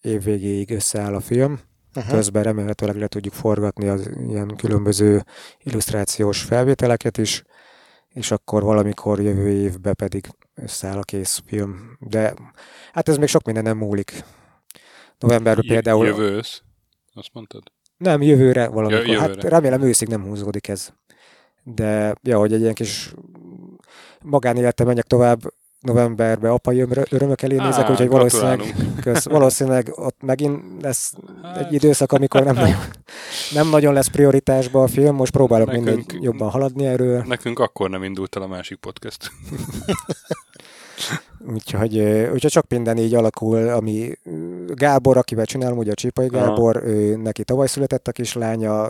év 0.00 0.22
végéig 0.22 0.70
összeáll 0.70 1.14
a 1.14 1.20
film 1.20 1.60
Uh-huh. 1.96 2.14
közben 2.14 2.42
remélhetőleg 2.42 2.96
le 2.96 3.06
tudjuk 3.06 3.34
forgatni 3.34 3.88
az 3.88 4.10
ilyen 4.28 4.56
különböző 4.56 5.24
illusztrációs 5.62 6.42
felvételeket 6.42 7.18
is, 7.18 7.42
és 8.08 8.30
akkor 8.30 8.62
valamikor 8.62 9.20
jövő 9.20 9.48
évben 9.48 9.94
pedig 9.94 10.28
összeáll 10.54 10.98
a 10.98 11.02
kész 11.02 11.42
film. 11.46 11.96
De 12.00 12.34
hát 12.92 13.08
ez 13.08 13.16
még 13.16 13.28
sok 13.28 13.44
minden 13.44 13.62
nem 13.62 13.76
múlik. 13.76 14.24
Novemberben 15.18 15.64
J- 15.64 15.70
például... 15.72 16.06
Jövő 16.06 16.30
ősz. 16.30 16.62
Azt 17.12 17.30
mondtad? 17.32 17.62
Nem, 17.96 18.22
jövőre 18.22 18.68
valamikor. 18.68 19.06
Ja, 19.06 19.18
Hát 19.20 19.28
jövőre. 19.28 19.48
remélem 19.48 19.82
őszig 19.82 20.08
nem 20.08 20.22
húzódik 20.24 20.68
ez. 20.68 20.88
De 21.62 22.14
ja, 22.22 22.38
hogy 22.38 22.52
egy 22.52 22.60
ilyen 22.60 22.74
kis 22.74 23.14
magánéletem 24.22 24.86
menjek 24.86 25.04
tovább, 25.04 25.40
novemberben 25.80 26.50
apai 26.50 26.80
öröm- 26.80 27.12
örömök 27.12 27.42
elé 27.42 27.56
nézek, 27.56 27.84
Á, 27.84 27.90
úgyhogy 27.90 28.08
valószínűleg, 28.08 28.74
kösz, 29.02 29.24
valószínűleg 29.24 29.92
ott 29.94 30.22
megint 30.22 30.62
lesz 30.82 31.12
Hát, 31.42 31.56
egy 31.56 31.72
időszak, 31.72 32.12
amikor 32.12 32.42
nem 32.44 32.54
nagyon, 32.54 32.76
nem 33.54 33.68
nagyon 33.68 33.92
lesz 33.92 34.08
prioritásba 34.08 34.82
a 34.82 34.86
film, 34.86 35.14
most 35.14 35.32
próbálok 35.32 35.66
Nekünk- 35.66 35.86
mindig 35.86 36.22
jobban 36.22 36.50
haladni 36.50 36.86
erről, 36.86 37.24
Nekünk 37.26 37.58
akkor 37.58 37.90
nem 37.90 38.02
indult 38.02 38.36
el 38.36 38.42
a 38.42 38.46
másik 38.46 38.76
podcast. 38.78 39.30
úgyhogy, 41.54 41.98
úgyhogy 42.32 42.50
sok 42.50 42.64
minden 42.68 42.96
így 42.98 43.14
alakul, 43.14 43.68
ami 43.68 44.12
Gábor, 44.66 45.16
akivel 45.16 45.44
csinálom, 45.46 45.78
ugye 45.78 45.90
a 45.90 45.94
Csipai 45.94 46.28
Aha. 46.32 46.46
Gábor, 46.46 46.82
ő, 46.84 47.16
neki 47.16 47.44
tavaly 47.44 47.66
született 47.66 48.08
a 48.08 48.12
kislánya, 48.12 48.88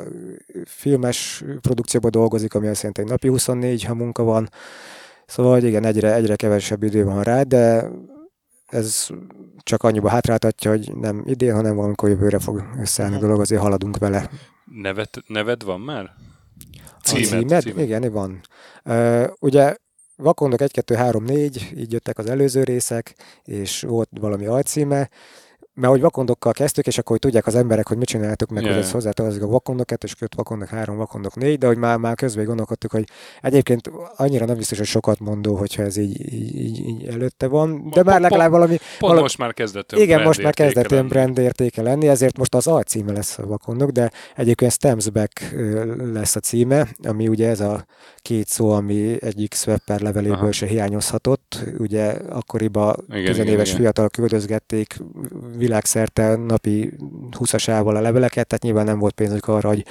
filmes 0.65 1.45
produkcióban 1.61 2.11
dolgozik, 2.11 2.55
ami 2.55 2.67
azt 2.67 2.77
jelenti, 2.79 3.01
hogy 3.01 3.11
napi 3.11 3.29
24, 3.29 3.85
ha 3.85 3.95
munka 3.95 4.23
van, 4.23 4.49
szóval 5.27 5.63
igen, 5.63 5.85
egyre, 5.85 6.15
egyre 6.15 6.37
kevesebb 6.37 6.83
idő 6.83 7.05
van 7.05 7.23
rá, 7.23 7.43
de 7.43 7.91
ez 8.67 9.07
csak 9.63 9.83
annyiba 9.83 10.09
hátráltatja, 10.09 10.71
hogy 10.71 10.97
nem 10.97 11.23
idén, 11.25 11.55
hanem 11.55 11.77
valamikor 11.77 12.09
jövőre 12.09 12.39
fog 12.39 12.63
összeállni 12.81 13.17
a 13.17 13.19
dolog, 13.19 13.41
azért 13.41 13.61
haladunk 13.61 13.99
vele. 13.99 14.31
Neved, 14.65 15.09
neved 15.27 15.65
van 15.65 15.81
már? 15.81 16.11
A 16.83 17.01
címed? 17.03 17.67
Igen, 17.77 18.13
van. 18.13 18.41
Uh, 18.85 19.27
ugye 19.41 19.77
Vakondok 20.17 20.61
1, 20.61 20.73
2, 20.73 20.95
3, 20.95 21.25
4, 21.25 21.73
így 21.77 21.93
jöttek 21.93 22.19
az 22.19 22.27
előző 22.27 22.63
részek, 22.63 23.15
és 23.45 23.83
volt 23.83 24.09
valami 24.21 24.47
alcíme, 24.47 25.11
mert 25.77 25.93
hogy 25.93 26.01
vakondokkal 26.01 26.53
kezdtük, 26.53 26.87
és 26.87 26.99
akkor 26.99 27.11
hogy 27.11 27.21
tudják 27.21 27.47
az 27.47 27.55
emberek, 27.55 27.89
hogy 27.89 27.97
mit 27.97 28.09
csináltuk, 28.09 28.51
meg 28.51 28.63
Yeah. 28.63 28.75
hogy 28.75 28.85
ez 28.85 28.91
hozzátartozik 28.91 29.43
a 29.43 29.47
vakondok 29.47 29.87
2, 29.87 30.07
és 30.07 30.15
5 30.21 30.35
vakondok 30.35 30.69
3, 30.69 30.97
vakondok 30.97 31.35
4, 31.35 31.59
de 31.59 31.67
hogy 31.67 31.77
már, 31.77 31.97
már 31.97 32.15
közben 32.15 32.45
gondolkodtuk, 32.45 32.91
hogy 32.91 33.05
egyébként 33.41 33.91
annyira 34.17 34.45
nem 34.45 34.57
biztos, 34.57 34.79
hogy 34.79 34.87
sokat 34.87 35.21
mondó, 35.21 35.55
hogyha 35.55 35.83
ez 35.83 35.97
így, 35.97 36.35
így, 36.35 36.79
így, 36.79 37.07
előtte 37.07 37.47
van, 37.47 37.91
de 37.91 38.03
már 38.03 38.21
legalább 38.21 38.51
valami, 38.51 38.77
Pont 38.77 39.01
valami 39.01 39.21
most 39.21 39.39
már 39.39 39.55
kezdett 39.55 39.93
igen, 39.93 40.23
most 40.23 40.43
már 40.43 40.55
kezdett 40.55 40.93
olyan 40.93 41.09
brand 41.09 41.39
értéke 41.39 41.83
lenni, 41.83 42.09
ezért 42.09 42.39
most 42.39 42.55
az 42.55 42.67
alcíme 42.67 43.13
lesz 43.13 43.39
a 43.39 43.47
vakondok, 43.47 43.91
de 43.91 44.11
egyébként 44.37 44.73
Stems 44.73 45.11
Back 45.11 45.55
lesz 46.13 46.37
a 46.37 46.41
címe, 46.41 46.89
ami 47.03 47.29
ugye 47.29 47.49
ez 47.49 47.61
a 47.61 47.87
két 48.27 48.49
szó, 48.49 48.71
ami 48.71 49.23
egyik 49.23 49.55
Swepper 49.55 50.01
leveléből 50.01 50.37
Aha. 50.37 50.53
se 50.53 50.67
hiányozhatott. 50.67 51.59
Ugye 51.79 52.07
akkoriban 52.29 53.05
tizenéves 53.09 53.73
fiatal 53.73 54.09
küldözgették 54.09 54.97
világszerte 55.67 56.37
napi 56.37 56.93
20-asával 57.31 57.97
a 57.97 58.01
leveleket, 58.01 58.47
tehát 58.47 58.63
nyilván 58.63 58.85
nem 58.85 58.99
volt 58.99 59.15
pénzük 59.15 59.49
arra, 59.49 59.69
hogy 59.69 59.85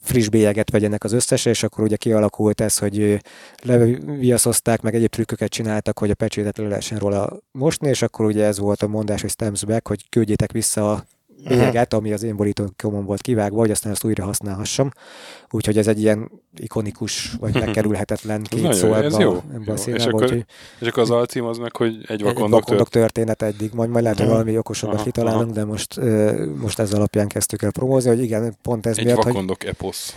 friss 0.00 0.28
bélyeget 0.28 0.70
vegyenek 0.70 1.04
az 1.04 1.12
összesre, 1.12 1.50
és 1.50 1.62
akkor 1.62 1.84
ugye 1.84 1.96
kialakult 1.96 2.60
ez, 2.60 2.78
hogy 2.78 3.20
leviaszozták, 3.62 4.80
meg 4.80 4.94
egyéb 4.94 5.10
trükköket 5.10 5.50
csináltak, 5.50 5.98
hogy 5.98 6.10
a 6.10 6.14
pecsétet 6.14 6.58
le 6.58 6.68
lehessen 6.68 6.98
róla 6.98 7.40
mosni, 7.52 7.88
és 7.88 8.02
akkor 8.02 8.26
ugye 8.26 8.44
ez 8.44 8.58
volt 8.58 8.82
a 8.82 8.86
mondás, 8.86 9.20
hogy 9.20 9.30
stems 9.30 9.64
back, 9.64 9.88
hogy 9.88 10.08
küldjétek 10.08 10.52
vissza 10.52 10.92
a 10.92 11.04
bélyeget, 11.44 11.94
ami 11.94 12.12
az 12.12 12.22
én 12.22 12.36
borítókomon 12.36 13.04
volt 13.04 13.20
kivágva, 13.20 13.58
hogy 13.58 13.70
aztán 13.70 13.92
ezt 13.92 14.04
újra 14.04 14.24
használhassam. 14.24 14.90
Úgyhogy 15.50 15.78
ez 15.78 15.86
egy 15.86 16.00
ilyen 16.00 16.30
ikonikus, 16.56 17.32
vagy 17.40 17.54
megkerülhetetlen 17.54 18.42
két 18.42 18.72
szó 18.72 18.86
jó, 18.86 18.94
ez 18.94 19.12
ebbe, 19.12 19.22
jó. 19.22 19.32
a, 19.32 19.42
ebbe 19.54 19.72
a 19.72 19.74
És 19.74 19.80
színába, 19.80 20.08
akkor 20.08 20.22
úgyhogy 20.22 20.44
És 20.80 20.86
akkor 20.86 21.02
az 21.02 21.10
alcím 21.10 21.44
az 21.44 21.58
meg, 21.58 21.76
hogy 21.76 21.94
egy 22.08 22.10
egy 22.10 22.22
vakondok 22.22 22.60
vakondok 22.60 22.88
történet 22.88 23.42
eddig, 23.42 23.70
majd, 23.74 23.90
majd 23.90 24.02
lehet, 24.02 24.18
hogy 24.18 24.28
valami 24.28 24.58
okosabbat 24.58 25.02
kitalálunk, 25.02 25.52
de 25.52 25.64
most, 25.64 26.00
most 26.56 26.78
ez 26.78 26.92
alapján 26.92 27.28
kezdtük 27.28 27.62
el 27.62 27.70
promózni, 27.70 28.10
hogy 28.10 28.22
igen, 28.22 28.56
pont 28.62 28.86
ez 28.86 28.98
Egy 28.98 29.04
miatt, 29.04 29.16
hogy 29.16 29.26
vakondok 29.26 29.64
eposz. 29.64 30.14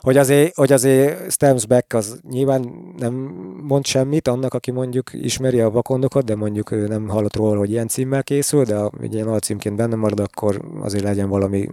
Hogy 0.00 0.16
azért, 0.16 0.54
hogy 0.54 0.72
azért 0.72 1.32
Stems 1.32 1.66
Back 1.66 1.92
az 1.92 2.20
nyilván 2.28 2.92
nem 2.96 3.14
mond 3.62 3.86
semmit 3.86 4.28
annak, 4.28 4.54
aki 4.54 4.70
mondjuk 4.70 5.10
ismeri 5.12 5.60
a 5.60 5.70
vakondokat, 5.70 6.24
de 6.24 6.34
mondjuk 6.34 6.70
ő 6.70 6.86
nem 6.86 7.08
hallott 7.08 7.36
róla, 7.36 7.58
hogy 7.58 7.70
ilyen 7.70 7.88
címmel 7.88 8.22
készül, 8.22 8.64
de 8.64 8.90
egy 9.00 9.14
ilyen 9.14 9.28
alcímként 9.28 9.76
benne 9.76 9.96
marad, 9.96 10.20
akkor 10.20 10.64
azért 10.80 11.04
legyen 11.04 11.28
valami, 11.28 11.68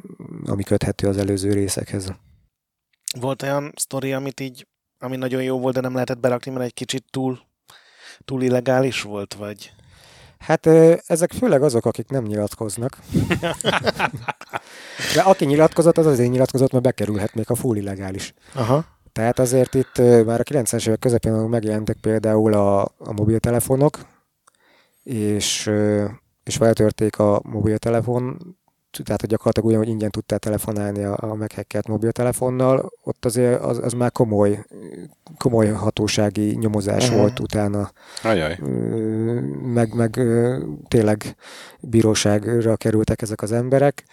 ami 0.45 0.63
köthető 0.63 1.07
az 1.07 1.17
előző 1.17 1.53
részekhez. 1.53 2.13
Volt 3.19 3.41
olyan 3.41 3.71
sztori, 3.75 4.13
amit 4.13 4.39
így, 4.39 4.67
ami 4.99 5.15
nagyon 5.15 5.43
jó 5.43 5.59
volt, 5.59 5.73
de 5.73 5.81
nem 5.81 5.93
lehetett 5.93 6.19
berakni, 6.19 6.51
mert 6.51 6.65
egy 6.65 6.73
kicsit 6.73 7.05
túl, 7.09 7.39
túl 8.25 8.41
illegális 8.41 9.01
volt, 9.01 9.33
vagy... 9.33 9.74
Hát 10.39 10.65
ezek 11.05 11.31
főleg 11.31 11.63
azok, 11.63 11.85
akik 11.85 12.09
nem 12.09 12.23
nyilatkoznak. 12.23 12.97
De 15.15 15.21
aki 15.21 15.45
nyilatkozott, 15.45 15.97
az 15.97 16.05
azért 16.05 16.29
nyilatkozott, 16.29 16.71
mert 16.71 16.83
bekerülhet 16.83 17.33
még 17.33 17.45
a 17.47 17.55
full 17.55 17.77
illegális. 17.77 18.33
Aha. 18.53 18.85
Tehát 19.11 19.39
azért 19.39 19.73
itt 19.73 19.97
már 19.97 20.39
a 20.39 20.43
90-es 20.43 20.87
évek 20.87 20.99
közepén 20.99 21.33
megjelentek 21.33 21.97
például 22.01 22.53
a, 22.53 22.81
a 22.81 23.13
mobiltelefonok, 23.15 23.99
és, 25.03 25.71
és 26.43 26.55
feltörték 26.55 27.19
a 27.19 27.41
mobiltelefon, 27.43 28.37
tehát 29.03 29.21
hogy 29.21 29.29
gyakorlatilag 29.29 29.69
ugyanúgy 29.69 29.87
ingyen 29.87 30.11
tudtál 30.11 30.39
telefonálni 30.39 31.03
a, 31.03 31.17
a 31.19 31.33
meghekkelt 31.35 31.87
mobiltelefonnal, 31.87 32.89
ott 33.03 33.25
azért 33.25 33.61
az, 33.61 33.77
az 33.77 33.93
már 33.93 34.11
komoly, 34.11 34.65
komoly 35.37 35.67
hatósági 35.67 36.55
nyomozás 36.55 37.09
Mhm. 37.09 37.17
volt 37.17 37.39
utána, 37.39 37.91
Ajaj. 38.23 38.57
Meg, 39.61 39.93
meg 39.93 40.19
tényleg 40.87 41.35
bíróságra 41.81 42.75
kerültek 42.75 43.21
ezek 43.21 43.41
az 43.41 43.51
emberek. 43.51 44.03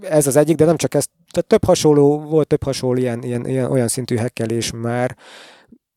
Ez 0.00 0.26
az 0.26 0.36
egyik, 0.36 0.56
de 0.56 0.64
nem 0.64 0.76
csak 0.76 0.94
ez, 0.94 1.04
tehát 1.30 1.48
több 1.48 1.64
hasonló, 1.64 2.20
volt 2.20 2.46
több 2.48 2.62
hasonló 2.62 2.96
ilyen, 3.00 3.22
ilyen, 3.22 3.46
ilyen 3.46 3.70
olyan 3.70 3.88
szintű 3.88 4.16
hekkelés 4.16 4.70
már, 4.70 5.16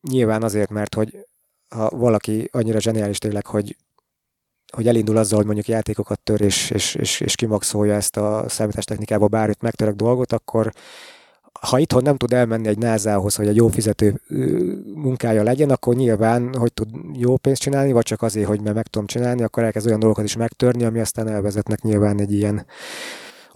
nyilván 0.10 0.44
azért, 0.44 0.70
mert 0.70 0.94
hogy 0.96 1.18
ha 1.76 1.90
valaki 1.90 2.50
annyira 2.52 2.80
zseniális 2.80 3.18
tényleg, 3.18 3.46
hogy 3.46 3.76
hogy 4.76 4.88
elindul 4.88 5.18
azzal, 5.18 5.38
hogy 5.38 5.46
mondjuk 5.46 5.68
játékokat 5.68 6.20
tör, 6.20 6.42
és, 6.42 6.70
és, 6.70 6.96
és, 6.96 7.20
és 7.20 7.36
kimaxolja 7.36 7.94
ezt 7.94 8.18
a 8.18 8.46
számítástechnikába 8.48 9.28
bármit 9.28 9.62
megtörök 9.62 9.96
dolgot, 9.96 10.32
akkor 10.32 10.72
ha 11.62 11.80
itthon 11.80 12.04
nem 12.04 12.18
tud 12.18 12.34
elmenni 12.34 12.68
egy 12.68 12.78
názához, 12.78 13.36
hogy 13.36 13.48
egy 13.48 13.56
jó 13.56 13.68
fizető 13.68 14.22
munkája 14.96 15.44
legyen, 15.44 15.70
akkor 15.70 15.96
nyilván, 15.96 16.56
hogy 16.56 16.74
tud 16.74 16.88
jó 17.14 17.38
pénzt 17.38 17.62
csinálni, 17.62 17.92
vagy 17.92 18.04
csak 18.04 18.22
azért, 18.22 18.48
hogy 18.48 18.62
mert 18.62 18.76
meg 18.76 18.88
tudom 18.88 19.08
csinálni, 19.08 19.44
akkor 19.44 19.64
elkezd 19.64 19.88
olyan 19.88 20.00
dolgokat 20.00 20.26
is 20.26 20.36
megtörni, 20.36 20.84
ami 20.84 21.00
aztán 21.00 21.28
elvezetnek 21.28 21.82
nyilván 21.82 22.20
egy 22.20 22.34
ilyen 22.34 22.66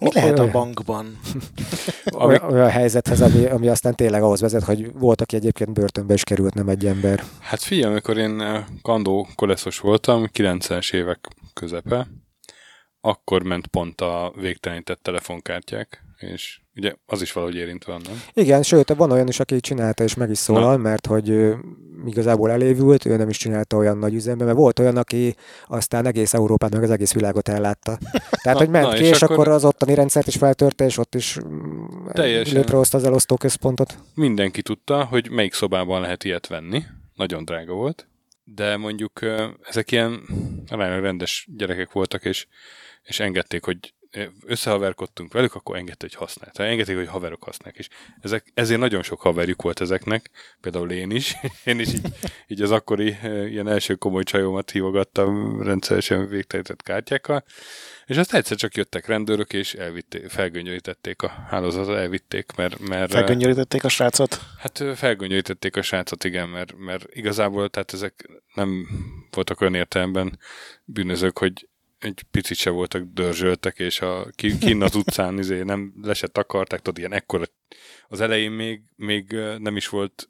Mi 0.02 0.10
lehet 0.12 0.38
a 0.38 0.50
bankban? 0.50 1.18
olyan, 2.26 2.52
olyan 2.52 2.68
helyzethez, 2.68 3.20
ami, 3.20 3.44
ami 3.44 3.68
aztán 3.68 3.94
tényleg 3.94 4.22
ahhoz 4.22 4.40
vezet, 4.40 4.62
hogy 4.62 4.92
volt, 4.92 5.20
aki 5.20 5.36
egyébként 5.36 5.72
börtönbe 5.72 6.14
is 6.14 6.24
került, 6.24 6.54
nem 6.54 6.68
egy 6.68 6.86
ember. 6.86 7.22
Hát 7.40 7.62
figyelj, 7.62 7.90
amikor 7.90 8.18
én 8.18 8.40
eh, 8.40 8.64
kandó 8.82 9.28
koleszos 9.34 9.78
voltam, 9.78 10.28
90-es 10.32 10.94
évek 10.94 11.28
közepe, 11.52 12.06
akkor 13.00 13.42
ment 13.42 13.66
pont 13.66 14.00
a 14.00 14.32
végtelenített 14.36 15.02
telefonkártyák, 15.02 16.04
és 16.18 16.60
ugye 16.74 16.94
az 17.06 17.22
is 17.22 17.32
valahogy 17.32 17.56
érint 17.56 17.84
van, 17.84 18.00
nem? 18.04 18.22
Igen, 18.32 18.62
sőt, 18.62 18.94
van 18.94 19.10
olyan 19.10 19.28
is, 19.28 19.40
aki 19.40 19.60
csinálta 19.60 20.04
és 20.04 20.14
meg 20.14 20.30
is 20.30 20.38
szólal, 20.38 20.76
mert 20.76 21.06
hogy 21.06 21.54
igazából 22.06 22.50
elévült, 22.50 23.04
ő 23.06 23.16
nem 23.16 23.28
is 23.28 23.36
csinálta 23.36 23.76
olyan 23.76 23.98
nagy 23.98 24.14
üzembe, 24.14 24.44
mert 24.44 24.56
volt 24.56 24.78
olyan, 24.78 24.96
aki 24.96 25.34
aztán 25.66 26.06
egész 26.06 26.34
Európát, 26.34 26.72
meg 26.74 26.82
az 26.82 26.90
egész 26.90 27.12
világot 27.12 27.48
ellátta. 27.48 27.98
Tehát, 28.42 28.58
Na, 28.58 28.64
hogy 28.64 28.68
ment 28.68 28.86
na, 28.86 28.92
ki, 28.92 29.02
és 29.04 29.10
és, 29.10 29.22
akkor- 29.22 29.38
akkor 29.38 29.52
az 29.52 29.64
ottani 29.64 29.94
rendszert 29.94 30.26
is 30.26 30.36
feltörte, 30.36 30.84
és 30.84 30.98
ott 30.98 31.14
is 31.14 31.38
mm, 31.44 32.06
Teljesen. 32.12 32.56
létrehozta 32.56 32.98
az 32.98 33.04
elosztóközpontot. 33.04 33.98
Mindenki 34.14 34.62
tudta, 34.62 35.04
hogy 35.04 35.30
melyik 35.30 35.52
szobában 35.54 36.00
lehet 36.00 36.24
ilyet 36.24 36.46
venni. 36.46 36.82
Nagyon 37.14 37.44
drága 37.44 37.72
volt. 37.72 38.06
De 38.44 38.76
mondjuk 38.76 39.20
ezek 39.62 39.90
ilyen 39.92 40.20
rendes 40.76 41.48
gyerekek 41.56 41.92
voltak, 41.92 42.24
és, 42.24 42.46
és 43.02 43.20
engedték, 43.20 43.64
hogy 43.64 43.94
összehaverkodtunk 44.46 45.32
velük, 45.32 45.54
akkor 45.54 45.76
engedték, 45.76 46.10
hogy 46.10 46.18
használják. 46.18 46.56
Tehát 46.56 46.72
engedték, 46.72 46.96
hogy 46.96 47.08
haverok 47.08 47.42
használják. 47.42 47.78
És 47.78 47.88
ezek, 48.20 48.50
ezért 48.54 48.80
nagyon 48.80 49.02
sok 49.02 49.20
haverjuk 49.20 49.62
volt 49.62 49.80
ezeknek, 49.80 50.30
például 50.60 50.90
én 50.90 51.10
is. 51.10 51.36
Én 51.64 51.78
is 51.78 51.88
így, 51.92 52.06
így 52.46 52.62
az 52.62 52.70
akkori 52.70 53.16
eh, 53.22 53.50
ilyen 53.50 53.68
első 53.68 53.94
komoly 53.94 54.22
csajomat 54.22 54.70
hívogattam 54.70 55.62
rendszeresen 55.62 56.28
végtelenített 56.28 56.82
kártyákkal, 56.82 57.44
és 58.06 58.16
aztán 58.16 58.40
egyszer 58.40 58.56
csak 58.56 58.74
jöttek 58.74 59.06
rendőrök, 59.06 59.52
és 59.52 59.74
elvitték, 59.74 60.28
felgöngyölítették 60.28 61.22
a 61.22 61.28
hálózatot, 61.28 61.96
elvitték, 61.96 62.52
mert... 62.56 62.78
mert 62.78 63.14
eh, 63.14 63.18
Felgöngyörítették 63.18 63.84
a 63.84 63.88
srácot? 63.88 64.40
Hát 64.58 64.80
ö, 64.80 64.94
felgöngyölítették 64.94 65.76
a 65.76 65.82
srácot, 65.82 66.24
igen, 66.24 66.48
mert, 66.48 66.74
mert 66.76 67.06
igazából 67.10 67.68
tehát 67.68 67.92
ezek 67.92 68.28
nem 68.54 68.88
voltak 69.30 69.60
olyan 69.60 69.74
értelemben 69.74 70.38
bűnözők, 70.84 71.38
hogy 71.38 71.68
egy 72.02 72.22
picit 72.30 72.56
se 72.56 72.70
voltak 72.70 73.02
dörzsöltek, 73.12 73.78
és 73.78 74.00
a, 74.00 74.26
ki- 74.34 74.58
kinn 74.58 74.82
az 74.82 74.94
utcán 74.94 75.38
izé, 75.38 75.62
nem 75.62 75.92
le 76.02 76.14
se 76.14 76.26
takarták, 76.26 76.80
tudod, 76.80 76.98
ilyen 76.98 77.12
ekkora. 77.12 77.44
Az 78.08 78.20
elején 78.20 78.50
még, 78.50 78.80
még 78.96 79.32
nem 79.58 79.76
is 79.76 79.88
volt 79.88 80.28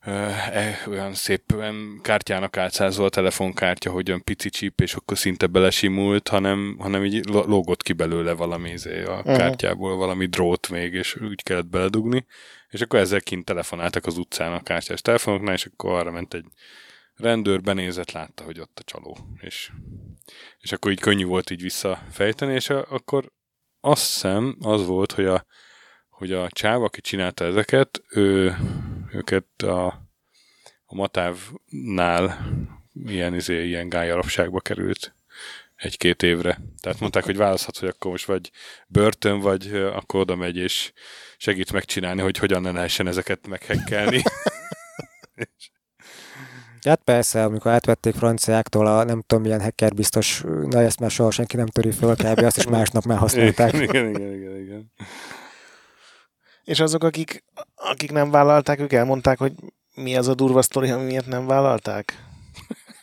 e, 0.00 0.78
olyan 0.88 1.14
szépen 1.14 1.98
kártyának 2.02 2.56
átszázva 2.56 3.04
a 3.04 3.08
telefonkártya, 3.08 3.90
hogy 3.90 4.08
olyan 4.08 4.24
pici 4.24 4.48
csíp, 4.48 4.80
és 4.80 4.94
akkor 4.94 5.18
szinte 5.18 5.46
belesimult, 5.46 6.28
hanem, 6.28 6.76
hanem 6.78 7.04
így 7.04 7.26
lógott 7.28 7.82
ki 7.82 7.92
belőle 7.92 8.32
valami 8.32 8.70
izé, 8.70 9.02
a 9.02 9.22
Mhm. 9.24 9.36
kártyából, 9.36 9.96
valami 9.96 10.26
drót 10.26 10.68
még, 10.68 10.92
és 10.92 11.16
úgy 11.16 11.42
kellett 11.42 11.66
beledugni. 11.66 12.26
És 12.70 12.80
akkor 12.80 12.98
ezzel 12.98 13.20
kint 13.20 13.44
telefonáltak 13.44 14.06
az 14.06 14.18
utcán 14.18 14.52
a 14.52 14.62
kártyás 14.62 15.00
telefonoknál, 15.02 15.54
és 15.54 15.64
akkor 15.66 15.92
arra 15.92 16.10
ment 16.10 16.34
egy 16.34 16.44
rendőr, 17.16 17.60
benézett, 17.60 18.10
látta, 18.10 18.44
hogy 18.44 18.60
ott 18.60 18.78
a 18.78 18.82
csaló. 18.82 19.18
És, 19.40 19.70
és 20.58 20.72
akkor 20.72 20.90
így 20.90 21.00
könnyű 21.00 21.24
volt 21.24 21.50
így 21.50 21.62
visszafejteni, 21.62 22.54
és 22.54 22.70
a, 22.70 22.86
akkor 22.88 23.32
azt 23.80 24.12
hiszem, 24.12 24.56
az 24.60 24.86
volt, 24.86 25.12
hogy 25.12 25.26
a, 25.26 25.46
hogy 26.08 26.32
a 26.32 26.48
csáv, 26.50 26.82
aki 26.82 27.00
csinálta 27.00 27.44
ezeket, 27.44 28.02
ő, 28.08 28.56
őket 29.12 29.62
a, 29.62 29.86
a 30.84 30.94
Matávnál 30.94 32.48
ilyen, 33.04 33.34
izé, 33.34 33.66
ilyen 33.66 33.88
gályarapságba 33.88 34.60
került 34.60 35.14
egy-két 35.76 36.22
évre. 36.22 36.60
Tehát 36.80 37.00
mondták, 37.00 37.24
hogy 37.24 37.36
választhat, 37.36 37.78
hogy 37.78 37.88
akkor 37.88 38.10
most 38.10 38.24
vagy 38.24 38.50
börtön, 38.86 39.40
vagy 39.40 39.74
akkor 39.74 40.20
oda 40.20 40.36
megy, 40.36 40.56
és 40.56 40.92
segít 41.36 41.72
megcsinálni, 41.72 42.20
hogy 42.20 42.38
hogyan 42.38 42.62
ne 42.62 42.70
lehessen 42.70 43.06
ezeket 43.06 43.46
meghekkelni. 43.46 44.22
Hát 46.86 47.00
persze, 47.04 47.44
amikor 47.44 47.70
átvették 47.70 48.14
franciáktól 48.14 48.86
a 48.86 49.04
nem 49.04 49.22
tudom 49.26 49.44
milyen 49.44 49.62
hacker 49.62 49.94
biztos, 49.94 50.42
na 50.46 50.80
ezt 50.80 51.00
már 51.00 51.10
soha 51.10 51.30
senki 51.30 51.56
nem 51.56 51.66
töri 51.66 51.90
föl, 51.90 52.14
kb. 52.14 52.38
azt 52.38 52.56
is 52.56 52.66
másnap 52.66 53.04
már 53.10 53.18
használták. 53.18 53.72
igen, 53.72 54.08
igen, 54.08 54.32
igen, 54.32 54.56
igen. 54.56 54.92
És 56.64 56.80
azok, 56.80 57.04
akik, 57.04 57.44
akik 57.74 58.12
nem 58.12 58.30
vállalták, 58.30 58.80
ők 58.80 58.92
elmondták, 58.92 59.38
hogy 59.38 59.52
mi 59.94 60.16
az 60.16 60.28
a 60.28 60.34
durva 60.34 60.62
sztori, 60.62 60.90
ami 60.90 61.04
miért 61.04 61.26
nem 61.26 61.46
vállalták? 61.46 62.24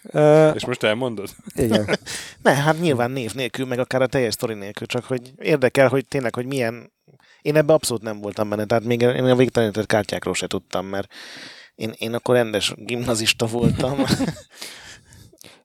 Uh, 0.04 0.52
És 0.56 0.66
most 0.66 0.84
elmondod? 0.84 1.30
igen. 1.56 1.86
Ne, 2.42 2.54
hát 2.54 2.80
nyilván 2.80 3.12
név 3.12 3.34
nélkül, 3.34 3.66
meg 3.66 3.80
akár 3.80 4.02
a 4.02 4.08
teljes 4.08 4.34
sztori 4.34 4.54
nélkül, 4.54 4.88
csak 4.88 5.04
hogy 5.04 5.34
érdekel, 5.38 5.88
hogy 5.88 6.08
tényleg, 6.08 6.36
hogy 6.36 6.46
milyen... 6.46 6.94
Én 7.42 7.56
ebbe 7.56 7.74
abszolút 7.74 8.04
nem 8.04 8.20
voltam 8.20 8.50
benne, 8.50 8.66
tehát 8.66 8.84
még 8.84 9.02
én 9.02 9.24
a 9.24 9.36
végtelenített 9.36 9.86
kártyákról 9.86 10.34
se 10.34 10.48
tudtam, 10.48 10.86
mert 10.86 11.14
én, 11.76 11.93
én 11.97 12.13
akkor 12.13 12.36
rendes 12.36 12.74
gimnazista 12.76 13.45
voltam. 13.45 13.97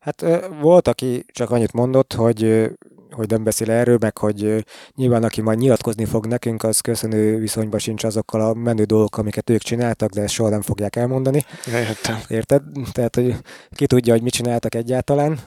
Hát 0.00 0.24
volt, 0.60 0.88
aki 0.88 1.24
csak 1.32 1.50
annyit 1.50 1.72
mondott, 1.72 2.12
hogy 2.12 2.70
hogy 3.10 3.30
nem 3.30 3.44
beszél 3.44 3.70
erről, 3.70 3.98
meg 4.00 4.18
hogy 4.18 4.64
nyilván 4.94 5.24
aki 5.24 5.40
majd 5.40 5.58
nyilatkozni 5.58 6.04
fog 6.04 6.26
nekünk, 6.26 6.62
az 6.62 6.80
köszönő 6.80 7.38
viszonyban 7.38 7.78
sincs 7.78 8.04
azokkal 8.04 8.40
a 8.40 8.54
menő 8.54 8.84
dolgokkal, 8.84 9.20
amiket 9.20 9.50
ők 9.50 9.60
csináltak, 9.60 10.10
de 10.10 10.22
ezt 10.22 10.32
soha 10.34 10.48
nem 10.48 10.62
fogják 10.62 10.96
elmondani. 10.96 11.44
Eljöttem. 11.72 12.18
Érted? 12.28 12.62
Tehát, 12.92 13.14
hogy 13.14 13.36
ki 13.70 13.86
tudja, 13.86 14.12
hogy 14.12 14.22
mit 14.22 14.32
csináltak 14.32 14.74
egyáltalán. 14.74 15.38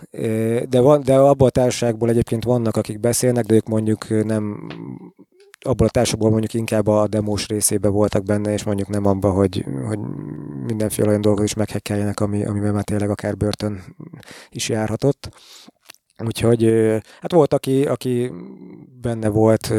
De, 0.69 0.79
van, 0.79 1.03
de 1.03 1.15
abból 1.15 1.47
a 1.47 1.51
társaságból 1.51 2.09
egyébként 2.09 2.43
vannak, 2.43 2.75
akik 2.75 2.99
beszélnek, 2.99 3.45
de 3.45 3.53
ők 3.53 3.67
mondjuk 3.67 4.25
nem 4.25 4.67
abból 5.65 5.87
a 5.87 5.89
társaságból 5.89 6.29
mondjuk 6.29 6.53
inkább 6.53 6.87
a 6.87 7.07
demós 7.07 7.47
részébe 7.47 7.87
voltak 7.87 8.23
benne, 8.23 8.53
és 8.53 8.63
mondjuk 8.63 8.87
nem 8.87 9.05
abban, 9.05 9.31
hogy, 9.31 9.65
hogy 9.87 9.99
mindenféle 10.65 11.07
olyan 11.07 11.21
dolgot 11.21 11.43
is 11.43 11.53
meghekkeljenek, 11.53 12.19
ami, 12.19 12.45
amiben 12.45 12.73
már 12.73 12.83
tényleg 12.83 13.09
akár 13.09 13.37
börtön 13.37 13.95
is 14.49 14.69
járhatott. 14.69 15.29
Úgyhogy 16.25 16.63
hát 17.21 17.31
volt, 17.31 17.53
aki, 17.53 17.83
aki 17.85 18.31
benne 19.01 19.29
volt 19.29 19.73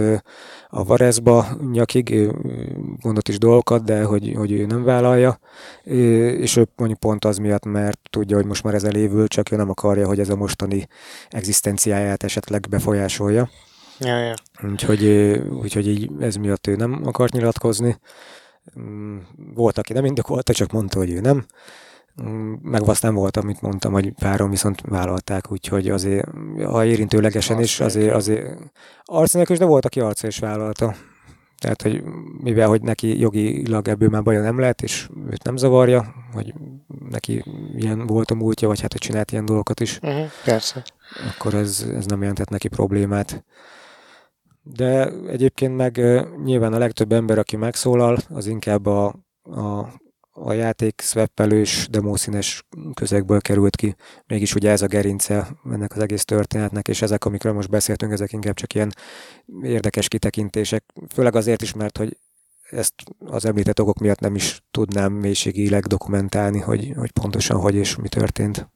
a 0.68 0.84
Varezba 0.84 1.46
nyakig, 1.72 2.30
mondott 3.02 3.28
is 3.28 3.38
dolgokat, 3.38 3.84
de 3.84 4.04
hogy, 4.04 4.32
hogy 4.36 4.52
ő 4.52 4.66
nem 4.66 4.82
vállalja, 4.82 5.38
és 5.82 6.56
ő 6.56 6.68
mondjuk 6.76 7.00
pont 7.00 7.24
az 7.24 7.36
miatt, 7.36 7.64
mert 7.64 8.00
tudja, 8.10 8.36
hogy 8.36 8.46
most 8.46 8.62
már 8.62 8.74
ez 8.74 8.84
elévül, 8.84 9.28
csak 9.28 9.52
ő 9.52 9.56
nem 9.56 9.70
akarja, 9.70 10.06
hogy 10.06 10.20
ez 10.20 10.28
a 10.28 10.36
mostani 10.36 10.88
egzisztenciáját 11.30 12.22
esetleg 12.22 12.66
befolyásolja. 12.68 13.48
Ja, 13.99 14.18
ja. 14.18 14.34
Úgyhogy, 14.70 15.05
úgyhogy 15.51 15.88
így 15.88 16.11
ez 16.20 16.34
miatt 16.36 16.66
ő 16.66 16.76
nem 16.76 17.01
akart 17.05 17.32
nyilatkozni. 17.32 17.99
Mm, 18.80 19.18
Volt, 19.55 19.78
aki 19.78 19.93
nem 19.93 20.05
indokolta, 20.05 20.53
csak 20.53 20.72
mondta, 20.72 20.99
hogy 20.99 21.11
ő 21.11 21.20
nem. 21.20 21.45
Mm, 22.22 22.53
Meg 22.62 22.82
aztán 22.88 23.14
volt, 23.14 23.36
amit 23.36 23.61
mondtam, 23.61 23.93
hogy 23.93 24.12
páron 24.12 24.51
viszont 24.51 24.80
vállalták, 24.80 25.53
úgyhogy 25.53 25.88
azért, 25.88 26.28
ha 26.64 26.84
érintőlegesen 26.84 27.61
is, 27.61 27.80
azért, 27.80 28.14
azért 28.14 28.59
arc 29.05 29.32
nélkül 29.32 29.55
is, 29.55 29.61
de 29.61 29.66
volt, 29.66 29.84
aki 29.84 30.01
arca 30.01 30.26
is 30.26 30.38
vállalta. 30.38 30.95
Tehát, 31.59 31.82
hogy 31.82 32.03
mivel, 32.43 32.68
hogy 32.68 32.82
neki 32.82 33.18
jogilag 33.20 33.88
ebből 33.88 34.09
már 34.09 34.22
baja 34.22 34.40
nem 34.40 34.59
lehet, 34.59 34.82
és 34.82 35.09
őt 35.30 35.43
nem 35.45 35.57
zavarja, 35.57 36.14
hogy 36.32 36.55
neki 37.11 37.45
ilyen 37.76 38.07
volt 38.07 38.30
a 38.30 38.34
múltja, 38.34 38.68
vagy 38.68 38.80
hát, 38.80 38.93
hogy 38.93 39.01
csinált 39.01 39.32
ilyen 39.32 39.45
dolgokat 39.45 39.80
is, 39.80 39.99
Uh-huh, 40.03 40.26
persze. 40.45 40.82
akkor 41.28 41.55
ez, 41.55 41.86
ez 41.97 42.07
nem 42.07 42.20
jelentett 42.20 42.49
neki 42.49 42.68
problémát. 42.68 43.45
De 44.62 45.10
egyébként 45.28 45.76
meg 45.76 46.00
nyilván 46.44 46.72
a 46.72 46.78
legtöbb 46.78 47.12
ember, 47.12 47.38
aki 47.38 47.56
megszólal, 47.56 48.18
az 48.28 48.46
inkább 48.46 48.86
a, 48.86 49.14
a, 49.42 49.92
a 50.32 50.52
játék 50.52 51.00
swappelős, 51.00 51.86
demószínes 51.90 52.66
közegből 52.94 53.40
került 53.40 53.76
ki. 53.76 53.96
Mégis 54.26 54.54
ugye 54.54 54.70
ez 54.70 54.82
a 54.82 54.86
gerince 54.86 55.48
ennek 55.72 55.92
az 55.92 56.02
egész 56.02 56.24
történetnek, 56.24 56.88
és 56.88 57.02
ezek, 57.02 57.24
amikről 57.24 57.52
most 57.52 57.70
beszéltünk, 57.70 58.12
ezek 58.12 58.32
inkább 58.32 58.54
csak 58.54 58.74
ilyen 58.74 58.92
érdekes 59.62 60.08
kitekintések. 60.08 60.84
Főleg 61.08 61.34
azért 61.34 61.62
is, 61.62 61.72
mert 61.72 61.96
hogy 61.96 62.18
ezt 62.70 62.94
az 63.18 63.44
említett 63.44 63.80
okok 63.80 63.98
miatt 63.98 64.20
nem 64.20 64.34
is 64.34 64.62
tudnám 64.70 65.12
mélységileg 65.12 65.84
dokumentálni, 65.84 66.60
hogy, 66.60 66.92
hogy 66.96 67.10
pontosan 67.10 67.60
hogy 67.60 67.74
és 67.74 67.96
mi 67.96 68.08
történt. 68.08 68.68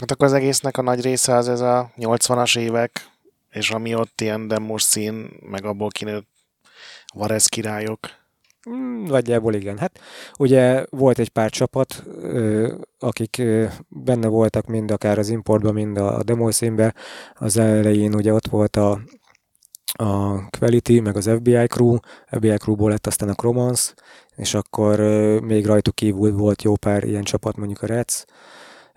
Hát 0.00 0.10
akkor 0.10 0.26
az 0.26 0.32
egésznek 0.32 0.76
a 0.76 0.82
nagy 0.82 1.00
része 1.00 1.34
az 1.34 1.48
ez 1.48 1.60
a 1.60 1.92
80-as 1.96 2.58
évek, 2.58 3.09
és 3.50 3.70
ami 3.70 3.94
ott 3.94 4.20
ilyen 4.20 4.48
demos 4.48 4.82
szín, 4.82 5.30
meg 5.40 5.64
abból 5.64 5.88
kinőtt 5.88 6.28
Varez 7.14 7.46
királyok. 7.46 7.98
Mm, 8.70 9.04
Nagyjából 9.04 9.54
igen. 9.54 9.78
Hát 9.78 10.00
ugye 10.38 10.84
volt 10.90 11.18
egy 11.18 11.28
pár 11.28 11.50
csapat, 11.50 12.04
akik 12.98 13.42
benne 13.88 14.26
voltak 14.28 14.66
mind 14.66 14.90
akár 14.90 15.18
az 15.18 15.28
importban, 15.28 15.74
mind 15.74 15.96
a, 15.96 16.22
demo 16.22 16.50
színbe. 16.50 16.94
Az 17.34 17.56
elején 17.56 18.14
ugye 18.14 18.32
ott 18.32 18.46
volt 18.46 18.76
a, 18.76 19.00
a 19.92 20.40
Quality, 20.48 21.00
meg 21.00 21.16
az 21.16 21.30
FBI 21.36 21.66
Crew, 21.66 21.96
FBI 22.26 22.56
Crewból 22.56 22.90
lett 22.90 23.06
aztán 23.06 23.28
a 23.28 23.34
Cromance, 23.34 23.92
és 24.36 24.54
akkor 24.54 24.98
még 25.42 25.66
rajtuk 25.66 25.94
kívül 25.94 26.32
volt 26.32 26.62
jó 26.62 26.76
pár 26.76 27.04
ilyen 27.04 27.22
csapat, 27.22 27.56
mondjuk 27.56 27.82
a 27.82 27.86
Reds, 27.86 28.24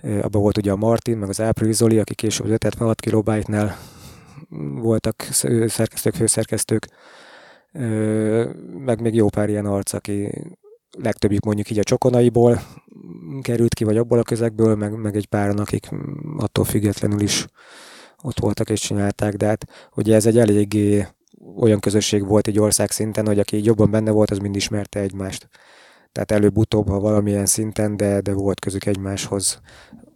abban 0.02 0.42
volt 0.42 0.58
ugye 0.58 0.72
a 0.72 0.76
Martin, 0.76 1.18
meg 1.18 1.30
az 1.30 1.40
April 1.40 1.72
Zoli, 1.72 2.00
akik 2.00 2.18
később 2.18 2.46
az 2.46 2.52
576 2.52 3.00
kilobájtnál 3.00 3.78
voltak 4.82 5.22
sz- 5.22 5.70
szerkesztők, 5.70 6.14
főszerkesztők, 6.14 6.88
meg 8.78 9.02
még 9.02 9.16
jó 9.16 9.30
pár 9.30 9.50
ilyen 9.50 9.66
arc, 9.66 9.94
aki 9.94 10.30
legtöbbjük 10.98 11.46
mondjuk 11.46 11.70
így 11.70 11.80
a 11.80 11.84
csokonaiból 11.84 12.62
került 13.42 13.74
ki, 13.74 13.84
vagy 13.84 13.98
abból 13.98 14.20
a 14.20 14.24
közegből, 14.24 14.76
meg, 14.76 14.98
meg 14.98 15.16
egy 15.16 15.26
páran, 15.26 15.58
akik 15.58 15.90
attól 16.38 16.66
függetlenül 16.66 17.22
is 17.22 17.48
ott 18.22 18.40
voltak 18.40 18.70
és 18.70 18.80
csinálták, 18.82 19.36
de 19.36 19.46
hát 19.46 19.90
ugye 19.96 20.16
ez 20.16 20.26
egy 20.26 20.38
eléggé 20.38 21.08
olyan 21.56 21.80
közösség 21.80 22.28
volt 22.28 22.48
egy 22.48 22.60
ország 22.60 22.92
szinten, 22.92 23.26
hogy 23.26 23.40
aki 23.40 23.56
így 23.56 23.66
jobban 23.66 23.92
benne 23.92 24.12
volt, 24.12 24.32
az 24.32 24.38
mind 24.38 24.56
ismerte 24.56 25.00
egymást. 25.00 25.50
Tehát 26.12 26.32
előbb-utóbb, 26.32 26.88
ha 26.90 27.00
valamilyen 27.00 27.46
szinten, 27.46 27.98
de, 27.98 28.22
de 28.22 28.34
volt 28.34 28.60
közük 28.60 28.86
egymáshoz. 28.86 29.62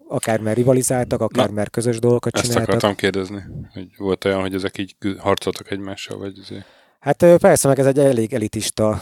Akár 0.09 0.39
mert 0.39 0.57
rivalizáltak, 0.57 1.21
akár 1.21 1.47
Na, 1.47 1.53
mert 1.53 1.69
közös 1.69 1.99
dolgokat 1.99 2.35
Ezt 2.35 2.43
csináltak. 2.43 2.67
akartam 2.67 2.95
kérdezni, 2.95 3.43
hogy 3.73 3.87
volt 3.97 4.25
olyan, 4.25 4.39
hogy 4.41 4.53
ezek 4.53 4.77
így 4.77 4.95
harcoltak 5.17 5.71
egymással, 5.71 6.17
vagy 6.17 6.39
azért. 6.41 6.65
Hát 6.99 7.25
persze, 7.37 7.67
meg 7.67 7.79
ez 7.79 7.85
egy 7.85 7.99
elég 7.99 8.33
elitista, 8.33 8.99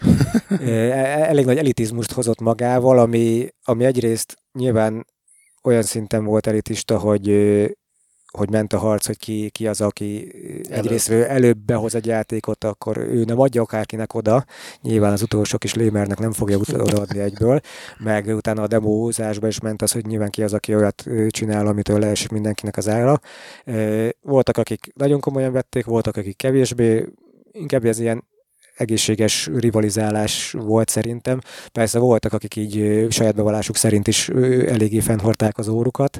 ö, 0.60 0.64
e- 0.64 1.28
elég 1.28 1.44
nagy 1.44 1.58
elitizmust 1.58 2.12
hozott 2.12 2.40
magával, 2.40 2.98
ami, 2.98 3.48
ami 3.64 3.84
egyrészt 3.84 4.36
nyilván 4.52 5.06
olyan 5.62 5.82
szinten 5.82 6.24
volt 6.24 6.46
elitista, 6.46 6.98
hogy 6.98 7.28
hogy 8.30 8.50
ment 8.50 8.72
a 8.72 8.78
harc, 8.78 9.06
hogy 9.06 9.18
ki, 9.18 9.50
ki 9.50 9.66
az, 9.66 9.80
aki 9.80 10.32
egyrésztről 10.68 11.24
előbb 11.24 11.58
behoz 11.58 11.94
egy 11.94 12.06
játékot, 12.06 12.64
akkor 12.64 12.96
ő 12.96 13.24
nem 13.24 13.40
adja 13.40 13.62
akárkinek 13.62 14.14
oda. 14.14 14.44
Nyilván 14.82 15.12
az 15.12 15.22
utolsó 15.22 15.58
kis 15.58 15.74
lémernek 15.74 16.18
nem 16.18 16.32
fogja 16.32 16.58
odaadni 16.72 17.18
egyből, 17.18 17.60
meg 17.98 18.26
utána 18.26 18.62
a 18.62 18.66
demózásba 18.66 19.46
is 19.46 19.60
ment 19.60 19.82
az, 19.82 19.92
hogy 19.92 20.06
nyilván 20.06 20.30
ki 20.30 20.42
az, 20.42 20.52
aki 20.52 20.74
olyat 20.74 21.04
csinál, 21.28 21.66
amitől 21.66 21.98
leesik 21.98 22.30
mindenkinek 22.30 22.76
az 22.76 22.88
ára. 22.88 23.20
Voltak, 24.22 24.56
akik 24.56 24.92
nagyon 24.94 25.20
komolyan 25.20 25.52
vették, 25.52 25.84
voltak, 25.84 26.16
akik 26.16 26.36
kevésbé, 26.36 27.06
inkább 27.52 27.84
ez 27.84 27.98
ilyen 27.98 28.28
egészséges 28.76 29.50
rivalizálás 29.56 30.52
volt 30.52 30.88
szerintem. 30.88 31.40
Persze 31.72 31.98
voltak, 31.98 32.32
akik 32.32 32.56
így 32.56 33.06
saját 33.10 33.34
bevallásuk 33.34 33.76
szerint 33.76 34.08
is 34.08 34.28
eléggé 34.28 35.00
fennhordták 35.00 35.58
az 35.58 35.68
órukat, 35.68 36.18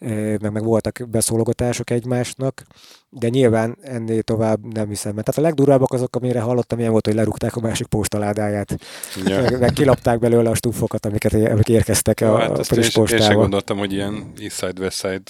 meg, 0.00 0.52
meg 0.52 0.64
voltak 0.64 0.98
beszólogatások 1.08 1.90
egymásnak, 1.90 2.62
de 3.08 3.28
nyilván 3.28 3.76
ennél 3.82 4.22
tovább 4.22 4.72
nem 4.74 4.88
hiszem. 4.88 5.14
Mert 5.14 5.26
tehát 5.26 5.40
a 5.40 5.44
legdurvábbak 5.46 5.92
azok, 5.92 6.16
amire 6.16 6.40
hallottam, 6.40 6.78
ilyen 6.78 6.90
volt, 6.90 7.06
hogy 7.06 7.14
lerúgták 7.14 7.56
a 7.56 7.60
másik 7.60 7.86
postaládáját, 7.86 8.76
Ja. 9.24 9.40
meg, 9.40 9.60
meg 9.60 9.72
kilapták 9.72 10.18
belőle 10.18 10.50
a 10.50 10.54
stúfokat, 10.54 11.06
amiket 11.06 11.32
amik 11.32 11.68
érkeztek 11.68 12.20
Ja, 12.20 12.34
a, 12.34 12.38
hát 12.38 12.50
a 12.50 12.56
én, 12.56 12.62
friss 12.62 12.90
sem- 12.90 13.06
én 13.06 13.20
sem 13.20 13.34
gondoltam, 13.36 13.78
hogy 13.78 13.92
ilyen 13.92 14.32
East 14.40 14.56
Side, 14.58 14.80
West 14.80 14.98
Side 14.98 15.22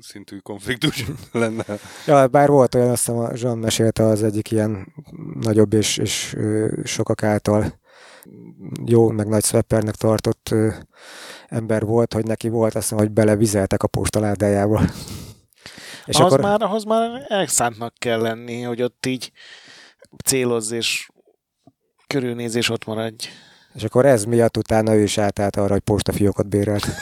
szintű 0.00 0.36
konfliktus 0.38 1.04
lenne. 1.32 1.64
Ja, 2.06 2.26
bár 2.26 2.48
volt 2.48 2.74
olyan, 2.74 2.90
azt 2.90 3.06
hiszem 3.06 3.20
a 3.20 3.30
Jean 3.34 3.58
mesélte 3.58 4.02
az 4.04 4.22
egyik 4.22 4.50
ilyen 4.50 4.94
nagyobb 5.40 5.72
és, 5.72 5.96
és 5.96 6.36
sokak 6.84 7.22
által 7.22 7.78
jó, 8.84 9.08
meg 9.10 9.28
nagy 9.28 9.44
swappernek 9.44 9.94
tartott 9.94 10.54
ember 11.48 11.84
volt, 11.84 12.12
hogy 12.12 12.24
neki 12.24 12.48
volt, 12.48 12.74
azt 12.74 12.82
hiszem, 12.88 12.98
hogy 12.98 13.10
belevizeltek 13.10 13.82
a 13.82 13.86
postaládájába. 13.86 14.82
És 16.06 16.16
ahhoz, 16.16 16.32
akkor, 16.32 16.44
már, 16.44 16.62
ahhoz 16.62 16.84
már 16.84 17.24
elszántnak 17.28 17.94
kell 17.98 18.20
lenni, 18.20 18.62
hogy 18.62 18.82
ott 18.82 19.06
így 19.06 19.32
célozz 20.24 20.72
és 20.72 21.08
körülnézés 22.06 22.70
ott 22.70 22.84
maradj. 22.84 23.28
és 23.74 23.84
akkor 23.84 24.06
ez 24.06 24.24
miatt 24.24 24.56
utána 24.56 24.94
ő 24.94 25.02
is 25.02 25.18
átállt 25.18 25.56
arra, 25.56 25.72
hogy 25.72 25.80
postafiókot 25.80 26.48
bérelt. 26.48 26.86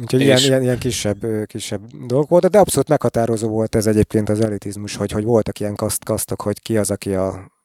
Úgyhogy 0.00 0.20
ilyen, 0.20 0.36
És- 0.36 0.46
ilyen, 0.46 0.62
ilyen 0.62 0.78
kisebb, 0.78 1.46
kisebb 1.46 1.86
dolgok 2.06 2.28
volt, 2.28 2.50
de 2.50 2.58
abszolút 2.58 2.88
meghatározó 2.88 3.48
volt 3.48 3.74
ez 3.74 3.86
egyébként 3.86 4.28
az 4.28 4.40
elitizmus, 4.40 4.96
hogy, 4.96 5.10
hogy 5.10 5.24
voltak 5.24 5.60
ilyen 5.60 5.74
kaszt, 5.74 6.04
kasztok, 6.04 6.42
hogy 6.42 6.60
ki 6.60 6.76
az, 6.76 6.90
aki 6.90 7.14
a, 7.14 7.55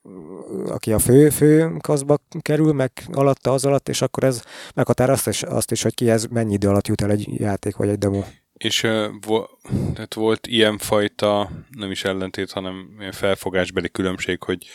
aki 0.67 0.93
a 0.93 0.99
fő, 0.99 1.29
fő 1.29 1.77
kaszba 1.81 2.17
kerül, 2.39 2.73
meg 2.73 2.91
alatta 3.11 3.51
az 3.51 3.65
alatt, 3.65 3.89
és 3.89 4.01
akkor 4.01 4.23
ez 4.23 4.43
meghatározta 4.75 5.29
azt 5.29 5.41
is, 5.41 5.49
azt 5.49 5.71
is, 5.71 5.81
hogy 5.81 5.93
ki 5.93 6.09
ez 6.09 6.25
mennyi 6.25 6.53
idő 6.53 6.67
alatt 6.67 6.87
jut 6.87 7.01
el 7.01 7.11
egy 7.11 7.39
játék 7.39 7.75
vagy 7.75 7.89
egy 7.89 7.97
demo. 7.97 8.23
És 8.53 8.87
vo- 9.27 9.49
tehát 9.93 10.13
volt 10.13 10.47
ilyenfajta, 10.47 11.49
nem 11.69 11.91
is 11.91 12.03
ellentét, 12.03 12.51
hanem 12.51 12.97
felfogásbeli 13.11 13.89
különbség, 13.89 14.43
hogy 14.43 14.67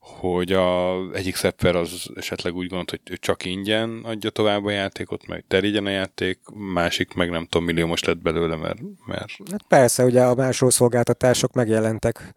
hogy 0.00 0.52
a 0.52 0.96
egyik 1.12 1.36
szepper 1.36 1.76
az 1.76 2.10
esetleg 2.14 2.54
úgy 2.54 2.66
gondolt, 2.68 2.90
hogy 2.90 3.18
csak 3.18 3.44
ingyen 3.44 4.00
adja 4.04 4.30
tovább 4.30 4.64
a 4.64 4.70
játékot, 4.70 5.26
meg 5.26 5.44
terigyen 5.48 5.86
a 5.86 5.90
játék, 5.90 6.38
másik 6.54 7.14
meg 7.14 7.30
nem 7.30 7.46
tudom, 7.46 7.66
millió 7.66 7.86
most 7.86 8.06
lett 8.06 8.18
belőle, 8.22 8.56
mert... 8.56 8.78
mert... 9.06 9.30
Hát 9.50 9.62
persze, 9.68 10.04
ugye 10.04 10.22
a 10.22 10.34
másról 10.34 10.70
szolgáltatások 10.70 11.52
megjelentek 11.52 12.34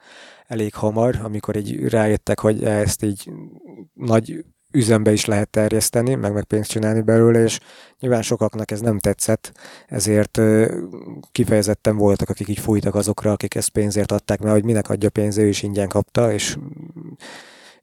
elég 0.48 0.74
hamar, 0.74 1.20
amikor 1.24 1.56
így 1.56 1.88
rájöttek, 1.88 2.40
hogy 2.40 2.64
ezt 2.64 3.04
így 3.04 3.32
nagy 3.94 4.44
üzembe 4.72 5.12
is 5.12 5.26
lehet 5.26 5.50
terjeszteni, 5.50 6.16
meg 6.16 6.34
meg 6.34 6.44
pénzt 6.44 6.70
csinálni 6.70 7.02
belőle, 7.02 7.44
és 7.44 7.60
nyilván 8.00 8.22
sokaknak 8.22 8.72
ez 8.72 8.82
nem 8.82 9.00
tetszett, 9.00 9.52
ezért 9.88 10.42
kifejezetten 11.32 11.98
voltak, 11.98 12.30
akik 12.30 12.48
így 12.48 12.60
fújtak 12.60 12.96
azokra, 12.96 13.32
akik 13.32 13.56
ezt 13.56 13.70
pénzért 13.70 14.12
adták, 14.12 14.40
mert 14.40 14.54
hogy 14.54 14.64
minek 14.64 14.90
adja 14.90 15.10
pénzt, 15.10 15.38
ő 15.38 15.48
is 15.48 15.64
ingyen 15.64 15.88
kapta, 15.88 16.34
és 16.34 16.58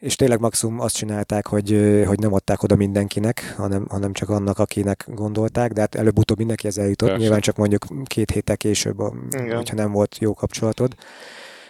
és 0.00 0.16
tényleg 0.16 0.40
maximum 0.40 0.80
azt 0.80 0.96
csinálták, 0.96 1.46
hogy, 1.46 1.70
hogy 2.06 2.18
nem 2.18 2.32
adták 2.32 2.62
oda 2.62 2.76
mindenkinek, 2.76 3.54
hanem, 3.56 3.86
hanem 3.88 4.12
csak 4.12 4.28
annak, 4.28 4.58
akinek 4.58 5.06
gondolták, 5.14 5.72
de 5.72 5.80
hát 5.80 5.94
előbb-utóbb 5.94 6.38
mindenki 6.38 6.66
ezzel 6.66 6.88
jutott, 6.88 7.08
Persze. 7.08 7.22
nyilván 7.22 7.40
csak 7.40 7.56
mondjuk 7.56 7.86
két 8.04 8.30
héttel 8.30 8.56
később, 8.56 9.02
Igen. 9.30 9.56
hogyha 9.56 9.74
nem 9.74 9.92
volt 9.92 10.18
jó 10.18 10.34
kapcsolatod. 10.34 10.94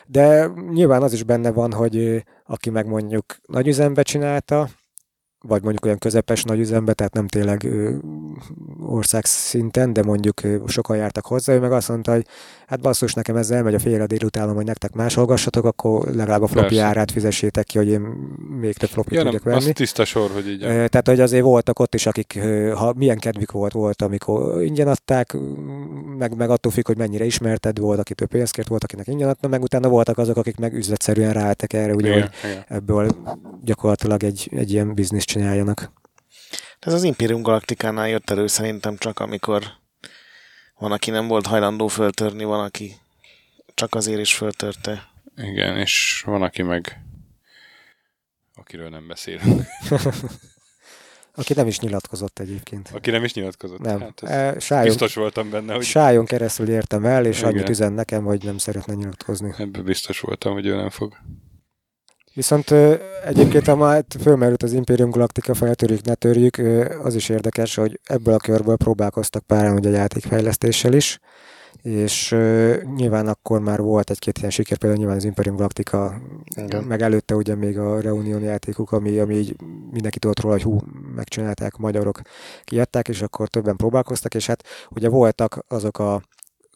De 0.06 0.50
nyilván 0.70 1.02
az 1.02 1.12
is 1.12 1.22
benne 1.22 1.50
van, 1.50 1.72
hogy 1.72 2.24
aki 2.46 2.70
meg 2.70 2.86
mondjuk 2.86 3.24
nagy 3.46 3.66
üzembe 3.66 4.02
csinálta, 4.02 4.68
vagy 5.42 5.62
mondjuk 5.62 5.84
olyan 5.84 5.98
közepes 5.98 6.42
nagy 6.42 6.58
üzembe, 6.58 6.92
tehát 6.92 7.14
nem 7.14 7.26
tényleg 7.26 7.68
országszinten, 8.86 9.92
de 9.92 10.02
mondjuk 10.02 10.40
sokan 10.66 10.96
jártak 10.96 11.26
hozzá, 11.26 11.52
ő 11.52 11.58
meg 11.58 11.72
azt 11.72 11.88
mondta, 11.88 12.12
hogy 12.12 12.26
hát 12.66 12.80
basszus, 12.80 13.14
nekem 13.14 13.36
ezzel 13.36 13.56
elmegy 13.56 13.74
a 13.74 13.78
fél 13.78 14.06
délutánom, 14.06 14.54
hogy 14.54 14.64
nektek 14.64 14.92
más 14.92 15.14
hallgassatok, 15.14 15.64
akkor 15.64 16.08
legalább 16.14 16.42
a 16.42 16.46
floppy 16.46 16.78
árát 16.78 17.10
fizessétek 17.10 17.64
ki, 17.64 17.78
hogy 17.78 17.88
én 17.88 18.00
még 18.60 18.76
több 18.76 18.88
floppy 18.88 19.14
ja, 19.14 19.22
tudjak 19.22 19.42
venni. 19.42 19.56
Az 19.56 19.70
tiszta 19.74 20.04
sor, 20.04 20.30
hogy 20.30 20.48
így. 20.48 20.58
Tehát, 20.58 21.06
hogy 21.06 21.20
azért 21.20 21.42
voltak 21.42 21.78
ott 21.78 21.94
is, 21.94 22.06
akik, 22.06 22.40
ha 22.74 22.92
milyen 22.96 23.18
kedvük 23.18 23.50
volt, 23.50 23.72
volt, 23.72 24.02
amikor 24.02 24.62
ingyen 24.62 24.88
adták, 24.88 25.36
meg, 26.18 26.36
meg 26.36 26.50
attól 26.50 26.72
függ, 26.72 26.86
hogy 26.86 26.96
mennyire 26.96 27.24
ismerted, 27.24 27.78
volt, 27.78 27.98
aki 27.98 28.14
több 28.14 28.28
pénzt 28.28 28.52
kért, 28.52 28.68
volt, 28.68 28.84
akinek 28.84 29.06
ingyen 29.06 29.28
adta, 29.28 29.48
meg 29.48 29.62
utána 29.62 29.88
voltak 29.88 30.18
azok, 30.18 30.36
akik 30.36 30.56
meg 30.56 30.74
üzletszerűen 30.74 31.32
ráálltak 31.32 31.72
erre, 31.72 31.94
ugye, 31.94 32.08
igen, 32.08 32.20
hogy 32.20 32.50
igen. 32.50 32.64
ebből 32.68 33.10
gyakorlatilag 33.64 34.22
egy, 34.22 34.50
egy 34.56 34.72
ilyen 34.72 34.94
biznisz 34.94 35.24
csináljanak. 35.30 35.92
Ez 36.78 36.92
az 36.92 37.02
Imperium 37.02 37.42
Galaktikánál 37.42 38.08
jött 38.08 38.30
elő 38.30 38.46
szerintem 38.46 38.96
csak, 38.96 39.18
amikor 39.18 39.64
van, 40.78 40.92
aki 40.92 41.10
nem 41.10 41.26
volt 41.26 41.46
hajlandó 41.46 41.88
föltörni, 41.88 42.44
van, 42.44 42.64
aki 42.64 42.94
csak 43.74 43.94
azért 43.94 44.20
is 44.20 44.34
föltörte. 44.34 45.08
Igen, 45.36 45.76
és 45.76 46.22
van, 46.26 46.42
aki 46.42 46.62
meg 46.62 47.00
akiről 48.70 48.88
nem 48.88 49.06
beszélünk. 49.06 49.62
Aki 51.34 51.54
nem 51.54 51.66
is 51.66 51.78
nyilatkozott 51.78 52.38
egyébként. 52.38 52.90
Aki 52.94 53.10
nem 53.10 53.24
is 53.24 53.34
nyilatkozott. 53.34 53.78
Nem. 53.78 54.00
Hát 54.00 54.22
e, 54.22 54.58
sájon, 54.58 54.84
biztos 54.84 55.14
voltam 55.14 55.50
benne, 55.50 55.74
hogy... 55.74 55.84
Sájon 55.84 56.24
keresztül 56.24 56.68
értem 56.68 57.04
el, 57.04 57.26
és 57.26 57.38
Igen. 57.38 57.50
annyit 57.50 57.68
üzen 57.68 57.92
nekem, 57.92 58.24
hogy 58.24 58.44
nem 58.44 58.58
szeretne 58.58 58.94
nyilatkozni. 58.94 59.54
Ebből 59.58 59.82
biztos 59.82 60.20
voltam, 60.20 60.52
hogy 60.52 60.66
ő 60.66 60.76
nem 60.76 60.90
fog. 60.90 61.16
Viszont 62.34 62.70
egyébként, 63.24 63.66
ha 63.66 63.76
már 63.76 64.04
fölmerült 64.20 64.62
az 64.62 64.72
Imperium 64.72 65.10
Galactica 65.10 65.54
feltörjük, 65.54 66.02
ne 66.02 66.14
törjük, 66.14 66.60
az 67.02 67.14
is 67.14 67.28
érdekes, 67.28 67.74
hogy 67.74 68.00
ebből 68.04 68.34
a 68.34 68.38
körből 68.38 68.76
próbálkoztak 68.76 69.42
páran 69.42 69.74
ugye 69.74 69.88
a 69.88 69.92
játékfejlesztéssel 69.92 70.92
is, 70.92 71.18
és 71.82 72.30
nyilván 72.96 73.28
akkor 73.28 73.60
már 73.60 73.80
volt 73.80 74.10
egy-két 74.10 74.38
ilyen 74.38 74.50
siker, 74.50 74.76
például 74.76 74.98
nyilván 75.00 75.18
az 75.18 75.24
Imperium 75.24 75.56
Galactica, 75.56 76.20
Igen. 76.56 76.84
meg 76.84 77.02
előtte 77.02 77.34
ugye 77.34 77.54
még 77.54 77.78
a 77.78 78.00
Reunion 78.00 78.42
játékuk, 78.42 78.92
ami, 78.92 79.18
ami 79.18 79.34
így 79.34 79.56
mindenki 79.90 80.18
tudott 80.18 80.40
róla, 80.40 80.54
hogy 80.54 80.64
hú, 80.64 80.78
megcsinálták, 81.14 81.76
magyarok 81.76 82.20
kiadták, 82.64 83.08
és 83.08 83.22
akkor 83.22 83.48
többen 83.48 83.76
próbálkoztak, 83.76 84.34
és 84.34 84.46
hát 84.46 84.64
ugye 84.90 85.08
voltak 85.08 85.64
azok 85.68 85.98
a 85.98 86.22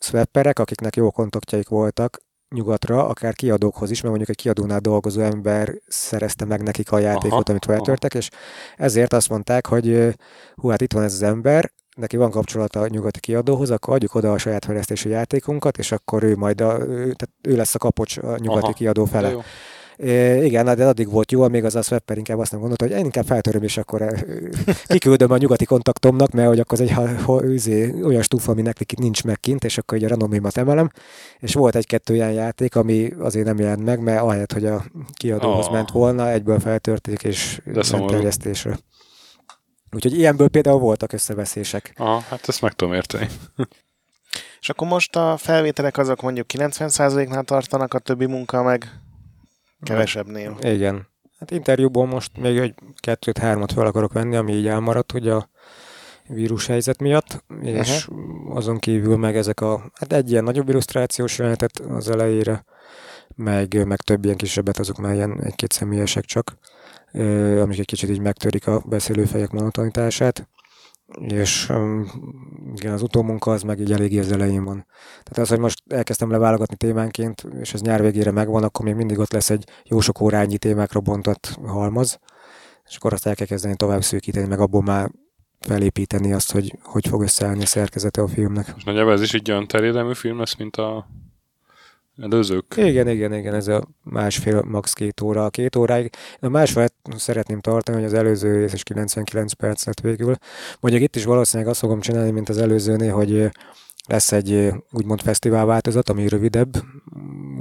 swapperek, 0.01 0.59
akiknek 0.59 0.97
jó 0.97 1.11
kontaktjaik 1.11 1.69
voltak, 1.69 2.21
nyugatra, 2.55 3.07
akár 3.09 3.35
kiadókhoz 3.35 3.91
is, 3.91 4.01
mert 4.01 4.15
mondjuk 4.15 4.37
egy 4.37 4.43
kiadónál 4.43 4.79
dolgozó 4.79 5.21
ember 5.21 5.75
szerezte 5.87 6.45
meg 6.45 6.63
nekik 6.63 6.93
a 6.93 6.99
játékot, 6.99 7.33
aha, 7.33 7.43
amit 7.49 7.65
feltörtek, 7.65 8.15
és 8.15 8.29
ezért 8.77 9.13
azt 9.13 9.29
mondták, 9.29 9.67
hogy 9.67 10.15
hú, 10.55 10.69
hát 10.69 10.81
itt 10.81 10.93
van 10.93 11.03
ez 11.03 11.13
az 11.13 11.23
ember, 11.23 11.73
neki 11.97 12.17
van 12.17 12.31
kapcsolata 12.31 12.81
a 12.81 12.89
nyugati 12.89 13.21
kiadóhoz, 13.21 13.71
akkor 13.71 13.95
adjuk 13.95 14.15
oda 14.15 14.33
a 14.33 14.39
saját 14.39 14.65
fejlesztési 14.65 15.09
játékunkat, 15.09 15.79
és 15.79 15.93
akkor 15.93 16.23
ő 16.23 16.37
majd 16.37 16.61
a, 16.61 16.79
ő, 16.79 16.97
tehát 16.97 17.31
ő 17.43 17.57
lesz 17.57 17.75
a 17.75 17.79
kapocs 17.79 18.17
a 18.17 18.37
nyugati 18.39 18.65
aha, 18.65 18.73
kiadó 18.73 19.05
fele. 19.05 19.31
Jó. 19.31 19.41
É, 19.97 20.45
igen, 20.45 20.65
de 20.65 20.87
addig 20.87 21.11
volt 21.11 21.33
jó, 21.33 21.49
még 21.49 21.65
az 21.65 21.75
a 21.75 21.83
Swapper 21.83 22.17
inkább 22.17 22.39
azt 22.39 22.51
nem 22.51 22.61
gondolta, 22.61 22.85
hogy 22.85 22.95
én 22.95 23.05
inkább 23.05 23.25
feltöröm, 23.25 23.63
és 23.63 23.77
akkor 23.77 24.25
kiküldöm 24.87 25.31
a 25.31 25.37
nyugati 25.37 25.65
kontaktomnak, 25.65 26.31
mert 26.31 26.49
hogy 26.49 26.61
akkor 26.61 26.81
az 26.81 26.89
egy 26.89 26.93
ha, 26.93 27.23
ha, 27.23 27.45
üzé, 27.45 27.95
olyan 28.03 28.23
stúfa, 28.23 28.53
ami 28.53 28.63
nekik 28.63 28.99
nincs 28.99 29.25
meg 29.25 29.41
kint, 29.41 29.65
és 29.65 29.79
akkor 29.79 29.99
egy 29.99 30.05
a 30.05 30.09
renomémat 30.09 30.57
emelem. 30.57 30.91
És 31.39 31.55
volt 31.55 31.75
egy-kettő 31.75 32.15
ilyen 32.15 32.33
játék, 32.33 32.77
ami 32.77 33.13
azért 33.19 33.47
nem 33.47 33.59
jelent 33.59 33.85
meg, 33.85 34.01
mert 34.01 34.21
ahelyett, 34.21 34.53
hogy 34.53 34.67
a 34.67 34.85
kiadóhoz 35.13 35.67
oh. 35.67 35.73
ment 35.73 35.91
volna, 35.91 36.31
egyből 36.31 36.61
feltörték, 36.61 37.23
és 37.23 37.61
ment 37.65 38.07
terjesztésre. 38.07 38.79
Úgyhogy 39.91 40.19
ilyenből 40.19 40.49
például 40.49 40.79
voltak 40.79 41.13
összeveszések. 41.13 41.93
Aha, 41.97 42.21
hát 42.29 42.49
ezt 42.49 42.61
meg 42.61 42.73
tudom 42.73 42.95
érteni. 42.95 43.29
És 44.61 44.69
akkor 44.69 44.89
most 44.89 45.17
a 45.17 45.37
felvételek 45.37 45.99
azok 45.99 46.21
mondjuk 46.21 46.47
90%-nál 46.55 47.43
tartanak, 47.43 47.95
a 47.95 47.99
többi 47.99 48.27
munka 48.27 48.63
meg 48.63 49.04
Kevesebbnél. 49.85 50.57
Igen. 50.61 51.07
Hát 51.39 51.51
interjúból 51.51 52.07
most 52.07 52.39
még 52.39 52.59
egy 52.59 52.75
kettőt-hármat 53.01 53.73
fel 53.73 53.87
akarok 53.87 54.13
venni, 54.13 54.37
ami 54.37 54.53
így 54.53 54.67
elmaradt, 54.67 55.13
hogy 55.13 55.29
a 55.29 55.51
vírus 56.29 56.67
helyzet 56.67 57.01
miatt, 57.01 57.45
és 57.63 58.09
uh-huh. 58.09 58.57
azon 58.57 58.79
kívül 58.79 59.17
meg 59.17 59.37
ezek 59.37 59.61
a, 59.61 59.91
hát 59.95 60.13
egy 60.13 60.31
ilyen 60.31 60.45
nagyobb 60.45 60.69
illusztrációs 60.69 61.39
jelenetet 61.39 61.79
az 61.79 62.11
elejére, 62.11 62.65
meg, 63.37 63.87
meg 63.87 64.01
több 64.01 64.25
ilyen 64.25 64.37
kisebbet, 64.37 64.79
azok 64.79 64.97
már 64.97 65.15
ilyen 65.15 65.43
egy-két 65.43 65.73
személyesek 65.73 66.25
csak, 66.25 66.57
amik 67.61 67.79
egy 67.79 67.87
kicsit 67.87 68.11
így 68.11 68.21
megtörik 68.21 68.67
a 68.67 68.83
beszélőfejek 68.87 69.51
monotonitását 69.51 70.49
és 71.21 71.73
igen, 72.75 72.93
az 72.93 73.03
utómunka 73.03 73.51
az 73.51 73.63
meg 73.63 73.81
így 73.81 73.93
eléggé 73.93 74.19
az 74.19 74.33
elején 74.33 74.65
van. 74.65 74.87
Tehát 75.23 75.39
az, 75.39 75.49
hogy 75.49 75.59
most 75.59 75.83
elkezdtem 75.89 76.31
leválogatni 76.31 76.77
témánként, 76.77 77.47
és 77.61 77.75
ez 77.75 77.81
nyár 77.81 78.03
végére 78.03 78.31
megvan, 78.31 78.63
akkor 78.63 78.85
még 78.85 78.95
mindig 78.95 79.19
ott 79.19 79.33
lesz 79.33 79.51
egy 79.51 79.69
jó 79.85 80.01
sok 80.01 80.21
órányi 80.21 80.59
témákra 80.59 81.01
bontott 81.01 81.59
halmaz, 81.67 82.19
és 82.85 82.97
akkor 82.97 83.13
azt 83.13 83.27
el 83.27 83.35
kell 83.35 83.47
kezdeni 83.47 83.77
tovább 83.77 84.03
szűkíteni, 84.03 84.47
meg 84.47 84.61
abból 84.61 84.83
már 84.83 85.11
felépíteni 85.61 86.33
azt, 86.33 86.53
hogy 86.53 86.79
hogy 86.83 87.09
fog 87.09 87.23
összeállni 87.23 87.63
a 87.63 87.67
szerkezete 87.67 88.23
a 88.23 88.29
filmnek. 88.29 88.73
És 88.77 88.85
nagyjából 88.85 89.13
ez 89.13 89.23
is 89.23 89.35
egy 89.35 89.51
olyan 89.51 89.67
terjedelmű 89.67 90.15
film 90.15 90.39
lesz, 90.39 90.57
mint 90.57 90.77
a 90.77 91.09
előzők. 92.17 92.75
Igen, 92.77 93.09
igen, 93.09 93.35
igen, 93.35 93.55
ez 93.55 93.69
a 93.69 93.89
másfél, 94.03 94.63
max. 94.63 94.93
két 94.93 95.21
óra, 95.21 95.51
két 95.51 95.77
óráig. 95.77 96.11
A 96.41 96.49
másfél 96.49 96.89
szeretném 97.17 97.61
tartani, 97.61 97.97
hogy 97.97 98.07
az 98.07 98.15
előző 98.15 98.59
rész 98.59 98.73
is 98.73 98.83
99 98.83 99.53
perc 99.53 99.87
lett 99.87 100.01
végül. 100.01 100.35
Mondjuk 100.81 101.05
itt 101.05 101.17
is 101.17 101.25
valószínűleg 101.25 101.71
azt 101.71 101.81
fogom 101.81 102.01
csinálni, 102.01 102.31
mint 102.31 102.49
az 102.49 102.59
előzőnél, 102.59 103.13
hogy 103.13 103.51
lesz 104.07 104.33
egy 104.33 104.73
úgymond 104.91 105.21
fesztivál 105.21 105.65
változat, 105.65 106.09
ami 106.09 106.29
rövidebb, 106.29 106.73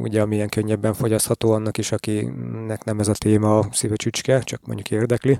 ugye 0.01 0.21
ami 0.21 0.35
ilyen 0.35 0.49
könnyebben 0.49 0.93
fogyasztható 0.93 1.51
annak 1.51 1.77
is, 1.77 1.91
akinek 1.91 2.83
nem 2.83 2.99
ez 2.99 3.07
a 3.07 3.13
téma 3.13 3.59
a 3.59 3.67
szíve 3.71 3.95
csücske, 3.95 4.39
csak 4.39 4.65
mondjuk 4.65 4.91
érdekli, 4.91 5.39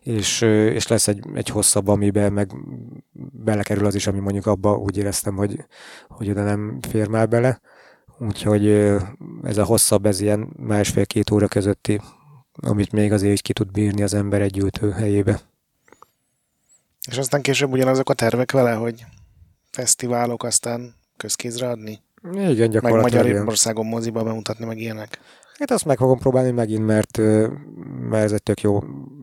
és, 0.00 0.40
és 0.40 0.86
lesz 0.86 1.08
egy, 1.08 1.20
egy 1.34 1.48
hosszabb, 1.48 1.88
amiben 1.88 2.32
meg 2.32 2.50
belekerül 3.32 3.86
az 3.86 3.94
is, 3.94 4.06
ami 4.06 4.18
mondjuk 4.18 4.46
abba 4.46 4.76
úgy 4.76 4.96
éreztem, 4.96 5.36
hogy, 5.36 5.64
hogy 6.08 6.30
oda 6.30 6.44
nem 6.44 6.78
fér 6.88 7.08
már 7.08 7.28
bele 7.28 7.60
Úgyhogy 8.18 8.66
ez 9.42 9.56
a 9.56 9.64
hosszabb, 9.64 10.06
ez 10.06 10.20
ilyen 10.20 10.48
másfél-két 10.56 11.30
óra 11.30 11.48
közötti, 11.48 12.00
amit 12.52 12.92
még 12.92 13.12
azért 13.12 13.32
is 13.32 13.40
ki 13.40 13.52
tud 13.52 13.70
bírni 13.70 14.02
az 14.02 14.14
ember 14.14 14.40
egy 14.40 14.50
gyűjtő 14.50 14.90
helyébe. 14.90 15.40
És 17.08 17.18
aztán 17.18 17.42
később 17.42 17.72
ugyanazok 17.72 18.10
a 18.10 18.14
tervek 18.14 18.52
vele, 18.52 18.72
hogy 18.72 19.04
fesztiválok, 19.70 20.42
aztán 20.42 20.94
közkézre 21.16 21.68
adni? 21.68 22.00
Igen, 22.32 22.70
gyakorlatilag. 22.70 23.24
Meg 23.24 23.32
Magyarországon 23.32 23.86
moziba 23.86 24.22
bemutatni, 24.22 24.64
meg 24.64 24.78
ilyenek? 24.78 25.18
Hát 25.58 25.70
azt 25.70 25.84
meg 25.84 25.96
fogom 25.96 26.18
próbálni 26.18 26.50
megint, 26.50 26.86
mert, 26.86 27.16
mert 28.08 28.24
ez 28.24 28.32
egy 28.32 28.42
tök 28.42 28.60
jó 28.60 28.82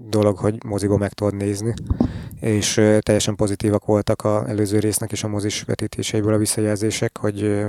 dolog, 0.10 0.38
hogy 0.38 0.64
moziba 0.64 0.98
meg 0.98 1.14
tudod 1.14 1.36
nézni. 1.36 1.74
És 2.40 2.74
teljesen 3.00 3.36
pozitívak 3.36 3.86
voltak 3.86 4.24
az 4.24 4.48
előző 4.48 4.80
résznek 4.80 5.12
és 5.12 5.24
a 5.24 5.28
mozis 5.28 5.62
vetítéseiből 5.62 6.34
a 6.34 6.38
visszajelzések, 6.38 7.18
hogy 7.18 7.66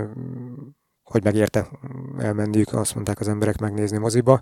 hogy 1.11 1.25
megérte 1.25 1.69
elmenniük, 2.19 2.73
azt 2.73 2.95
mondták 2.95 3.21
az 3.21 3.29
emberek 3.29 3.59
megnézni 3.59 3.99
moziba, 3.99 4.41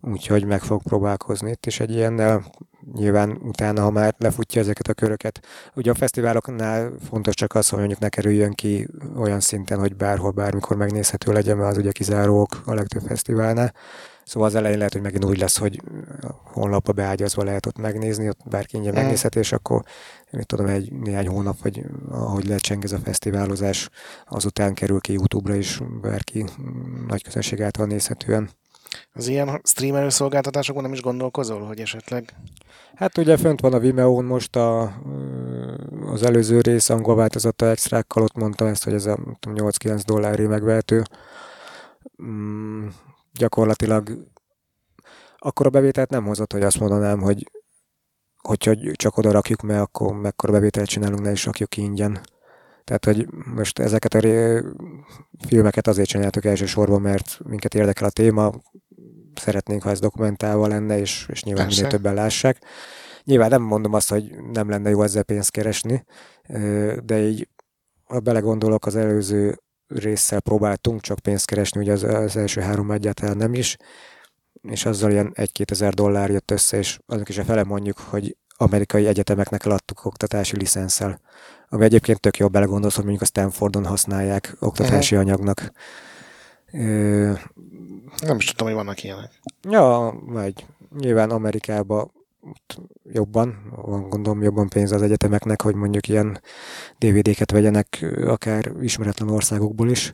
úgyhogy 0.00 0.44
meg 0.44 0.62
fog 0.62 0.82
próbálkozni 0.82 1.50
itt 1.50 1.66
is 1.66 1.80
egy 1.80 1.90
ilyennel. 1.90 2.44
Nyilván 2.92 3.38
utána, 3.42 3.82
ha 3.82 3.90
már 3.90 4.14
lefutja 4.18 4.60
ezeket 4.60 4.88
a 4.88 4.94
köröket. 4.94 5.40
Ugye 5.74 5.90
a 5.90 5.94
fesztiváloknál 5.94 6.92
fontos 7.08 7.34
csak 7.34 7.54
az, 7.54 7.68
hogy 7.68 7.78
mondjuk 7.78 8.00
ne 8.00 8.08
kerüljön 8.08 8.52
ki 8.52 8.88
olyan 9.16 9.40
szinten, 9.40 9.78
hogy 9.78 9.96
bárhol, 9.96 10.30
bármikor 10.30 10.76
megnézhető 10.76 11.32
legyen, 11.32 11.56
mert 11.56 11.70
az 11.70 11.76
ugye 11.76 11.92
kizárók 11.92 12.62
a 12.64 12.74
legtöbb 12.74 13.02
fesztiválnál. 13.02 13.74
Szóval 14.24 14.48
az 14.48 14.54
elején 14.54 14.76
lehet, 14.76 14.92
hogy 14.92 15.02
megint 15.02 15.24
úgy 15.24 15.38
lesz, 15.38 15.58
hogy 15.58 15.80
honlapba 16.44 16.92
beágyazva 16.92 17.44
lehet 17.44 17.66
ott 17.66 17.78
megnézni, 17.78 18.28
ott 18.28 18.38
bárki 18.50 18.76
ingyen 18.76 18.92
Mhm. 18.92 19.00
megnézheti, 19.02 19.38
és 19.38 19.52
akkor 19.52 19.82
mit 20.30 20.46
tudom, 20.46 20.66
egy 20.66 20.92
néhány 20.92 21.28
hónap, 21.28 21.62
vagy 21.62 21.82
ahogy 22.10 22.46
lecseng 22.46 22.84
ez 22.84 22.92
a 22.92 22.98
fesztiválozás, 22.98 23.88
azután 24.28 24.74
kerül 24.74 25.00
ki 25.00 25.12
YouTube-ra 25.12 25.54
is 25.54 25.80
bárki 26.00 26.42
mm, 26.42 27.06
nagy 27.06 27.22
közönség 27.22 27.62
által 27.62 27.86
nézhetően. 27.86 28.50
Az 29.14 29.26
ilyen 29.26 29.60
streamer 29.64 30.12
szolgáltatásokon 30.12 30.82
nem 30.82 30.92
is 30.92 31.00
gondolkozol, 31.00 31.60
hogy 31.60 31.80
esetleg... 31.80 32.34
Hát 32.94 33.18
ugye 33.18 33.36
fönt 33.36 33.60
van 33.60 33.72
a 33.72 33.78
Vimeo-n 33.78 34.24
most 34.24 34.56
a, 34.56 34.82
az 36.06 36.22
előző 36.22 36.60
rész 36.60 36.90
angol 36.90 37.14
változata 37.14 37.66
extrákkal, 37.66 38.22
ott 38.22 38.34
mondta 38.34 38.68
ezt, 38.68 38.84
hogy 38.84 38.92
ez 38.92 39.06
a 39.06 39.18
nem 39.24 39.36
tudom, 39.40 39.68
8-9 39.70 40.02
dollári 40.06 40.46
megvehető. 40.46 41.02
Gyakorlatilag 43.32 44.30
akkor 45.38 45.66
a 45.66 45.70
bevételt 45.70 46.10
nem 46.10 46.24
hozott, 46.24 46.52
hogy 46.52 46.62
azt 46.62 46.78
mondanám, 46.78 47.20
hogy 47.20 47.50
hogyha 48.36 48.74
csak 48.92 49.16
oda 49.16 49.30
rakjuk, 49.30 49.62
mert 49.62 49.80
akkor 49.80 50.12
mekkora 50.14 50.52
bevételt 50.52 50.88
csinálunk, 50.88 51.20
ne 51.20 51.30
is 51.30 51.44
rakjuk 51.44 51.68
ki 51.68 51.82
ingyen. 51.82 52.20
Tehát, 52.84 53.04
hogy 53.04 53.28
most 53.54 53.78
ezeket 53.78 54.14
a 54.14 54.18
ré- 54.18 54.64
filmeket 55.46 55.86
azért 55.86 56.08
csináltuk 56.08 56.44
elsősorban, 56.44 57.00
mert 57.00 57.38
minket 57.44 57.74
érdekel 57.74 58.06
a 58.06 58.10
téma, 58.10 58.52
szeretnénk, 59.34 59.82
ha 59.82 59.90
ez 59.90 60.00
dokumentálva 60.00 60.66
lenne, 60.66 60.98
és, 60.98 61.26
és 61.28 61.42
nyilván 61.42 61.64
Persze. 61.64 61.82
minél 61.82 61.96
többen 61.96 62.14
lássák. 62.14 62.64
Nyilván 63.24 63.50
nem 63.50 63.62
mondom 63.62 63.92
azt, 63.92 64.10
hogy 64.10 64.34
nem 64.52 64.68
lenne 64.68 64.90
jó 64.90 65.02
ezzel 65.02 65.22
pénzt 65.22 65.50
keresni, 65.50 66.04
de 67.04 67.18
így, 67.18 67.48
ha 68.04 68.20
belegondolok, 68.20 68.86
az 68.86 68.96
előző 68.96 69.58
résszel 69.94 70.40
próbáltunk 70.40 71.00
csak 71.00 71.18
pénzt 71.18 71.46
keresni, 71.46 71.80
ugye 71.80 71.92
az, 71.92 72.02
az 72.02 72.36
első 72.36 72.60
három 72.60 72.90
egyáltalán 72.90 73.36
nem 73.36 73.54
is, 73.54 73.76
és 74.62 74.86
azzal 74.86 75.10
ilyen 75.10 75.32
1-2 75.34 75.70
ezer 75.70 75.94
dollár 75.94 76.30
jött 76.30 76.50
össze, 76.50 76.76
és 76.76 76.98
azok 77.06 77.28
is 77.28 77.38
a 77.38 77.44
fele 77.44 77.64
mondjuk, 77.64 77.98
hogy 77.98 78.36
amerikai 78.56 79.06
egyetemeknek 79.06 79.64
eladtuk 79.64 80.04
oktatási 80.04 80.56
licenszel, 80.56 81.20
ami 81.68 81.84
egyébként 81.84 82.20
tök 82.20 82.36
jó 82.36 82.48
belegondolsz, 82.48 82.94
hogy 82.94 83.04
mondjuk 83.04 83.24
a 83.24 83.30
Stanfordon 83.30 83.86
használják 83.86 84.56
oktatási 84.60 85.16
anyagnak. 85.16 85.72
Ö, 86.72 87.32
Nem 88.20 88.36
is 88.36 88.44
tudtam, 88.44 88.66
hogy 88.66 88.76
vannak 88.76 89.02
ilyenek. 89.02 89.40
Ja, 89.68 90.14
megy. 90.26 90.66
Nyilván 90.98 91.30
Amerikában 91.30 92.12
jobban, 93.04 93.72
van 93.76 94.08
gondolom 94.08 94.42
jobban 94.42 94.68
pénz 94.68 94.92
az 94.92 95.02
egyetemeknek, 95.02 95.62
hogy 95.62 95.74
mondjuk 95.74 96.08
ilyen 96.08 96.40
DVD-ket 96.98 97.50
vegyenek 97.50 98.04
akár 98.24 98.72
ismeretlen 98.80 99.28
országokból 99.28 99.88
is, 99.88 100.12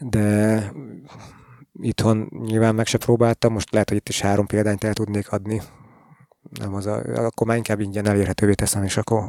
de 0.00 0.72
itthon 1.80 2.28
nyilván 2.44 2.74
meg 2.74 2.86
se 2.86 2.98
próbáltam, 2.98 3.52
most 3.52 3.72
lehet, 3.72 3.88
hogy 3.88 3.98
itt 3.98 4.08
is 4.08 4.20
három 4.20 4.46
példányt 4.46 4.84
el 4.84 4.92
tudnék 4.92 5.32
adni, 5.32 5.62
nem 6.60 6.74
az 6.74 6.86
a, 6.86 7.02
akkor 7.14 7.46
már 7.46 7.56
inkább 7.56 7.80
ingyen 7.80 8.06
elérhetővé 8.06 8.54
teszem, 8.54 8.82
és 8.82 8.96
akkor 8.96 9.22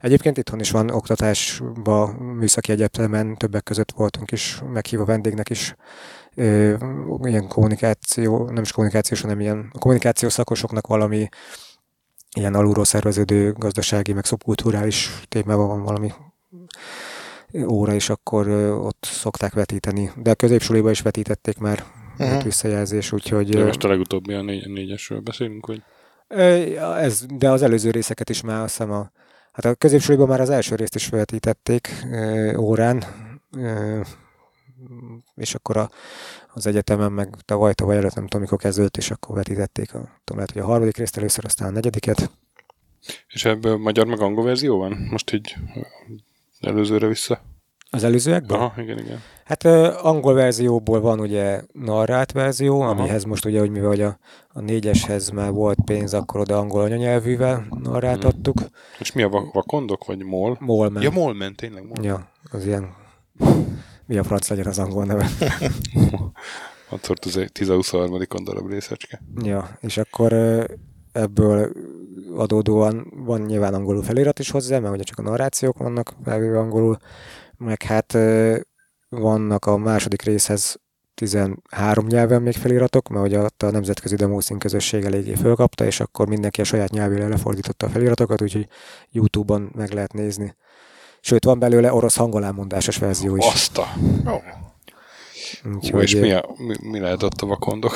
egyébként 0.00 0.38
itthon 0.38 0.60
is 0.60 0.70
van 0.70 0.90
oktatásba, 0.90 2.12
műszaki 2.18 2.72
egyetemen, 2.72 3.36
többek 3.36 3.62
között 3.62 3.92
voltunk 3.92 4.30
is, 4.30 4.62
meghívva 4.72 5.04
vendégnek 5.04 5.50
is 5.50 5.74
ö, 6.34 6.74
ilyen 7.22 7.48
kommunikáció, 7.48 8.50
nem 8.50 8.62
is 8.62 8.72
kommunikációs, 8.72 9.20
hanem 9.20 9.40
ilyen 9.40 9.72
kommunikációs 9.78 10.32
szakosoknak 10.32 10.86
valami 10.86 11.28
ilyen 12.38 12.54
alulról 12.54 12.84
szerveződő 12.84 13.52
gazdasági, 13.52 14.12
meg 14.12 14.24
szubkulturális 14.24 15.22
témában 15.28 15.68
van 15.68 15.82
valami 15.82 16.12
óra, 17.66 17.94
és 17.94 18.08
akkor 18.08 18.48
ott 18.70 19.08
szokták 19.10 19.52
vetíteni. 19.52 20.10
De 20.16 20.30
a 20.30 20.34
középsuliba 20.34 20.90
is 20.90 21.00
vetítették 21.00 21.58
már 21.58 21.84
uh-huh. 22.18 22.42
visszajelzés, 22.42 23.12
úgyhogy... 23.12 23.48
De 23.48 23.64
most 23.64 23.84
a 23.84 23.88
legutóbbi 23.88 24.34
a 24.34 24.42
négy, 24.42 24.68
négyesről 24.68 25.20
beszélünk, 25.20 25.72
ja, 26.28 26.98
Ez, 26.98 27.26
de 27.34 27.50
az 27.50 27.62
előző 27.62 27.90
részeket 27.90 28.30
is 28.30 28.40
már 28.40 28.62
azt 28.62 28.76
hiszem 28.76 28.92
a, 28.92 29.10
hát 29.52 29.64
a 29.64 29.74
középsuliban 29.74 30.28
már 30.28 30.40
az 30.40 30.50
első 30.50 30.74
részt 30.74 30.94
is 30.94 31.08
vetítették 31.08 32.06
órán, 32.56 33.04
és 35.34 35.54
akkor 35.54 35.76
a, 35.76 35.90
az 36.52 36.66
egyetemen 36.66 37.12
meg 37.12 37.36
tavaly, 37.44 37.74
tavaly 37.74 37.96
előtt 37.96 38.14
nem 38.14 38.24
tudom, 38.24 38.40
mikor 38.40 38.58
kezdődött, 38.58 38.96
és 38.96 39.10
akkor 39.10 39.36
vetítették 39.36 39.94
a, 39.94 39.98
tudom, 39.98 40.36
lehet, 40.36 40.50
hogy 40.50 40.62
a 40.62 40.64
harmadik 40.64 40.96
részt 40.96 41.16
először, 41.16 41.44
aztán 41.44 41.68
a 41.68 41.72
negyediket. 41.72 42.30
És 43.28 43.44
ebből 43.44 43.76
magyar 43.76 44.06
meg 44.06 44.20
angol 44.20 44.44
verzió 44.44 44.78
van? 44.78 45.06
Most 45.10 45.32
így 45.32 45.54
előzőre 46.60 47.06
vissza? 47.06 47.40
Az 47.90 48.04
előzőekben? 48.04 48.58
Aha, 48.58 48.82
igen, 48.82 48.98
igen. 48.98 49.20
Hát 49.44 49.64
angol 50.02 50.34
verzióból 50.34 51.00
van 51.00 51.20
ugye 51.20 51.62
narrált 51.72 52.32
verzió, 52.32 52.80
Aha. 52.80 52.90
amihez 52.90 53.24
most 53.24 53.44
ugye, 53.44 53.58
hogy 53.58 53.70
mivel 53.70 53.88
hogy 53.88 54.00
a, 54.00 54.18
a 54.48 54.60
négyeshez 54.60 55.30
már 55.30 55.50
volt 55.50 55.78
pénz, 55.84 56.14
akkor 56.14 56.40
oda 56.40 56.58
angol 56.58 56.82
anyanyelvűvel 56.82 57.66
narráltattuk. 57.82 58.56
És 58.98 59.12
mi 59.12 59.22
a 59.22 59.28
va- 59.28 59.52
vakondok, 59.52 60.04
vagy 60.04 60.22
mol? 60.22 60.56
Molman. 60.60 61.02
Ja, 61.02 61.10
mol 61.10 61.34
ment, 61.34 61.56
tényleg 61.56 61.84
mol. 61.84 62.04
Ja, 62.04 62.30
az 62.50 62.66
ilyen... 62.66 62.94
Mi 64.08 64.18
a 64.18 64.24
franc 64.24 64.48
legyen 64.48 64.66
az 64.66 64.78
angol 64.78 65.04
neve? 65.04 65.28
Attól 66.90 67.16
10-23. 67.20 68.40
darab 68.44 68.70
részecske. 68.70 69.22
Ja, 69.42 69.78
és 69.80 69.96
akkor 69.96 70.32
ebből 71.12 71.72
adódóan 72.36 73.12
van 73.16 73.40
nyilván 73.40 73.74
angolul 73.74 74.02
felirat 74.02 74.38
is 74.38 74.50
hozzá, 74.50 74.78
mert 74.78 74.94
ugye 74.94 75.02
csak 75.02 75.18
a 75.18 75.22
narrációk 75.22 75.78
vannak 75.78 76.14
felvéve 76.24 76.58
angolul, 76.58 76.96
meg 77.56 77.82
hát 77.82 78.18
vannak 79.08 79.66
a 79.66 79.76
második 79.76 80.22
részhez 80.22 80.80
13 81.14 82.06
nyelven 82.06 82.42
még 82.42 82.54
feliratok, 82.54 83.08
mert 83.08 83.26
ugye 83.26 83.38
ott 83.38 83.62
a 83.62 83.70
nemzetközi 83.70 84.16
demószín 84.16 84.58
közösség 84.58 85.04
eléggé 85.04 85.34
fölkapta, 85.34 85.84
és 85.84 86.00
akkor 86.00 86.28
mindenki 86.28 86.60
a 86.60 86.64
saját 86.64 86.90
nyelvére 86.90 87.28
lefordította 87.28 87.86
a 87.86 87.90
feliratokat, 87.90 88.42
úgyhogy 88.42 88.68
YouTube-on 89.10 89.70
meg 89.74 89.92
lehet 89.92 90.12
nézni. 90.12 90.54
Sőt, 91.20 91.44
van 91.44 91.58
belőle 91.58 91.92
orosz 91.92 92.16
hangolámondásos 92.16 92.96
verzió 92.96 93.36
is. 93.36 93.46
Azt 93.46 93.78
a... 93.78 93.86
Ó, 94.30 94.34
Hú, 95.90 96.00
és 96.00 96.14
mi, 96.14 96.32
a, 96.32 96.44
mi, 96.56 96.74
mi 96.90 96.98
lehet 96.98 97.22
ott 97.22 97.40
a 97.40 97.46
vakondok? 97.46 97.92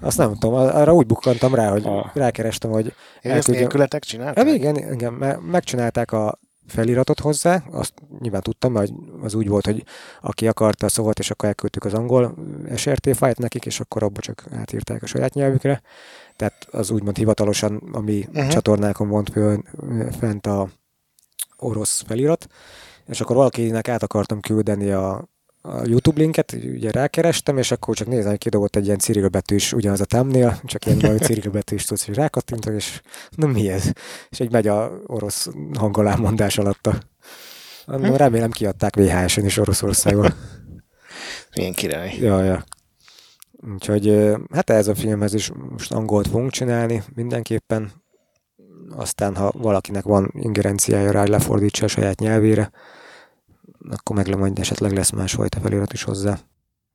Azt 0.00 0.18
nem 0.18 0.32
tudom, 0.38 0.54
arra 0.54 0.92
úgy 0.94 1.06
bukkantam 1.06 1.54
rá, 1.54 1.70
hogy 1.70 1.84
Ah. 1.86 2.06
rákerestem, 2.14 2.70
hogy 2.70 2.94
én 3.22 3.32
ezt 3.32 3.48
nélkületek 3.48 4.02
Hát 4.02 4.10
csinálták? 4.10 4.46
igen, 4.48 4.76
igen, 4.92 5.12
me- 5.12 5.40
megcsinálták 5.50 6.12
a 6.12 6.38
feliratot 6.66 7.20
hozzá, 7.20 7.62
azt 7.70 7.92
nyilván 8.18 8.42
tudtam, 8.42 8.72
mert 8.72 8.92
az 9.22 9.34
úgy 9.34 9.48
volt, 9.48 9.64
hogy 9.66 9.84
aki 10.20 10.48
akarta, 10.48 10.88
szólt, 10.88 11.18
és 11.18 11.30
akkor 11.30 11.48
elküldtük 11.48 11.84
az 11.84 11.94
angol 11.94 12.34
SRT 12.76 13.16
fájlt 13.16 13.38
nekik, 13.38 13.66
és 13.66 13.80
akkor 13.80 14.02
abba 14.02 14.20
csak 14.20 14.44
átírták 14.52 15.02
a 15.02 15.06
saját 15.06 15.34
nyelvükre. 15.34 15.82
Tehát 16.36 16.66
az 16.70 16.90
úgymond 16.90 17.16
hivatalosan 17.16 17.82
a 17.92 18.00
mi 18.00 18.18
Mhm. 18.28 18.36
uh-huh. 18.36 18.52
csatornákon 18.52 19.08
volt 19.08 19.30
föl, 19.30 19.62
fent 20.18 20.46
a 20.46 20.68
orosz 21.58 22.02
felirat, 22.06 22.46
és 23.06 23.20
akkor 23.20 23.36
valakinek 23.36 23.88
át 23.88 24.02
akartam 24.02 24.40
küldeni 24.40 24.90
a, 24.90 25.28
a 25.62 25.84
YouTube 25.84 26.20
linket, 26.20 26.52
ugye 26.52 26.90
rákerestem, 26.90 27.58
és 27.58 27.70
akkor 27.70 27.96
csak 27.96 28.06
nézem, 28.06 28.30
hogy 28.30 28.38
kidobott 28.38 28.76
egy 28.76 28.86
ilyen 28.86 28.98
Cyril 28.98 29.28
betűs, 29.28 29.72
ugyanaz 29.72 30.00
a 30.00 30.04
thumbnail, 30.04 30.60
csak 30.64 30.86
ilyen 30.86 30.98
valami 30.98 31.18
Cyril 31.18 31.50
betűs 31.50 31.84
tudsz, 31.84 32.06
hogy 32.06 32.14
rákattintok, 32.14 32.74
és 32.74 33.00
na 33.30 33.46
mi 33.46 33.68
ez? 33.68 33.90
És 34.28 34.40
egy 34.40 34.52
megy 34.52 34.66
a 34.66 34.92
orosz 35.06 35.48
hangolámondás 35.78 36.58
alatta. 36.58 36.98
Hm? 37.86 38.14
Remélem 38.14 38.50
kiadták 38.50 38.96
VHS-en 38.96 39.44
is 39.44 39.56
Oroszországban. 39.56 40.34
Milyen 41.56 41.72
király. 41.72 42.16
ja, 42.20 42.42
ja. 42.42 42.64
Úgyhogy 43.74 44.32
hát 44.52 44.70
ez 44.70 44.88
a 44.88 44.94
filmhez 44.94 45.34
is 45.34 45.52
most 45.70 45.92
angolt 45.92 46.26
fogunk 46.26 46.50
csinálni 46.50 47.02
mindenképpen. 47.14 47.92
Aztán, 48.90 49.36
ha 49.36 49.52
valakinek 49.54 50.04
van 50.04 50.30
ingerenciája 50.34 51.10
rá, 51.10 51.20
hogy 51.20 51.28
lefordítsa 51.28 51.84
a 51.84 51.88
saját 51.88 52.18
nyelvére, 52.18 52.70
akkor 53.90 54.16
meg 54.16 54.36
majd 54.36 54.58
esetleg 54.58 54.92
lesz 54.92 55.10
másfajta 55.10 55.60
felirat 55.60 55.92
is 55.92 56.02
hozzá. 56.02 56.38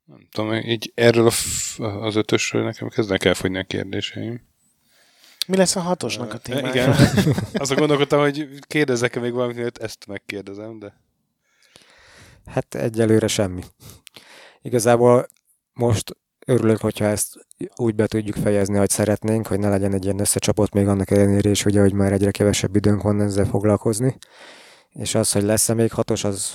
Nem 0.05 0.27
tudom, 0.31 0.53
így 0.53 0.91
erről 0.95 1.25
a 1.25 1.29
f- 1.29 1.79
az 1.79 2.15
ötösről 2.15 2.63
nekem 2.63 2.87
kezdenek 2.87 3.25
elfogyni 3.25 3.57
a 3.57 3.63
kérdéseim. 3.63 4.41
Mi 5.47 5.57
lesz 5.57 5.75
a 5.75 5.79
hatosnak 5.79 6.33
a 6.33 6.37
témája? 6.37 6.69
Igen. 6.69 6.95
Azon 7.53 7.77
gondolkodtam, 7.77 8.19
hogy 8.19 8.47
kérdezzek-e 8.61 9.19
még 9.19 9.33
valamit, 9.33 9.55
mielőtt 9.55 9.77
ezt 9.77 10.07
megkérdezem, 10.07 10.79
de... 10.79 10.93
Hát 12.45 12.75
egyelőre 12.75 13.27
semmi. 13.27 13.61
Igazából 14.61 15.27
most 15.73 16.17
örülök, 16.45 16.77
hogyha 16.77 17.05
ezt 17.05 17.45
úgy 17.75 17.95
be 17.95 18.07
tudjuk 18.07 18.35
fejezni, 18.35 18.77
hogy 18.77 18.89
szeretnénk, 18.89 19.47
hogy 19.47 19.59
ne 19.59 19.69
legyen 19.69 19.93
egy 19.93 20.03
ilyen 20.03 20.19
összecsapott 20.19 20.73
még 20.73 20.87
annak 20.87 21.11
ellenére 21.11 21.49
is, 21.49 21.65
ugye, 21.65 21.81
hogy 21.81 21.93
már 21.93 22.11
egyre 22.11 22.31
kevesebb 22.31 22.75
időnk 22.75 23.01
van 23.01 23.21
ezzel 23.21 23.45
foglalkozni. 23.45 24.17
És 24.93 25.15
az, 25.15 25.31
hogy 25.31 25.43
lesz-e 25.43 25.73
még 25.73 25.91
hatos, 25.91 26.23
az, 26.23 26.53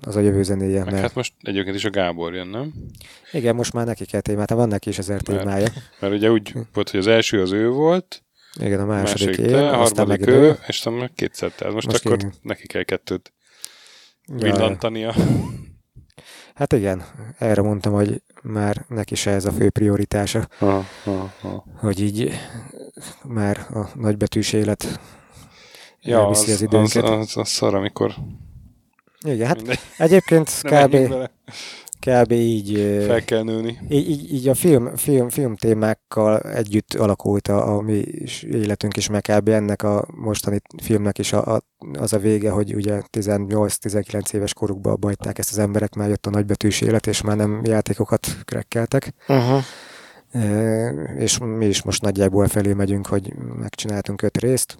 az 0.00 0.16
a 0.16 0.20
jövő 0.20 0.42
zenéje. 0.42 0.78
Meg 0.84 0.92
Mert 0.92 1.02
hát 1.02 1.14
most 1.14 1.32
egyébként 1.40 1.76
is 1.76 1.84
a 1.84 1.90
Gábor 1.90 2.34
jön, 2.34 2.46
nem? 2.46 2.72
igen, 3.32 3.54
most 3.54 3.72
már 3.72 3.86
neki 3.86 4.04
kell 4.04 4.20
témát, 4.20 4.48
hát 4.48 4.58
van 4.58 4.68
neki 4.68 4.88
is 4.88 4.98
ezer 4.98 5.20
témája. 5.20 5.68
Mert 6.00 6.12
ugye 6.12 6.30
úgy 6.30 6.52
volt, 6.72 6.90
hogy 6.90 7.00
az 7.00 7.06
első 7.06 7.42
az 7.42 7.52
ő 7.52 7.68
volt, 7.68 8.22
Igen, 8.60 8.80
a 8.80 8.84
második, 8.84 9.26
második 9.26 9.46
év, 9.46 9.52
te, 9.52 9.68
a 9.70 9.80
aztán 9.80 10.06
meg 10.06 10.26
ő, 10.28 10.32
ő. 10.32 10.48
és 10.66 10.76
aztán 10.76 10.92
meg 10.92 11.12
kétszer 11.14 11.50
te. 11.52 11.70
Most, 11.70 11.86
Most 11.86 12.06
akkor 12.06 12.18
igen. 12.18 12.32
neki 12.42 12.66
kell 12.66 12.82
kettőt 12.82 13.32
Ja, 14.26 14.34
villantania. 14.36 15.14
Hát 16.54 16.72
igen, 16.72 17.04
erre 17.38 17.62
mondtam, 17.62 17.92
hogy 17.92 18.22
már 18.42 18.84
neki 18.88 19.14
se 19.14 19.30
ez 19.30 19.44
a 19.44 19.52
fő 19.52 19.70
prioritása, 19.70 20.48
Ha, 20.58 20.84
ha, 21.04 21.32
ha. 21.40 21.64
hogy 21.76 22.00
így 22.00 22.30
már 23.24 23.66
a 23.70 23.88
nagybetűs 23.94 24.52
élet 24.52 25.00
Ja, 26.00 26.18
elviszi 26.20 26.44
az, 26.50 26.56
az 26.56 26.62
időnket. 26.62 27.02
az, 27.04 27.10
az, 27.10 27.36
az 27.36 27.48
szar, 27.48 27.74
amikor 27.74 28.14
Igen, 29.20 29.46
hát 29.46 29.56
mindegy, 29.56 29.78
egyébként 29.98 30.60
kb. 30.62 30.96
Kb. 32.06 32.32
így, 32.32 33.02
fel 33.06 33.24
kell 33.24 33.42
nőni. 33.42 33.78
így, 33.88 34.32
így, 34.32 34.48
a 34.48 34.54
film, 34.54 34.96
film, 34.96 35.28
film 35.28 35.56
témákkal 35.56 36.40
együtt 36.40 36.94
alakult 36.94 37.48
a, 37.48 37.76
a 37.76 37.80
mi 37.80 38.04
életünk 38.42 38.96
is, 38.96 39.08
meg 39.08 39.22
kb. 39.22 39.48
ennek 39.48 39.82
a 39.82 40.06
mostani 40.14 40.60
filmnek 40.82 41.18
is 41.18 41.32
a, 41.32 41.54
a, 41.54 41.62
az 41.98 42.12
a 42.12 42.18
vége, 42.18 42.50
hogy 42.50 42.74
ugye 42.74 43.02
18-19 43.12 44.32
éves 44.32 44.54
korukban 44.54 44.92
abba 44.92 45.06
hagyták 45.06 45.38
ezt 45.38 45.50
az 45.50 45.58
emberek, 45.58 45.94
már 45.94 46.08
jött 46.08 46.26
a 46.26 46.30
nagybetűs 46.30 46.80
élet, 46.80 47.06
és 47.06 47.22
már 47.22 47.36
nem 47.36 47.60
játékokat 47.64 48.26
krekkeltek. 48.44 49.14
Uh-huh. 49.28 49.62
E, 50.30 50.90
és 51.18 51.38
mi 51.38 51.66
is 51.66 51.82
most 51.82 52.02
nagyjából 52.02 52.46
felé 52.46 52.72
megyünk, 52.72 53.06
hogy 53.06 53.32
megcsináltunk 53.58 54.22
öt 54.22 54.38
részt. 54.38 54.78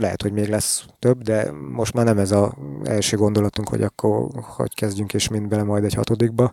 Lehet, 0.00 0.22
hogy 0.22 0.32
még 0.32 0.48
lesz 0.48 0.84
több, 0.98 1.22
de 1.22 1.50
most 1.52 1.94
már 1.94 2.04
nem 2.04 2.18
ez 2.18 2.30
az 2.30 2.48
első 2.84 3.16
gondolatunk, 3.16 3.68
hogy 3.68 3.82
akkor 3.82 4.28
hogy 4.42 4.74
kezdjünk 4.74 5.14
és 5.14 5.28
mind 5.28 5.48
bele 5.48 5.62
majd 5.62 5.84
egy 5.84 5.94
hatodikba, 5.94 6.52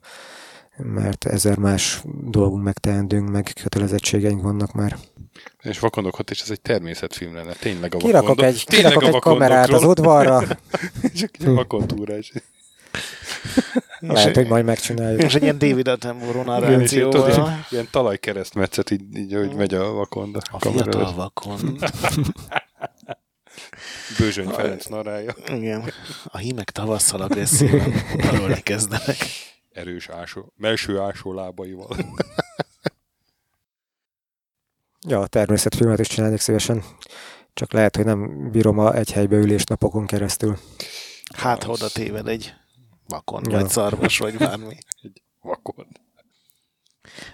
mert 0.77 1.25
ezer 1.25 1.57
más 1.57 2.01
dolgunk 2.23 2.63
megteendünk, 2.63 3.29
meg 3.29 3.51
kötelezettségeink 3.63 4.41
vannak 4.41 4.71
már. 4.73 4.97
És 5.61 5.79
vakondok 5.79 6.19
és 6.29 6.41
ez 6.41 6.49
egy 6.49 6.61
természetfilm 6.61 7.33
lenne. 7.35 7.53
Tényleg 7.53 7.95
a 7.95 7.97
Kirakok 7.97 8.27
vakondok. 8.27 8.45
egy, 8.45 8.63
Tényleg 8.67 8.91
kirakok 8.91 9.13
a 9.13 9.15
egy 9.15 9.21
kamerát 9.21 9.69
az 9.69 9.83
udvarra, 9.83 10.41
Csak 11.19 11.29
egy 11.39 11.45
vakondtúrás. 11.47 12.31
lehet, 13.99 14.35
hogy 14.35 14.47
majd 14.47 14.65
megcsináljuk. 14.65 15.21
És 15.23 15.35
egy 15.35 15.41
ilyen 15.41 15.57
David 15.57 15.87
Attenborough 15.87 16.45
narrációval. 16.45 17.29
ilyen- 17.29 17.65
ilyen 17.69 17.87
talajkeresztmetszet, 17.91 18.91
így, 18.91 19.17
így 19.17 19.33
hogy 19.33 19.55
megy 19.55 19.73
a 19.73 19.91
vakonda. 19.91 20.39
A 20.51 20.59
fiatal 20.59 21.13
vakon. 21.15 21.59
Bőzsöny 24.17 24.47
Ferenc 24.47 24.85
narrája. 24.85 25.35
Igen. 25.47 25.91
A 26.25 26.37
hímek 26.37 26.71
tavasszal 26.71 27.21
agresszívan 27.21 27.93
arról 28.21 28.55
kezdenek. 28.63 29.17
Erős 29.71 30.09
ásó, 30.09 30.53
melső 30.55 30.99
ásó 30.99 31.33
lábaival. 31.33 31.97
Ja, 35.07 35.27
természetfilmet 35.27 35.99
is 35.99 36.07
csinálnék 36.07 36.39
szívesen. 36.39 36.83
Csak 37.53 37.73
lehet, 37.73 37.95
hogy 37.95 38.05
nem 38.05 38.51
bírom 38.51 38.79
a 38.79 38.93
egy 38.95 39.11
helybe 39.11 39.35
ülés 39.35 39.63
napokon 39.63 40.05
keresztül. 40.05 40.57
Hát, 41.35 41.63
ha 41.63 41.71
oda 41.71 41.89
téved 41.89 42.27
egy 42.27 42.53
vakon, 43.07 43.43
Ja. 43.49 43.59
vagy 43.59 43.69
szarvas, 43.69 44.17
vagy 44.17 44.37
bármi. 44.37 44.77
Vakond. 45.41 45.87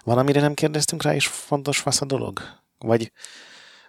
Van, 0.03 0.17
amire 0.17 0.41
nem 0.41 0.53
kérdeztünk 0.53 1.03
rá, 1.03 1.15
és 1.15 1.28
fontos 1.28 1.80
fasz 1.80 2.01
a 2.01 2.05
dolog? 2.05 2.41
Vagy 2.78 3.11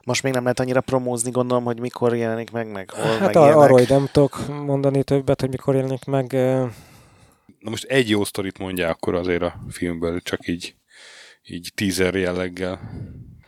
most 0.04 0.22
még 0.22 0.32
nem 0.32 0.42
lehet 0.42 0.60
annyira 0.60 0.80
promózni, 0.80 1.30
gondolom, 1.30 1.64
hogy 1.64 1.80
mikor 1.80 2.16
jelenik 2.16 2.50
meg, 2.50 2.72
meg 2.72 2.90
hol, 2.90 3.04
Hát 3.04 3.20
meg 3.20 3.36
ar- 3.36 3.54
arról 3.54 3.80
így 3.80 3.88
nem 3.88 4.08
tudok 4.12 4.46
mondani 4.64 5.02
többet, 5.02 5.40
hogy 5.40 5.50
mikor 5.50 5.74
jelenik 5.74 6.04
meg. 6.04 6.32
Na 7.58 7.70
most 7.70 7.84
egy 7.84 8.08
jó 8.10 8.24
sztorit 8.24 8.58
mondja 8.58 8.88
akkor 8.88 9.14
azért 9.14 9.42
a 9.42 9.54
filmből, 9.70 10.20
csak 10.20 10.48
így, 10.48 10.74
így 11.46 11.72
teaser 11.74 12.14
jelleggel. 12.14 12.80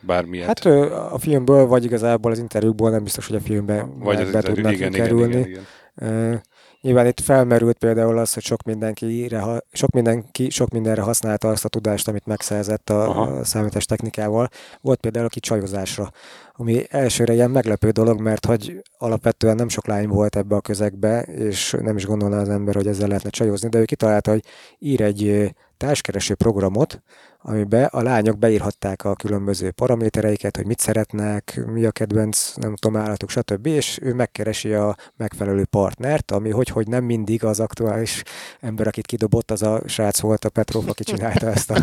Bármilyet. 0.01 0.47
Hát 0.47 0.65
a 1.11 1.17
filmből, 1.19 1.65
vagy 1.65 1.83
igazából 1.83 2.31
az 2.31 2.39
interjúkból 2.39 2.89
nem 2.89 3.03
biztos, 3.03 3.27
hogy 3.27 3.35
a 3.35 3.39
filmbe 3.39 3.87
Vagy 3.97 4.15
az 4.15 4.21
be 4.21 4.25
interjú- 4.27 4.53
tudnak 4.55 4.73
igen, 4.73 4.93
igen, 4.93 5.01
kerülni. 5.05 5.35
igen, 5.37 5.47
igen. 5.49 5.63
Ö, 5.95 6.35
Nyilván 6.81 7.05
itt 7.05 7.19
felmerült 7.19 7.77
például 7.77 8.17
az, 8.17 8.33
hogy 8.33 8.43
sok 8.43 8.63
mindenki, 8.63 9.29
sok 9.71 9.91
mindenki 9.91 10.49
sok 10.49 10.69
mindenre 10.69 11.01
használta 11.01 11.49
azt 11.49 11.65
a 11.65 11.69
tudást, 11.69 12.07
amit 12.07 12.25
megszerzett 12.25 12.89
a, 12.89 13.09
Aha. 13.09 13.21
a 13.21 13.43
számítás 13.43 13.85
technikával. 13.85 14.49
Volt 14.81 14.99
például 14.99 15.25
aki 15.25 15.39
csajozásra, 15.39 16.11
ami 16.53 16.85
elsőre 16.89 17.33
ilyen 17.33 17.51
meglepő 17.51 17.89
dolog, 17.89 18.21
mert 18.21 18.45
hogy 18.45 18.81
alapvetően 18.97 19.55
nem 19.55 19.69
sok 19.69 19.87
lány 19.87 20.07
volt 20.07 20.35
ebbe 20.35 20.55
a 20.55 20.61
közegbe, 20.61 21.21
és 21.21 21.75
nem 21.81 21.97
is 21.97 22.05
gondolná 22.05 22.39
az 22.39 22.49
ember, 22.49 22.75
hogy 22.75 22.87
ezzel 22.87 23.07
lehetne 23.07 23.29
csajozni, 23.29 23.69
de 23.69 23.79
ő 23.79 23.85
kitalálta, 23.85 24.31
hogy 24.31 24.43
ír 24.79 25.01
egy 25.01 25.53
társkereső 25.77 26.35
programot, 26.35 27.01
amiben 27.49 27.85
a 27.91 28.01
lányok 28.01 28.37
beírhatták 28.37 29.03
a 29.03 29.15
különböző 29.15 29.71
paramétereiket, 29.71 30.55
hogy 30.55 30.65
mit 30.65 30.79
szeretnek, 30.79 31.59
mi 31.65 31.85
a 31.85 31.91
kedvenc, 31.91 32.53
nem 32.55 32.75
tudom, 32.75 33.01
állatuk, 33.01 33.29
stb. 33.29 33.65
És 33.65 33.99
ő 34.01 34.13
megkeresi 34.13 34.73
a 34.73 34.95
megfelelő 35.17 35.65
partnert, 35.65 36.31
ami 36.31 36.49
hogy, 36.49 36.67
hogy 36.67 36.87
nem 36.87 37.03
mindig 37.03 37.43
az 37.43 37.59
aktuális 37.59 38.23
ember, 38.59 38.87
akit 38.87 39.05
kidobott, 39.05 39.51
az 39.51 39.61
a 39.61 39.81
srác 39.85 40.19
volt, 40.19 40.45
a 40.45 40.49
Petrov, 40.49 40.89
aki 40.89 41.03
csinálta 41.03 41.47
ezt 41.47 41.71
a 41.71 41.81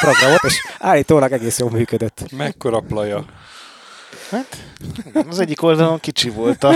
programot, 0.00 0.44
és 0.44 0.66
állítólag 0.78 1.32
egész 1.32 1.58
jól 1.58 1.70
működött. 1.70 2.32
Mekkora 2.36 2.80
plaja. 2.80 3.24
Hát, 4.30 4.56
az 5.28 5.38
egyik 5.38 5.62
oldalon 5.62 5.98
kicsi 6.00 6.30
volt 6.30 6.64
a, 6.64 6.74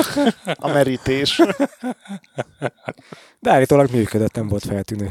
a 0.55 0.69
merítés. 0.69 1.43
De 3.41 3.51
állítólag 3.51 3.91
működött, 3.91 4.35
nem 4.35 4.49
volt 4.49 4.65
feltűnő. 4.65 5.11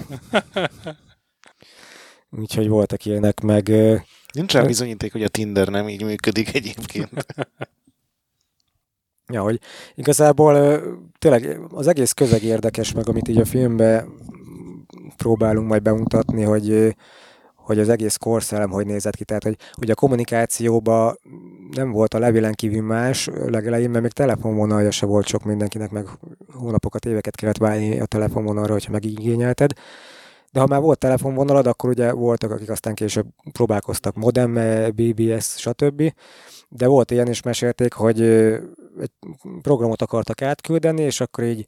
Úgyhogy 2.40 2.68
voltak 2.68 3.06
ilyenek, 3.06 3.42
meg 3.42 3.72
Nincs 4.34 4.54
rá 4.54 4.64
bizonyíték, 4.64 5.12
hogy 5.12 5.24
a 5.24 5.28
Tinder 5.28 5.68
nem 5.68 5.90
így 5.90 6.04
működik 6.04 6.56
egyébként. 6.56 7.26
Ja, 9.34 9.42
hogy 9.42 9.60
igazából 9.96 10.82
tényleg 11.20 11.60
az 11.70 11.88
egész 11.88 12.12
közeg 12.12 12.44
érdekes, 12.44 12.92
meg 12.92 13.10
amit 13.10 13.28
így 13.28 13.38
a 13.38 13.46
filmbe 13.46 14.06
próbálunk 15.18 15.68
majd 15.68 15.82
bemutatni, 15.82 16.44
hogy 16.44 16.96
hogy 17.56 17.80
az 17.80 17.90
egész 17.90 18.16
korszellem 18.16 18.70
hogy 18.70 18.86
nézett 18.86 19.16
ki. 19.16 19.24
Tehát, 19.24 19.44
hogy, 19.44 19.58
hogy 19.72 19.90
a 19.90 19.96
kommunikációban 19.96 21.20
nem 21.72 21.92
volt 21.92 22.14
a 22.14 22.20
levélen 22.20 22.54
kívül 22.54 22.82
más 22.82 23.30
legelején, 23.46 23.90
mert 23.90 24.02
még 24.02 24.12
telefonvonalja 24.12 24.92
se 24.92 25.06
volt 25.06 25.28
sok 25.28 25.44
mindenkinek, 25.44 25.92
meg 25.92 26.08
hónapokat, 26.54 27.06
éveket 27.06 27.36
kellett 27.36 27.58
várni 27.58 28.00
a 28.00 28.06
telefonvonalra, 28.06 28.72
hogyha 28.72 28.92
megigényelted. 28.92 29.72
De 30.56 30.62
ha 30.62 30.68
már 30.68 30.82
volt 30.82 31.00
telefonvonalad, 31.00 31.68
akkor 31.68 31.90
ugye 31.90 32.12
voltak, 32.12 32.52
akik 32.52 32.70
aztán 32.70 32.94
később 32.94 33.26
próbálkoztak 33.52 34.16
modem, 34.16 34.54
BBS, 34.96 35.56
stb. 35.58 36.14
De 36.70 36.88
volt 36.88 37.12
ilyen 37.12 37.28
is 37.28 37.42
mesélték, 37.42 37.94
hogy 37.94 38.22
egy 38.22 39.12
programot 39.62 40.02
akartak 40.02 40.42
átküldeni, 40.42 41.02
és 41.02 41.22
akkor 41.22 41.44
így 41.44 41.68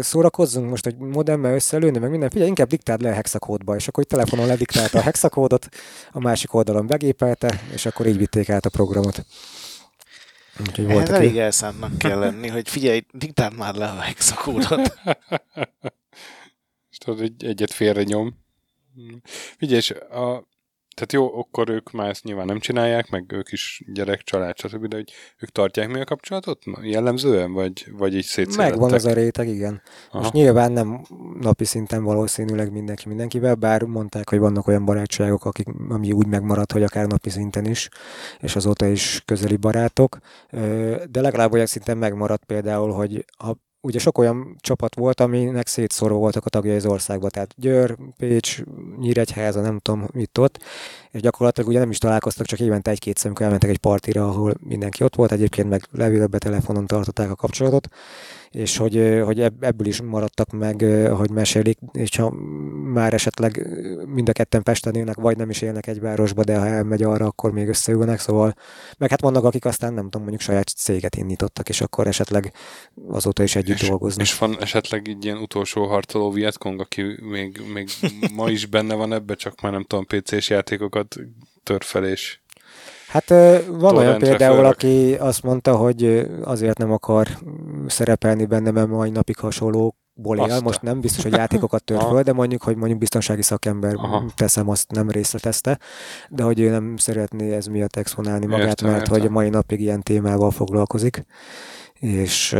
szórakozzunk 0.00 0.70
most, 0.70 0.84
hogy 0.84 0.96
modemmel 0.96 1.54
összelőni, 1.54 1.98
meg 1.98 2.10
minden, 2.10 2.30
figyelj, 2.30 2.48
inkább 2.48 2.68
diktáld 2.68 3.02
le 3.02 3.10
a 3.10 3.14
hexakódba, 3.14 3.74
és 3.74 3.88
akkor 3.88 4.02
így 4.02 4.08
telefonon 4.08 4.46
lediktálta 4.46 4.98
a 4.98 5.02
hexakódot, 5.02 5.68
a 6.12 6.20
másik 6.20 6.54
oldalon 6.54 6.86
begépelte, 6.86 7.60
és 7.72 7.86
akkor 7.86 8.06
így 8.06 8.18
vitték 8.18 8.50
át 8.50 8.66
a 8.66 8.70
programot. 8.70 9.24
Úgyhogy 10.60 10.84
Ez 10.84 10.92
voltak 10.92 11.14
elég 11.14 11.38
elszántnak 11.38 11.98
kell 11.98 12.18
lenni, 12.18 12.48
hogy 12.48 12.68
figyelj, 12.68 13.06
diktáld 13.12 13.56
már 13.56 13.74
le 13.74 13.86
a 13.86 14.00
hexakódot. 14.00 14.92
Tudod, 17.04 17.20
egy, 17.20 17.44
egyet 17.44 17.72
félre 17.72 18.02
nyom. 18.02 18.34
Figyelj, 19.56 19.78
és 19.78 19.90
a, 19.90 20.50
tehát 20.94 21.12
jó, 21.12 21.38
akkor 21.38 21.68
ők 21.68 21.90
már 21.90 22.08
ezt 22.08 22.24
nyilván 22.24 22.46
nem 22.46 22.58
csinálják, 22.58 23.10
meg 23.10 23.32
ők 23.32 23.52
is 23.52 23.82
gyerek, 23.92 24.22
család, 24.22 24.58
stb., 24.58 24.86
de 24.86 24.96
hogy 24.96 25.12
ők 25.38 25.48
tartják 25.48 25.88
mi 25.88 26.00
a 26.00 26.04
kapcsolatot 26.04 26.62
jellemzően, 26.82 27.52
vagy, 27.52 27.86
vagy 27.92 28.14
így 28.14 28.24
szétszélettek? 28.24 28.70
Megvan 28.70 28.92
az 28.92 29.04
a 29.04 29.12
réteg, 29.12 29.48
igen. 29.48 29.82
Aha. 30.10 30.18
Most 30.18 30.32
nyilván 30.32 30.72
nem 30.72 31.02
napi 31.40 31.64
szinten 31.64 32.04
valószínűleg 32.04 32.72
mindenki 32.72 33.08
mindenkivel, 33.08 33.54
bár 33.54 33.82
mondták, 33.82 34.28
hogy 34.28 34.38
vannak 34.38 34.66
olyan 34.66 34.84
barátságok, 34.84 35.44
akik, 35.44 35.66
ami 35.88 36.12
úgy 36.12 36.26
megmaradt, 36.26 36.72
hogy 36.72 36.82
akár 36.82 37.06
napi 37.06 37.30
szinten 37.30 37.64
is, 37.64 37.88
és 38.38 38.56
azóta 38.56 38.86
is 38.86 39.22
közeli 39.24 39.56
barátok, 39.56 40.18
de 41.10 41.20
legalább 41.20 41.52
olyan 41.52 41.66
szinten 41.66 41.98
megmaradt 41.98 42.44
például, 42.44 42.92
hogy 42.92 43.24
ha 43.38 43.56
ugye 43.82 43.98
sok 43.98 44.18
olyan 44.18 44.56
csapat 44.60 44.94
volt, 44.94 45.20
aminek 45.20 45.66
szétszórva 45.66 46.16
voltak 46.16 46.46
a 46.46 46.48
tagjai 46.48 46.76
az 46.76 46.86
országba, 46.86 47.30
tehát 47.30 47.54
Győr, 47.56 47.96
Pécs, 48.16 48.62
Nyíregyháza, 48.98 49.60
nem 49.60 49.78
tudom 49.78 50.08
mit 50.12 50.38
ott, 50.38 50.58
és 51.10 51.20
gyakorlatilag 51.20 51.68
ugye 51.68 51.78
nem 51.78 51.90
is 51.90 51.98
találkoztak, 51.98 52.46
csak 52.46 52.60
évente 52.60 52.90
egy-kétszer, 52.90 53.26
amikor 53.26 53.44
elmentek 53.44 53.70
egy 53.70 53.78
partira, 53.78 54.28
ahol 54.28 54.54
mindenki 54.60 55.04
ott 55.04 55.14
volt, 55.14 55.32
egyébként 55.32 55.68
meg 55.68 55.82
levélbe, 55.90 56.38
telefonon 56.38 56.86
tartották 56.86 57.30
a 57.30 57.34
kapcsolatot, 57.34 57.88
és 58.52 58.76
hogy, 58.76 59.20
hogy 59.24 59.40
ebb- 59.40 59.62
ebből 59.62 59.86
is 59.86 60.02
maradtak 60.02 60.50
meg, 60.50 60.82
ahogy 60.82 61.30
mesélik, 61.30 61.78
és 61.92 62.16
ha 62.16 62.30
már 62.92 63.14
esetleg 63.14 63.66
mind 64.06 64.28
a 64.28 64.32
ketten 64.32 64.62
Pesten 64.62 64.94
élnek, 64.94 65.16
vagy 65.16 65.36
nem 65.36 65.50
is 65.50 65.62
élnek 65.62 65.86
egy 65.86 66.00
városba, 66.00 66.44
de 66.44 66.58
ha 66.58 66.66
elmegy 66.66 67.02
arra, 67.02 67.26
akkor 67.26 67.52
még 67.52 67.68
összeülnek, 67.68 68.18
szóval 68.18 68.54
meg 68.98 69.10
hát 69.10 69.20
vannak, 69.20 69.44
akik 69.44 69.64
aztán 69.64 69.94
nem 69.94 70.04
tudom, 70.04 70.20
mondjuk 70.20 70.40
saját 70.40 70.68
céget 70.68 71.16
indítottak, 71.16 71.68
és 71.68 71.80
akkor 71.80 72.06
esetleg 72.06 72.52
azóta 73.08 73.42
is 73.42 73.56
együtt 73.56 73.80
és, 73.80 73.88
dolgoznak. 73.88 74.26
és 74.26 74.38
van 74.38 74.56
esetleg 74.60 75.06
így 75.08 75.24
ilyen 75.24 75.38
utolsó 75.38 75.86
harcoló 75.86 76.30
Vietkong, 76.30 76.80
aki 76.80 77.02
még, 77.20 77.60
még 77.72 77.88
ma 78.34 78.50
is 78.50 78.66
benne 78.66 78.94
van 78.94 79.12
ebbe, 79.12 79.34
csak 79.34 79.60
már 79.60 79.72
nem 79.72 79.84
tudom, 79.84 80.06
PC-s 80.06 80.50
játékokat 80.50 81.16
tör 81.62 81.82
fel, 81.82 82.04
és 82.06 82.40
Hát 83.12 83.28
van 83.28 83.66
olyan 83.68 83.92
Torrentre 83.94 84.28
például, 84.28 84.54
fölrak. 84.54 84.72
aki 84.72 85.14
azt 85.14 85.42
mondta, 85.42 85.76
hogy 85.76 86.30
azért 86.42 86.78
nem 86.78 86.92
akar 86.92 87.28
szerepelni 87.86 88.44
benne, 88.44 88.70
mert 88.70 88.88
mai 88.88 89.10
napig 89.10 89.36
hasonló 89.36 89.96
él, 90.24 90.60
most 90.60 90.82
nem 90.82 91.00
biztos, 91.00 91.22
hogy 91.22 91.32
játékokat 91.32 91.84
tört 91.84 92.02
föl, 92.02 92.22
de 92.22 92.32
mondjuk, 92.32 92.62
hogy 92.62 92.76
mondjuk 92.76 92.98
biztonsági 92.98 93.42
szakember, 93.42 93.94
Aha. 93.94 94.24
teszem, 94.34 94.68
azt 94.68 94.90
nem 94.90 95.10
részletezte, 95.10 95.78
de 96.28 96.42
hogy 96.42 96.60
ő 96.60 96.70
nem 96.70 96.96
szeretné 96.96 97.54
ez 97.54 97.66
miatt 97.66 97.96
exponálni 97.96 98.46
magát, 98.46 98.66
Értem, 98.66 98.88
mert 98.88 99.00
értem. 99.00 99.18
hogy 99.18 99.26
a 99.26 99.30
mai 99.30 99.48
napig 99.48 99.80
ilyen 99.80 100.02
témával 100.02 100.50
foglalkozik, 100.50 101.24
és, 101.92 102.56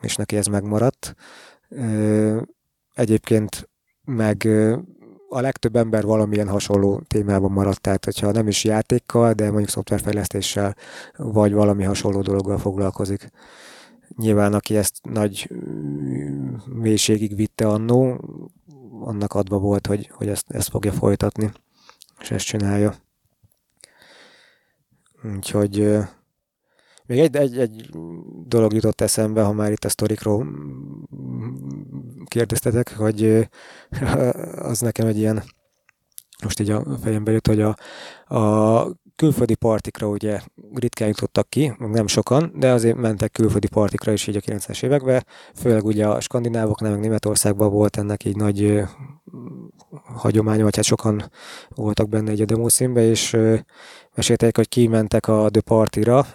és 0.00 0.16
neki 0.16 0.36
ez 0.36 0.46
megmaradt. 0.46 1.14
Egyébként 2.94 3.68
meg 4.04 4.48
a 5.28 5.40
legtöbb 5.40 5.76
ember 5.76 6.04
valamilyen 6.04 6.48
hasonló 6.48 7.02
témában 7.06 7.50
maradt, 7.50 7.80
tehát 7.80 8.04
hogyha 8.04 8.30
nem 8.30 8.48
is 8.48 8.64
játékkal, 8.64 9.32
de 9.32 9.44
mondjuk 9.46 9.68
szoftverfejlesztéssel, 9.68 10.76
vagy 11.16 11.52
valami 11.52 11.84
hasonló 11.84 12.20
dologgal 12.20 12.58
foglalkozik. 12.58 13.30
Nyilván, 14.16 14.54
aki 14.54 14.76
ezt 14.76 14.98
nagy 15.02 15.50
mélységig 16.66 17.36
vitte 17.36 17.68
annó, 17.68 18.20
annak 19.00 19.34
adva 19.34 19.58
volt, 19.58 19.86
hogy, 19.86 20.10
hogy 20.12 20.28
ezt, 20.28 20.50
ezt 20.50 20.68
fogja 20.68 20.92
folytatni, 20.92 21.52
és 22.20 22.30
ezt 22.30 22.44
csinálja. 22.44 22.94
Úgyhogy 25.34 25.98
még 27.06 27.18
egy, 27.18 27.36
egy, 27.36 27.58
egy 27.58 27.90
dolog 28.46 28.72
jutott 28.72 29.00
eszembe, 29.00 29.42
ha 29.42 29.52
már 29.52 29.72
itt 29.72 29.84
a 29.84 29.88
sztorikról 29.88 30.46
kérdeztetek, 32.28 32.96
hogy 32.96 33.48
az 34.70 34.80
nekem 34.80 35.06
egy 35.06 35.18
ilyen, 35.18 35.42
most 36.42 36.60
így 36.60 36.70
a 36.70 36.84
fejembe 37.02 37.32
jut, 37.32 37.46
hogy 37.46 37.60
a, 37.60 37.76
a 38.36 38.88
külföldi 39.16 39.54
partikra 39.54 40.08
ugye 40.08 40.40
ritkán 40.74 41.08
jutottak 41.08 41.48
ki, 41.48 41.72
nem 41.78 42.06
sokan, 42.06 42.52
de 42.54 42.72
azért 42.72 42.96
mentek 42.96 43.32
külföldi 43.32 43.68
partikra 43.68 44.12
is 44.12 44.26
így 44.26 44.36
a 44.36 44.40
90-es 44.40 44.82
években, 44.82 45.26
főleg 45.54 45.84
ugye 45.84 46.06
a 46.06 46.20
skandinávoknál, 46.20 46.90
meg 46.90 47.00
Németországban 47.00 47.70
volt 47.70 47.96
ennek 47.96 48.24
így 48.24 48.36
nagy 48.36 48.82
hagyománya, 50.04 50.64
vagy 50.64 50.76
hát 50.76 50.84
sokan 50.84 51.30
voltak 51.68 52.08
benne 52.08 52.30
egy 52.30 52.40
a 52.40 52.44
demószínbe, 52.44 53.02
és 53.02 53.36
mesélték, 54.14 54.56
hogy 54.56 54.68
kimentek 54.68 55.28
a 55.28 55.48
The 55.50 55.60
Party-ra, 55.60 56.26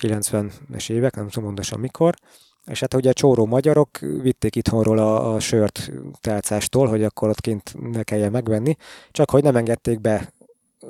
90-es 0.00 0.90
évek, 0.90 1.14
nem 1.16 1.28
tudom 1.28 1.44
pontosan 1.44 1.80
mikor, 1.80 2.14
és 2.66 2.80
hát 2.80 2.94
ugye 2.94 3.10
a 3.10 3.12
csóró 3.12 3.46
magyarok 3.46 3.98
vitték 3.98 4.56
itthonról 4.56 4.98
a, 4.98 5.34
a 5.34 5.40
sört 5.40 5.90
tálcástól, 6.20 6.86
hogy 6.86 7.04
akkor 7.04 7.28
ott 7.28 7.40
kint 7.40 7.74
ne 7.92 8.02
kelljen 8.02 8.30
megvenni, 8.30 8.76
csak 9.10 9.30
hogy 9.30 9.42
nem 9.42 9.56
engedték 9.56 10.00
be 10.00 10.32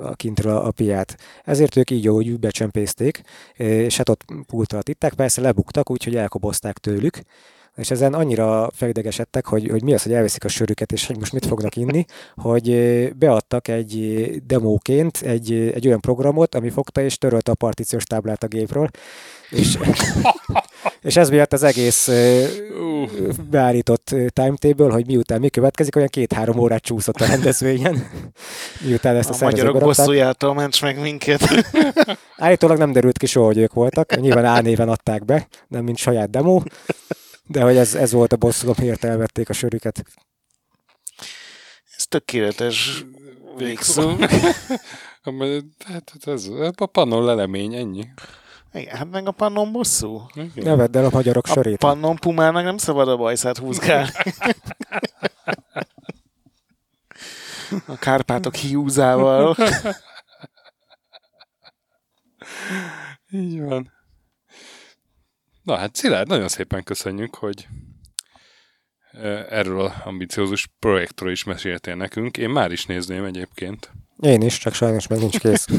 a 0.00 0.14
kintről 0.14 0.56
a, 0.56 0.70
piát. 0.70 1.16
Ezért 1.44 1.76
ők 1.76 1.90
így 1.90 2.08
úgy 2.08 2.38
becsempészték, 2.38 3.22
és 3.56 3.96
hát 3.96 4.08
ott 4.08 4.24
pult 4.46 4.72
alatt 4.72 4.88
itták, 4.88 5.14
persze 5.14 5.40
lebuktak, 5.40 5.90
úgyhogy 5.90 6.16
elkobozták 6.16 6.78
tőlük, 6.78 7.20
és 7.76 7.90
ezen 7.90 8.14
annyira 8.14 8.70
felidegesedtek, 8.72 9.46
hogy, 9.46 9.68
hogy 9.68 9.82
mi 9.82 9.94
az, 9.94 10.02
hogy 10.02 10.12
elveszik 10.12 10.44
a 10.44 10.48
sörüket, 10.48 10.92
és 10.92 11.06
hogy 11.06 11.18
most 11.18 11.32
mit 11.32 11.46
fognak 11.46 11.76
inni, 11.76 12.04
hogy 12.34 12.68
beadtak 13.16 13.68
egy 13.68 14.26
demóként 14.46 15.16
egy, 15.16 15.52
egy 15.52 15.86
olyan 15.86 16.00
programot, 16.00 16.54
ami 16.54 16.70
fogta 16.70 17.00
és 17.00 17.18
törölte 17.18 17.50
a 17.50 17.54
partíciós 17.54 18.04
táblát 18.04 18.42
a 18.42 18.46
gépről, 18.46 18.88
és, 19.50 19.78
és 21.00 21.16
ez 21.16 21.30
miatt 21.30 21.52
az 21.52 21.62
egész 21.62 22.08
Uh, 22.84 23.32
beállított 23.50 24.14
timetable, 24.28 24.92
hogy 24.92 25.06
miután 25.06 25.40
mi 25.40 25.48
következik, 25.48 25.96
olyan 25.96 26.08
két-három 26.08 26.58
órát 26.58 26.82
csúszott 26.82 27.20
a 27.20 27.26
rendezvényen, 27.26 28.10
miután 28.86 29.16
ezt 29.16 29.30
a, 29.30 29.34
A 29.40 29.44
magyarok 29.44 29.78
bosszújától 29.78 30.54
ments 30.54 30.82
meg 30.82 31.00
minket. 31.00 31.40
Állítólag 32.36 32.78
nem 32.78 32.92
derült 32.92 33.18
ki 33.18 33.26
soha, 33.26 33.46
hogy 33.46 33.58
ők 33.58 33.72
voltak, 33.72 34.20
nyilván 34.20 34.44
álnéven 34.44 34.88
adták 34.88 35.24
be, 35.24 35.48
nem 35.68 35.84
mint 35.84 35.96
saját 35.96 36.30
demo, 36.30 36.62
de 37.46 37.62
hogy 37.62 37.76
ez, 37.76 37.94
ez 37.94 38.12
volt 38.12 38.32
a 38.32 38.36
bosszulom, 38.36 38.74
miért 38.78 39.04
elvették 39.04 39.48
a 39.48 39.52
sörüket. 39.52 40.04
Ez 41.96 42.06
tökéletes 42.06 43.04
végszó. 43.56 44.10
Hát 45.84 46.12
ez, 46.24 46.46
ez 46.60 46.72
a 46.76 46.86
pannon 46.86 47.24
lelemény, 47.24 47.74
ennyi. 47.74 48.04
Igen, 48.74 48.96
hát 48.96 49.10
meg 49.10 49.26
a 49.26 49.30
pannon 49.30 49.72
bosszú. 49.72 50.22
Ne 50.54 50.74
vedd 50.74 50.96
el 50.96 51.04
a 51.04 51.10
magyarok 51.12 51.46
A 51.46 51.52
sörét. 51.52 51.78
pannon 51.78 52.16
pumának 52.16 52.64
nem 52.64 52.76
szabad 52.76 53.08
a 53.08 53.16
bajszát 53.16 53.58
húzgálni. 53.58 54.10
A 57.86 57.96
Kárpátok 57.98 58.54
hiúzával. 58.54 59.56
Így 63.30 63.60
van. 63.60 63.92
Na 65.62 65.76
hát 65.76 65.94
Szilárd, 65.94 66.28
nagyon 66.28 66.48
szépen 66.48 66.82
köszönjük, 66.82 67.34
hogy 67.34 67.68
erről 69.48 69.80
a 69.80 69.94
ambiciózus 70.04 70.68
projektről 70.78 71.30
is 71.30 71.44
meséltél 71.44 71.94
nekünk. 71.94 72.36
Én 72.36 72.50
már 72.50 72.72
is 72.72 72.86
nézném 72.86 73.24
egyébként, 73.24 73.92
Én 74.20 74.42
is, 74.42 74.58
csak 74.58 74.74
sajnos 74.74 75.06
meg 75.06 75.18
nincs 75.18 75.38
kész. 75.38 75.66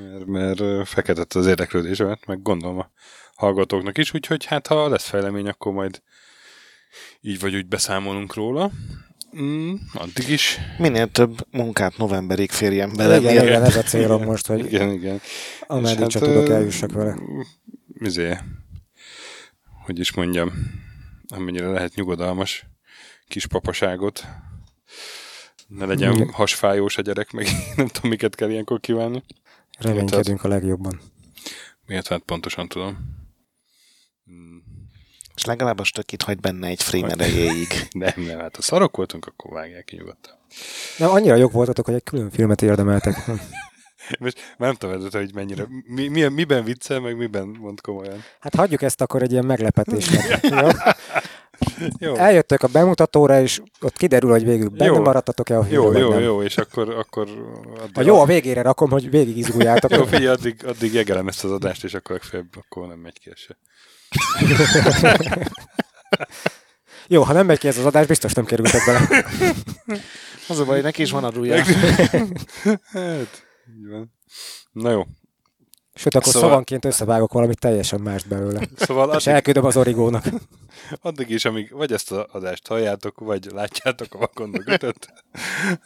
mert, 0.00 0.26
mert 0.26 0.88
feketett 0.88 1.32
az 1.32 1.46
érdeklődésemet, 1.46 2.26
meg 2.26 2.42
gondolom 2.42 2.78
a 2.78 2.90
hallgatóknak 3.34 3.98
is, 3.98 4.14
úgyhogy 4.14 4.44
hát 4.44 4.66
ha 4.66 4.88
lesz 4.88 5.08
fejlemény, 5.08 5.48
akkor 5.48 5.72
majd 5.72 6.02
így 7.20 7.40
vagy 7.40 7.54
úgy 7.54 7.66
beszámolunk 7.66 8.34
róla. 8.34 8.70
Mm, 9.40 9.74
addig 9.94 10.28
is. 10.28 10.58
Minél 10.78 11.10
több 11.10 11.46
munkát 11.50 11.96
novemberig 11.96 12.50
férjen 12.50 12.92
bele. 12.96 13.16
igen, 13.18 13.32
mielőtt- 13.32 13.48
igen, 13.48 13.62
ez 13.64 13.76
a 13.76 13.82
célom 13.82 14.22
most, 14.24 14.46
hogy 14.46 14.64
Igen, 14.64 14.90
igen. 14.90 15.20
ameddig 15.66 16.00
És 16.06 16.06
csak 16.06 16.22
hát, 16.24 16.32
tudok, 16.32 16.48
eljussak 16.48 16.92
vele. 16.92 17.16
Izé, 18.00 18.36
hogy 19.84 19.98
is 19.98 20.12
mondjam, 20.12 20.52
amennyire 21.28 21.68
lehet 21.68 21.94
nyugodalmas 21.94 22.66
kis 23.28 23.46
papaságot. 23.46 24.24
Ne 25.66 25.84
legyen 25.84 26.12
Igen. 26.12 26.30
hasfájós 26.30 26.96
a 26.96 27.02
gyerek, 27.02 27.30
meg 27.30 27.46
nem 27.76 27.86
tudom, 27.86 28.10
miket 28.10 28.34
kell 28.34 28.50
ilyenkor 28.50 28.80
kívánni. 28.80 29.22
Reménykedünk 29.80 30.44
a 30.44 30.48
legjobban. 30.48 31.00
Miért 31.86 32.08
hát 32.08 32.20
pontosan 32.20 32.68
tudom. 32.68 33.18
És 35.34 35.44
legalább 35.44 35.78
a 35.78 35.84
stökit 35.84 36.22
hagy 36.22 36.40
benne 36.40 36.66
egy 36.66 36.82
frame 36.82 37.08
erejéig. 37.08 37.68
Nem, 37.90 38.12
nem, 38.16 38.38
hát 38.38 38.56
ha 38.56 38.62
szarok 38.62 38.96
voltunk, 38.96 39.26
akkor 39.26 39.52
vágják 39.52 39.84
ki 39.84 39.96
nyugodtan. 39.96 40.34
Nem, 40.98 41.10
annyira 41.10 41.34
jók 41.34 41.52
voltatok, 41.52 41.84
hogy 41.84 41.94
egy 41.94 42.02
külön 42.02 42.30
filmet 42.30 42.62
érdemeltek. 42.62 43.26
Most 44.18 44.54
már 44.58 44.68
nem 44.68 44.74
tudom, 44.74 45.10
hogy 45.10 45.34
mennyire, 45.34 45.66
mi, 45.86 46.08
mi, 46.08 46.28
miben 46.28 46.64
viccel, 46.64 47.00
meg 47.00 47.16
miben 47.16 47.46
mond 47.46 47.80
komolyan. 47.80 48.24
Hát 48.40 48.54
hagyjuk 48.54 48.82
ezt 48.82 49.00
akkor 49.00 49.22
egy 49.22 49.32
ilyen 49.32 49.44
meglepetésnek. 49.44 50.40
Jó? 50.60 50.68
Jó, 51.98 52.14
Eljöttök 52.14 52.62
a 52.62 52.68
bemutatóra, 52.68 53.40
és 53.40 53.60
ott 53.80 53.96
kiderül, 53.96 54.30
hogy 54.30 54.44
végül 54.44 54.68
benne 54.68 54.92
Jó. 54.92 55.02
maradtatok-e 55.02 55.58
a 55.58 55.66
jó, 55.68 55.82
filmben, 55.82 56.02
jó, 56.02 56.08
nem. 56.08 56.20
jó, 56.20 56.42
és 56.42 56.56
akkor, 56.56 56.90
akkor 56.90 57.28
addig, 57.80 57.98
A 57.98 58.02
jó, 58.02 58.20
a 58.20 58.24
végére 58.24 58.62
rakom, 58.62 58.90
hogy 58.90 59.10
végig 59.10 59.36
izguljátok. 59.36 59.90
Jó, 59.96 60.04
figyelj, 60.04 60.26
addig, 60.26 60.64
addig 60.66 60.92
jegelem 60.92 61.28
ezt 61.28 61.44
az 61.44 61.50
adást, 61.50 61.84
és 61.84 61.94
akkor 61.94 62.16
legfeljebb 62.16 62.56
akkor 62.56 62.88
nem 62.88 62.98
megy 62.98 63.18
ki 63.18 63.30
se. 63.34 63.56
Jó, 67.06 67.22
ha 67.22 67.32
nem 67.32 67.46
megy 67.46 67.58
ki 67.58 67.68
ez 67.68 67.78
az 67.78 67.84
adás, 67.84 68.06
biztos 68.06 68.32
nem 68.32 68.44
kerültek 68.44 68.82
bele. 68.86 69.24
Az 70.48 70.58
a 70.58 70.64
baj, 70.64 70.80
neki 70.80 71.02
is 71.02 71.10
van 71.10 71.24
adója. 71.24 71.64
Hát, 72.92 73.46
így 73.76 73.88
van. 73.90 74.12
Na 74.72 74.90
jó. 74.90 75.02
Sőt, 75.94 76.14
akkor 76.14 76.32
Szóval- 76.32 76.48
szavanként 76.48 76.84
összevágok 76.84 77.32
valamit 77.32 77.58
teljesen 77.58 78.00
mást 78.00 78.28
belőle. 78.28 78.60
Szóval 78.76 79.08
És 79.08 79.14
addig, 79.14 79.28
elküldöm 79.28 79.64
az 79.64 79.76
origónak. 79.76 80.24
addig 81.02 81.30
is, 81.30 81.44
amíg 81.44 81.72
vagy 81.72 81.92
ezt 81.92 82.12
az 82.12 82.24
adást 82.32 82.66
halljátok, 82.66 83.18
vagy 83.20 83.46
látjátok 83.52 84.14
a 84.14 84.18
vakondok 84.18 84.62
ötöt, 84.66 85.12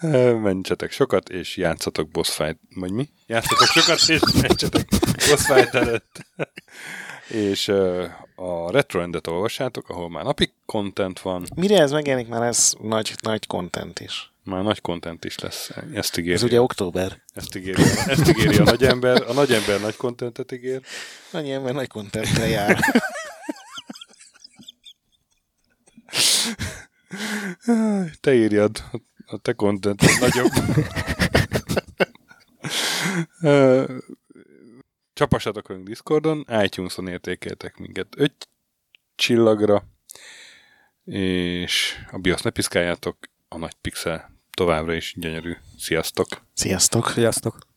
mentsetek 0.42 0.90
sokat, 0.92 1.28
és 1.28 1.56
játszatok 1.56 2.08
boss 2.10 2.30
fight, 2.30 2.58
vagy 2.74 2.90
mi? 2.92 3.08
Játszatok 3.26 3.66
sokat, 3.66 4.08
és 4.08 4.20
mentsetek 4.42 4.88
boss 5.28 5.46
fight 5.46 5.74
előtt. 5.74 6.26
és 7.28 7.72
a 8.34 8.70
Retroendet 8.70 9.26
olvassátok, 9.26 9.88
ahol 9.88 10.10
már 10.10 10.24
napi 10.24 10.52
content 10.66 11.20
van, 11.20 11.46
Mire 11.54 11.80
ez 11.80 11.90
megjelenik, 11.90 12.28
már 12.28 12.42
ez 12.42 12.74
nagy, 12.82 13.14
nagy 13.22 13.46
content 13.46 14.00
is. 14.00 14.32
már 14.44 14.62
nagy 14.62 14.80
content 14.80 15.24
is 15.24 15.38
lesz. 15.38 15.70
Ezt 15.94 16.18
ígéri. 16.18 16.34
Ez 16.34 16.42
ugye 16.42 16.60
október. 16.60 17.22
Ezt 17.34 17.56
ígéri, 17.56 17.82
ezt 18.06 18.28
ígéri 18.28 18.56
a 18.56 18.62
nagy 18.62 18.84
ember. 18.84 19.22
A 19.28 19.32
nagy 19.32 19.52
ember 19.52 19.80
nagy 19.80 19.96
kontentet 19.96 20.52
ígér. 20.52 20.80
Annyi 21.30 21.52
ember 21.52 21.74
nagy 21.74 21.88
contentre 21.88 22.46
jár. 22.46 22.78
Te 28.20 28.34
írjad, 28.34 28.84
a 29.26 29.38
te 29.38 29.52
content 29.52 30.02
nagyobb. 30.20 30.52
Csapassatok 35.14 35.68
velünk 35.68 35.86
Discordon, 35.86 36.44
iTunes-on 36.62 37.08
értékeltek 37.08 37.76
minket 37.76 38.14
5 38.16 38.48
csillagra, 39.14 39.84
és 41.04 41.94
a 42.10 42.18
BIOS 42.18 42.42
ne 42.42 42.50
piszkáljátok, 42.50 43.18
a 43.48 43.58
nagy 43.58 43.74
pixel 43.74 44.30
továbbra 44.50 44.94
is 44.94 45.14
gyönyörű. 45.16 45.56
Sziasztok! 45.78 46.26
Sziasztok! 46.52 47.08
Sziasztok! 47.08 47.73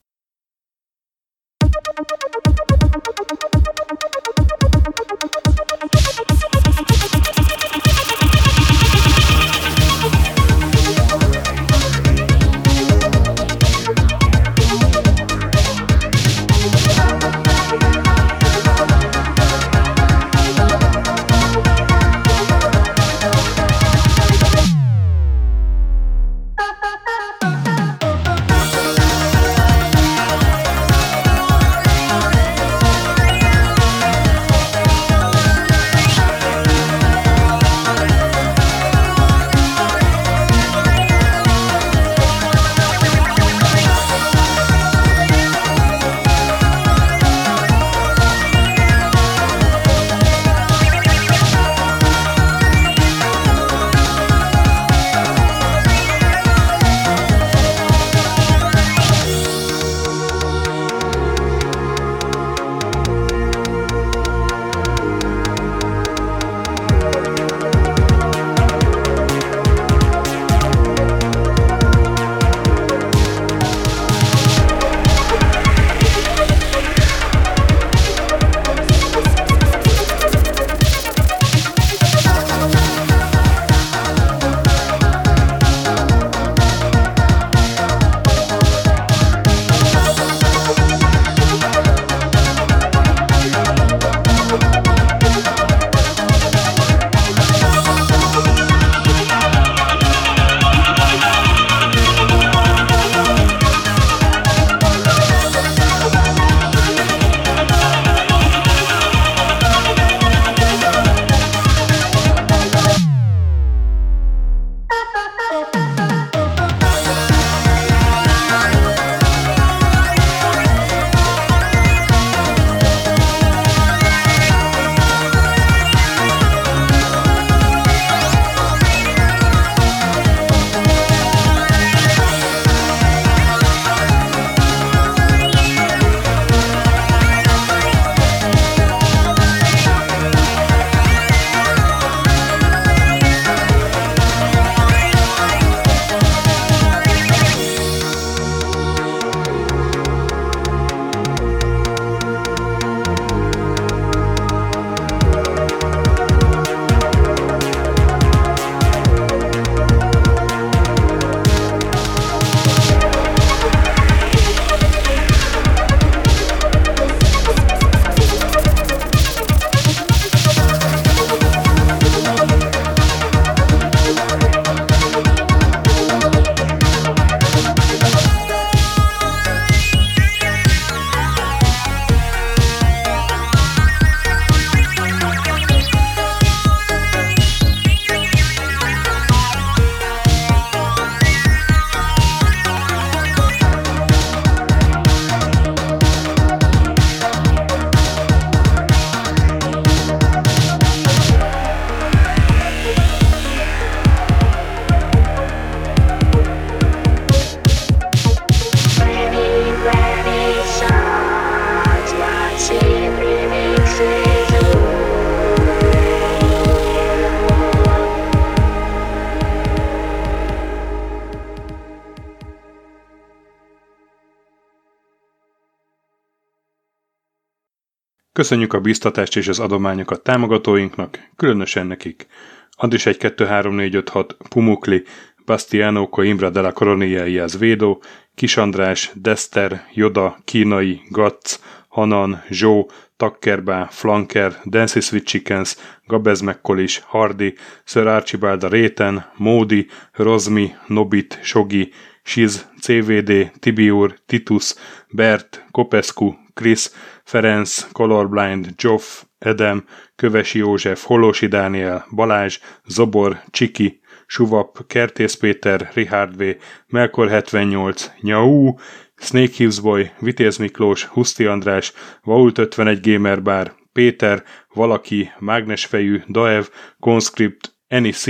Köszönjük 228.38 228.74
a 228.74 228.80
biztatást 228.80 229.38
és 229.38 229.48
az 229.48 229.60
adományokat 229.60 230.22
támogatóinknak, 230.22 231.20
különösen 231.36 231.88
nekik. 231.88 232.28
Andris 232.72 233.06
1 233.06 233.18
2 233.18 233.46
3 233.46 233.76
4 233.76 233.96
5 233.96 234.10
6 234.10 234.38
Pumukli, 234.50 235.04
Bastiano 235.46 236.10
Coimbra 236.10 236.50
de 236.50 236.62
la 236.62 236.72
Coronia 236.72 237.26
Iaz 237.26 237.58
Védó, 237.58 238.02
Kis 238.36 238.58
András, 238.58 239.12
Dester, 239.14 239.84
Joda, 239.94 240.38
Kínai, 240.46 241.02
Gatz, 241.10 241.60
Hanan, 241.88 242.44
Zsó, 242.50 242.90
Takkerbá, 243.16 243.88
Flanker, 243.92 244.62
Dancy 244.66 245.00
Sweet 245.00 245.26
Chickens, 245.26 245.78
Gabez 246.08 246.42
McCollis, 246.42 247.02
Hardy, 247.06 247.54
Sir 247.84 248.08
Archibald 248.08 248.64
Réten, 248.64 249.32
Módi, 249.36 249.88
Rozmi, 250.12 250.76
Nobit, 250.88 251.40
Sogi, 251.44 251.92
Siz, 252.24 252.68
CVD, 252.82 253.52
Tibiur, 253.60 254.18
Titus, 254.26 254.76
Bert, 255.10 255.66
Kopescu, 255.72 256.36
Chris, 256.54 256.92
Ferenc, 257.28 257.88
Colorblind, 257.92 258.74
Joff, 258.78 259.24
Edem, 259.40 259.84
Kövesi 260.16 260.58
József, 260.58 261.04
Holosi 261.04 261.48
Dániel, 261.48 262.06
Balázs, 262.16 262.60
Zobor, 262.86 263.42
Csiki, 263.50 264.00
Suvap, 264.26 264.88
Kertész 264.88 265.36
Péter, 265.36 265.92
Richard 265.94 266.38
V, 266.38 266.56
Melkor 266.88 267.30
78, 267.30 268.12
Nyau, 268.22 268.74
Snake 269.18 269.54
Hughes 269.58 269.80
Boy, 269.80 270.12
Vitéz 270.20 270.58
Miklós, 270.58 271.04
Huszti 271.06 271.46
András, 271.46 271.94
Vault 272.24 272.58
51 272.58 273.12
Gamer 273.12 273.42
Bar, 273.42 273.76
Péter, 273.94 274.44
Valaki, 274.74 275.32
Mágnesfejű, 275.40 276.22
Daev, 276.28 276.66
Conscript, 277.00 277.76
C, 278.12 278.26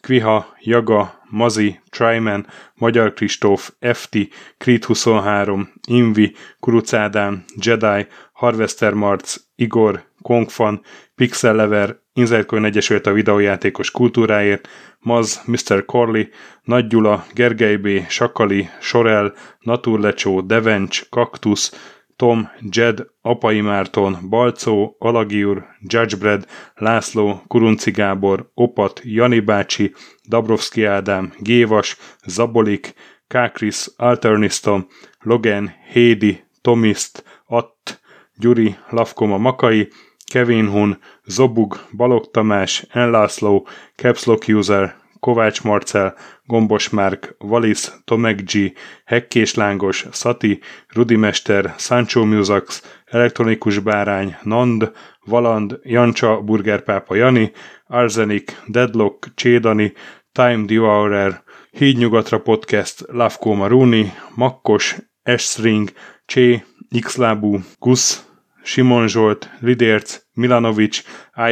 Kviha, 0.00 0.54
Jaga, 0.60 1.18
Mazi, 1.30 1.80
Tryman, 1.90 2.46
Magyar 2.74 3.12
Kristóf, 3.12 3.70
FT, 3.92 4.16
Creed 4.58 4.84
23, 4.84 5.72
Invi, 5.86 6.34
Kuruc 6.60 6.92
Ádám, 6.92 7.44
Jedi, 7.62 8.06
Harvester 8.38 8.94
Marc, 8.94 9.36
Igor, 9.54 10.04
Kongfan, 10.22 10.80
Pixel 11.14 11.54
Lever, 11.54 12.00
Inzertcoin 12.12 12.64
Egyesült 12.64 13.06
a 13.06 13.12
videójátékos 13.12 13.90
kultúráért, 13.90 14.68
Maz, 14.98 15.42
Mr. 15.46 15.84
Corley, 15.84 16.24
Nagy 16.62 16.86
Gyula, 16.86 17.24
Gergely 17.32 17.76
B., 17.76 17.88
Sakali, 18.08 18.68
Sorel, 18.80 19.34
Naturlecsó, 19.60 20.40
Devencs, 20.40 21.08
Kaktusz, 21.08 21.94
Tom, 22.16 22.50
Jed, 22.70 23.06
Apai 23.20 23.60
Márton, 23.60 24.18
Balcó, 24.28 24.96
Alagiur, 24.98 25.66
Judgebred, 25.80 26.46
László, 26.74 27.42
Kurunci 27.46 27.90
Gábor, 27.90 28.50
Opat, 28.54 29.00
Jani 29.04 29.40
bácsi, 29.40 29.94
Dabrowski 30.28 30.84
Ádám, 30.84 31.32
Gévas, 31.38 31.96
Zabolik, 32.26 32.94
Kákris, 33.28 33.86
Alternistom, 33.96 34.86
Logan, 35.20 35.72
Hédi, 35.92 36.44
Tomiszt, 36.60 37.24
Att, 37.46 38.00
Gyuri, 38.38 38.76
Lavkoma 38.90 39.38
Makai, 39.38 39.88
Kevin 40.32 40.68
Hun, 40.68 40.98
Zobug, 41.24 41.80
Balog 41.96 42.30
Tamás, 42.30 42.86
Enlászló, 42.90 43.66
Capslock 43.96 44.48
User, 44.48 44.96
Kovács 45.20 45.62
Marcel, 45.62 46.14
Gombos 46.44 46.88
Márk, 46.88 47.34
Valisz, 47.38 47.92
Tomek 48.04 48.42
G, 48.42 48.72
Hekkés 49.04 49.54
Lángos, 49.54 50.06
Szati, 50.10 50.60
Rudimester, 50.88 51.74
Sancho 51.76 52.24
Musax, 52.24 52.82
Elektronikus 53.04 53.78
Bárány, 53.78 54.36
Nand, 54.42 54.92
Valand, 55.24 55.78
Jancsa, 55.82 56.40
Burgerpápa 56.40 57.14
Jani, 57.14 57.52
Arzenik, 57.86 58.62
Deadlock, 58.66 59.34
Csédani, 59.34 59.92
Time 60.32 60.64
Devourer, 60.64 61.42
Hídnyugatra 61.70 62.38
Podcast, 62.38 63.04
Lavko 63.06 63.54
Maruni, 63.54 64.12
Makkos, 64.34 64.96
Esring, 65.22 65.92
Csé, 66.26 66.64
Xlábú, 67.00 67.60
Gusz, 67.78 68.27
Simon 68.68 69.08
Zsolt, 69.08 69.50
Lidérc, 69.60 70.18
Milanovic, 70.34 71.02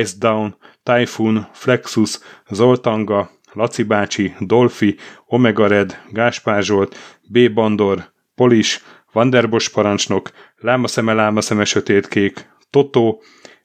Ice 0.00 0.14
Down, 0.18 0.56
Typhoon, 0.82 1.48
Flexus, 1.52 2.20
Zoltanga, 2.50 3.30
Laci 3.52 3.82
bácsi, 3.82 4.34
Dolfi, 4.40 4.96
Omega 5.26 5.66
Red, 5.66 6.02
Gáspár 6.10 6.62
Zsolt, 6.62 6.96
B. 7.28 7.52
Bandor, 7.52 8.12
Polis, 8.34 8.82
Vanderbos 9.12 9.68
parancsnok, 9.68 10.30
Lámaszeme, 10.56 11.12
Lámaszeme, 11.12 11.64
Sötétkék, 11.64 12.48
Totó, 12.70 13.22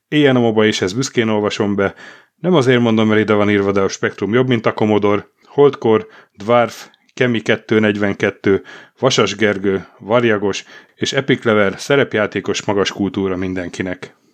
Éjjel 0.08 0.36
a 0.36 0.40
moba 0.40 0.66
és 0.66 0.82
ez 0.82 0.94
büszkén 0.94 1.28
olvasom 1.28 1.76
be, 1.76 1.94
nem 2.36 2.54
azért 2.54 2.82
mondom, 2.82 3.08
mert 3.08 3.22
ide 3.22 3.34
van 3.34 3.50
írva, 3.50 3.72
de 3.72 3.82
a 3.82 3.88
spektrum 3.88 4.34
jobb, 4.34 4.48
mint 4.48 4.66
a 4.66 4.74
Commodore, 4.74 5.28
Holdkor, 5.46 6.08
Dwarf, 6.38 6.90
Kemi 7.14 7.42
242, 7.42 8.62
Vasas 9.00 9.36
Gergő, 9.36 9.86
Varjagos 10.00 10.64
és 10.96 11.14
Epic 11.14 11.44
Lever 11.44 11.80
szerepjátékos 11.80 12.66
magas 12.66 12.92
kultúra 12.92 13.36
mindenkinek. 13.36 14.16